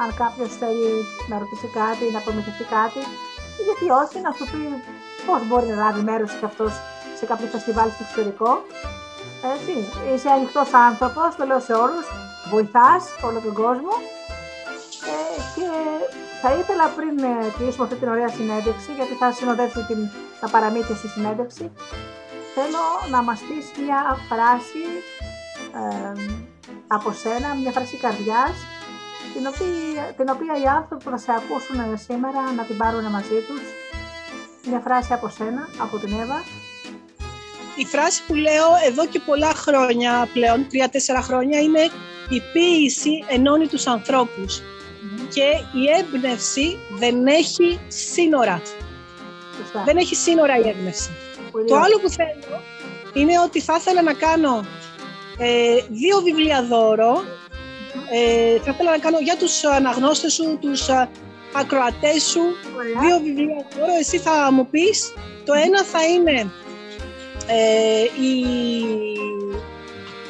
Αν 0.01 0.09
κάποιος 0.21 0.51
θέλει 0.61 0.89
να 1.29 1.35
ρωτήσει 1.41 1.67
κάτι, 1.79 2.05
να 2.15 2.19
προμηθευτεί 2.25 2.65
κάτι, 2.77 3.01
γιατί 3.65 3.85
όχι, 4.01 4.17
να 4.25 4.31
σου 4.37 4.45
πει 4.51 4.61
πώς 5.27 5.39
μπορεί 5.47 5.67
να 5.71 5.77
λάβει 5.83 6.01
μέρος 6.09 6.31
και 6.39 6.45
αυτός 6.51 6.71
σε 7.19 7.25
κάποιο 7.29 7.47
φεστιβάλ 7.53 7.89
στο 7.95 8.03
εξωτερικό. 8.05 8.51
Έτσι, 9.53 9.73
είσαι 10.09 10.29
ανοιχτός 10.37 10.69
άνθρωπος, 10.89 11.29
το 11.37 11.43
λέω 11.49 11.61
σε 11.69 11.73
όλους 11.85 12.05
βοηθάς 12.51 13.03
όλο 13.27 13.39
τον 13.45 13.53
κόσμο 13.63 13.93
ε, 14.01 14.07
και 14.07 14.18
θα 16.41 16.49
ήθελα 16.59 16.85
πριν 16.97 17.13
ε, 17.31 17.33
κλείσουμε 17.57 17.83
αυτή 17.87 17.97
την 18.01 18.09
ωραία 18.13 18.29
συνέντευξη, 18.29 18.89
γιατί 18.97 19.13
θα 19.21 19.31
συνοδεύσει 19.31 19.81
την, 19.89 19.99
τα 20.41 20.47
παραμύθια 20.49 20.95
στη 20.95 21.07
συνέντευξη, 21.07 21.71
θέλω 22.55 22.85
να 23.13 23.19
μας 23.27 23.39
πεις 23.47 23.65
μια 23.83 23.99
φράση 24.29 24.85
ε, 25.81 26.13
από 26.87 27.11
σένα, 27.11 27.47
μια 27.61 27.71
φράση 27.71 27.97
καρδιάς, 27.97 28.55
την 29.33 29.43
οποία, 29.51 30.03
την 30.17 30.27
οποία 30.35 30.53
οι 30.61 30.65
άνθρωποι 30.77 31.03
που 31.03 31.09
θα 31.09 31.17
σε 31.17 31.31
ακούσουν 31.39 31.79
σήμερα 32.05 32.41
να 32.57 32.63
την 32.63 32.77
πάρουν 32.77 33.05
μαζί 33.15 33.39
τους. 33.47 33.61
Μια 34.69 34.79
φράση 34.79 35.13
από 35.13 35.29
σένα, 35.29 35.67
από 35.77 35.97
την 35.97 36.11
Εύα. 36.21 36.43
η 37.75 37.85
φράση 37.85 38.23
που 38.27 38.35
λέω 38.35 38.69
εδώ 38.87 39.05
και 39.05 39.19
πολλά 39.19 39.53
χρόνια 39.53 40.27
πλέον, 40.33 40.67
τρία-τέσσερα 40.69 41.21
χρόνια, 41.21 41.59
είναι 41.59 41.83
η 42.29 42.41
ποίηση 42.53 43.23
ενώνει 43.27 43.67
τους 43.67 43.87
ανθρώπους 43.87 44.61
και 45.33 45.47
η 45.79 45.83
έμπνευση 45.99 46.77
δεν 46.99 47.27
έχει 47.27 47.79
σύνορα. 47.87 48.61
Δεν 49.85 49.97
έχει 49.97 50.15
σύνορα 50.15 50.57
η 50.57 50.67
έμπνευση. 50.67 51.09
Το 51.67 51.75
άλλο 51.75 51.99
που 52.01 52.09
θέλω 52.09 52.61
είναι 53.13 53.39
ότι 53.39 53.61
θα 53.61 53.75
ήθελα 53.79 54.01
να 54.01 54.13
κάνω 54.13 54.65
ε, 55.37 55.75
δύο 55.89 56.21
βιβλία 56.21 56.63
δώρο. 56.63 57.23
Ε, 58.11 58.59
θα 58.59 58.71
ήθελα 58.71 58.91
να 58.91 58.97
κάνω 58.97 59.19
για 59.19 59.37
τους 59.37 59.63
αναγνώστες 59.63 60.33
σου, 60.33 60.57
τους 60.61 60.87
ε, 60.87 61.09
ακροατές 61.53 62.23
σου, 62.23 62.41
δύο 63.01 63.19
βιβλία 63.23 63.65
δώρο. 63.77 63.91
Εσύ 63.99 64.17
θα 64.17 64.51
μου 64.51 64.67
πεις, 64.67 65.13
το 65.45 65.53
ένα 65.53 65.83
θα 65.83 66.05
είναι 66.05 66.51
ε, 67.47 68.01
η, 68.01 68.45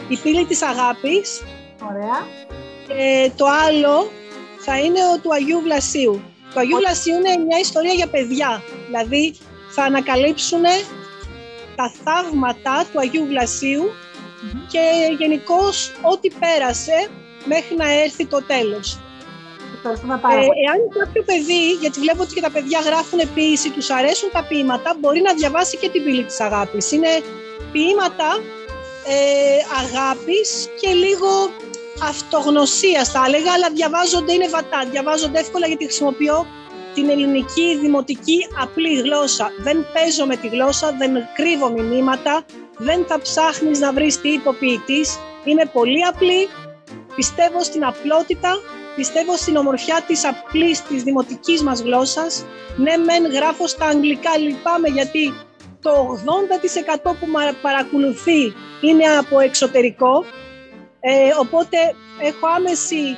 η 0.07 0.17
πύλη 0.23 0.45
της 0.45 0.61
αγάπης. 0.61 1.43
Ωραία. 1.89 2.27
Και 2.87 3.31
το 3.35 3.45
άλλο 3.67 4.11
θα 4.69 4.79
είναι 4.79 5.01
ο 5.13 5.19
του 5.21 5.33
Αγίου 5.33 5.61
Βλασίου. 5.67 6.21
Το 6.53 6.59
Αγίου 6.59 6.77
Βλασίου 6.77 7.15
είναι 7.19 7.43
μια 7.47 7.59
ιστορία 7.59 7.93
για 7.93 8.07
παιδιά. 8.07 8.63
Δηλαδή 8.85 9.35
θα 9.75 9.83
ανακαλύψουν 9.83 10.63
τα 11.75 11.93
θαύματα 12.03 12.85
του 12.91 12.99
Αγίου 12.99 13.27
και 14.71 14.83
γενικώς 15.19 15.91
ό,τι 16.01 16.29
πέρασε 16.41 16.97
μέχρι 17.45 17.75
να 17.75 17.87
έρθει 18.03 18.25
το 18.25 18.43
τέλος. 18.43 18.99
Ε, 20.31 20.45
εάν 20.65 20.79
κάποιο 20.99 21.23
παιδί, 21.23 21.71
γιατί 21.81 21.99
βλέπω 21.99 22.21
ότι 22.21 22.33
και 22.33 22.41
τα 22.41 22.51
παιδιά 22.51 22.79
γράφουν 22.79 23.19
ποίηση, 23.33 23.69
τους 23.69 23.89
αρέσουν 23.89 24.29
τα 24.31 24.43
ποίηματα, 24.49 24.95
μπορεί 24.99 25.21
να 25.21 25.33
διαβάσει 25.33 25.77
και 25.77 25.89
την 25.89 26.03
πύλη 26.03 26.23
της 26.23 26.39
αγάπης. 26.39 26.91
Είναι 26.91 27.13
ποίηματα 27.71 28.29
ε, 29.07 29.59
αγάπης 29.83 30.67
και 30.81 30.89
λίγο 30.93 31.29
αυτογνωσίας 32.03 33.09
θα 33.09 33.23
έλεγα, 33.27 33.51
αλλά 33.51 33.69
διαβάζονται, 33.69 34.33
είναι 34.33 34.47
βατά, 34.47 34.85
διαβάζονται 34.91 35.39
εύκολα 35.39 35.67
γιατί 35.67 35.83
χρησιμοποιώ 35.83 36.45
την 36.93 37.09
ελληνική 37.09 37.77
δημοτική 37.81 38.37
απλή 38.61 39.01
γλώσσα. 39.01 39.51
Δεν 39.59 39.85
παίζω 39.93 40.25
με 40.25 40.35
τη 40.35 40.47
γλώσσα, 40.47 40.95
δεν 40.97 41.11
κρύβω 41.33 41.69
μηνύματα, 41.69 42.45
δεν 42.77 43.05
θα 43.07 43.19
ψάχνεις 43.21 43.79
να 43.79 43.93
βρεις 43.93 44.21
τι 44.21 44.29
υποποιητής. 44.29 45.19
Είναι 45.43 45.65
πολύ 45.73 46.05
απλή, 46.05 46.47
πιστεύω 47.15 47.63
στην 47.63 47.85
απλότητα, 47.85 48.51
πιστεύω 48.95 49.37
στην 49.37 49.55
ομορφιά 49.55 50.03
της 50.07 50.25
απλής 50.25 50.83
της 50.83 51.03
δημοτικής 51.03 51.63
μας 51.63 51.81
γλώσσας. 51.81 52.45
Ναι, 52.77 52.97
μεν 52.97 53.31
γράφω 53.31 53.67
στα 53.67 53.85
αγγλικά, 53.85 54.37
λυπάμαι 54.37 54.87
γιατί 54.87 55.33
το 55.81 56.17
80% 57.03 57.15
που 57.19 57.27
παρακολουθεί 57.61 58.53
είναι 58.81 59.05
από 59.19 59.39
εξωτερικό, 59.39 60.25
ε, 60.99 61.29
οπότε 61.39 61.77
έχω 62.21 62.47
άμεση, 62.47 63.17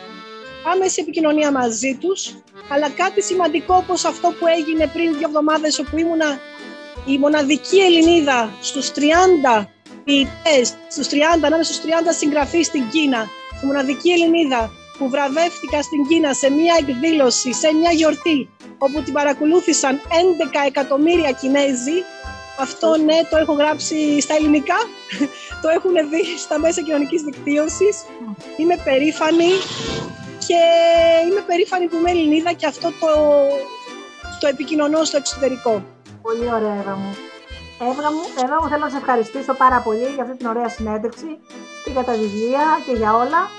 άμεση 0.74 1.02
επικοινωνία 1.02 1.52
μαζί 1.52 1.98
τους, 2.02 2.36
αλλά 2.70 2.90
κάτι 2.90 3.22
σημαντικό 3.24 3.76
όπως 3.76 4.06
αυτό 4.06 4.28
που 4.40 4.48
έγινε 4.48 4.88
πριν 4.88 5.18
δύο 5.18 5.28
εβδομάδες 5.28 5.80
όπου 5.80 5.98
ήμουνα 5.98 6.40
η 7.06 7.18
μοναδική 7.18 7.78
Ελληνίδα 7.80 8.54
στους 8.62 8.92
30 8.92 9.66
ποιητές, 10.04 10.74
στους 10.90 11.08
30, 11.08 11.16
ανάμεσα 11.46 11.74
στους 11.74 11.86
30 11.86 12.14
συγγραφείς 12.18 12.66
στην 12.66 12.90
Κίνα, 12.90 13.28
η 13.64 13.66
μοναδική 13.66 14.12
Ελληνίδα 14.12 14.72
που 14.98 15.10
βραβεύτηκα 15.10 15.82
στην 15.82 16.08
Κίνα 16.08 16.34
σε 16.34 16.50
μια 16.52 16.76
εκδήλωση, 16.80 17.54
σε 17.54 17.74
μια 17.74 17.92
γιορτή, 17.92 18.50
όπου 18.78 19.02
την 19.04 19.14
παρακολούθησαν 19.14 19.96
11 19.96 20.02
εκατομμύρια 20.68 21.32
Κινέζοι, 21.32 21.98
αυτό 22.60 22.98
ναι, 22.98 23.18
το 23.30 23.38
έχω 23.38 23.54
γράψει 23.54 24.22
στα 24.22 24.36
ελληνικά, 24.36 24.78
το 25.62 25.70
έχουν 25.70 25.94
δει 26.10 26.38
στα 26.38 26.60
μέσα 26.60 26.82
κοινωνικής 26.82 27.22
δικτύωσης. 27.22 28.04
Είμαι 28.58 28.78
περήφανη 28.84 29.52
και 30.48 30.62
είμαι 31.30 31.42
περήφανη 31.48 31.88
που 31.88 31.96
είμαι 31.96 32.12
Ελληνίδα 32.12 32.54
και 32.54 32.66
αυτό 32.66 32.88
το, 33.00 33.12
το 34.40 34.48
επικοινωνώ 34.48 35.04
στο 35.04 35.18
εξωτερικό. 35.18 35.84
Πολύ 36.22 36.46
ωραία, 36.54 36.76
Εύα 36.82 36.96
μου. 36.96 37.16
Εύα 37.82 38.12
μου, 38.12 38.24
Εύα 38.44 38.62
μου, 38.62 38.70
θέλω 38.70 38.84
να 38.84 38.90
σε 38.90 38.98
ευχαριστήσω 38.98 39.54
πάρα 39.54 39.80
πολύ 39.80 40.08
για 40.16 40.24
αυτή 40.24 40.38
την 40.38 40.48
ωραία 40.48 40.70
συνέντευξη 40.70 41.40
και 41.84 41.92
για 41.92 42.04
τα 42.04 42.14
βιβλία 42.14 42.64
και 42.86 42.92
για 42.92 43.16
όλα. 43.16 43.50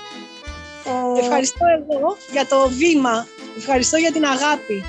Ε... 0.85 1.19
Ευχαριστώ 1.19 1.65
εγώ 1.77 2.17
για 2.31 2.45
το 2.45 2.69
βήμα. 2.69 3.27
Ευχαριστώ 3.57 3.97
για 3.97 4.11
την 4.11 4.25
αγάπη. 4.25 4.83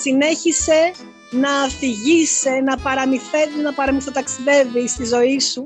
Συνέχισε 0.00 0.92
να 1.30 1.52
αφηγείσαι, 1.62 2.50
να 2.50 2.76
παραμυθεύεις, 2.76 3.62
να 3.62 3.72
παραμυθοταξιδεύεις 3.72 4.90
στη 4.90 5.04
ζωή 5.04 5.40
σου. 5.40 5.64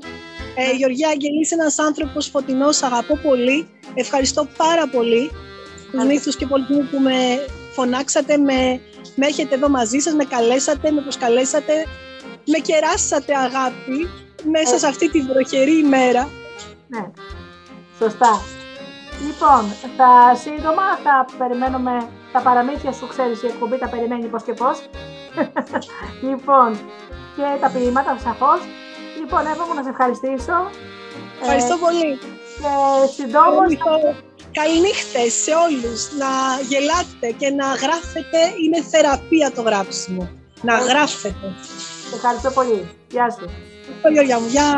Ε, 0.57 0.77
Γεωργία 0.77 1.09
Αγγελή, 1.09 1.41
είσαι 1.41 1.55
ένας 1.55 1.79
άνθρωπος 1.79 2.27
φωτεινός, 2.29 2.83
αγαπώ 2.83 3.17
πολύ. 3.17 3.69
Ευχαριστώ 3.95 4.49
πάρα 4.57 4.89
πολύ 4.89 5.31
τους 5.95 6.05
μύθους 6.05 6.37
και 6.37 6.47
πολιτισμού 6.47 6.89
που 6.91 6.99
με 6.99 7.15
φωνάξατε, 7.73 8.37
με, 8.37 8.81
με 9.15 9.27
έχετε 9.27 9.55
εδώ 9.55 9.69
μαζί 9.69 9.99
σας, 9.99 10.15
με 10.15 10.25
καλέσατε, 10.25 10.91
με 10.91 11.01
προσκαλέσατε, 11.01 11.73
με 12.47 12.59
κεράσατε 12.59 13.37
αγάπη 13.37 14.09
μέσα 14.51 14.79
σε 14.79 14.87
αυτή 14.87 15.11
τη 15.11 15.21
βροχερή 15.21 15.79
ημέρα. 15.79 16.29
Ναι, 16.89 17.11
σωστά. 17.99 18.43
Λοιπόν, 19.27 19.63
θα 19.97 20.35
σύντομα 20.35 20.97
θα 21.05 21.27
περιμένουμε 21.39 22.09
τα 22.33 22.41
παραμύθια 22.41 22.93
σου, 22.93 23.07
ξέρεις, 23.07 23.43
η 23.43 23.47
εκπομπή 23.47 23.79
τα 23.79 23.89
περιμένει 23.89 24.27
πώς 24.27 24.43
και 24.43 24.53
πώς. 24.53 24.79
Λοιπόν, 26.29 26.79
και 27.37 27.47
τα 27.61 27.69
ποίηματα, 27.71 28.19
σαφώς. 28.19 28.61
Λοιπόν, 29.21 29.47
εύχομαι 29.47 29.75
να 29.75 29.83
σε 29.83 29.89
ευχαριστήσω. 29.89 30.71
Ευχαριστώ 31.41 31.75
ε, 31.75 31.79
πολύ. 31.85 32.19
Και 32.61 32.73
συντόμως... 33.17 33.71
Καληνύχτες 34.61 35.33
σε 35.45 35.53
όλους. 35.67 36.01
Να 36.21 36.31
γελάτε 36.69 37.29
και 37.41 37.51
να 37.51 37.67
γράφετε. 37.67 38.39
Είναι 38.63 38.83
θεραπεία 38.83 39.53
το 39.53 39.63
γράψιμο. 39.63 40.29
Να 40.63 40.75
γράφετε. 40.79 41.47
Ευχαριστώ 42.15 42.51
πολύ. 42.51 42.89
Γεια 43.11 43.31
σου. 43.31 43.45
Ευχαριστώ, 43.81 44.09
Γιώργια 44.13 44.41
μου. 44.41 44.47
Γεια. 44.47 44.71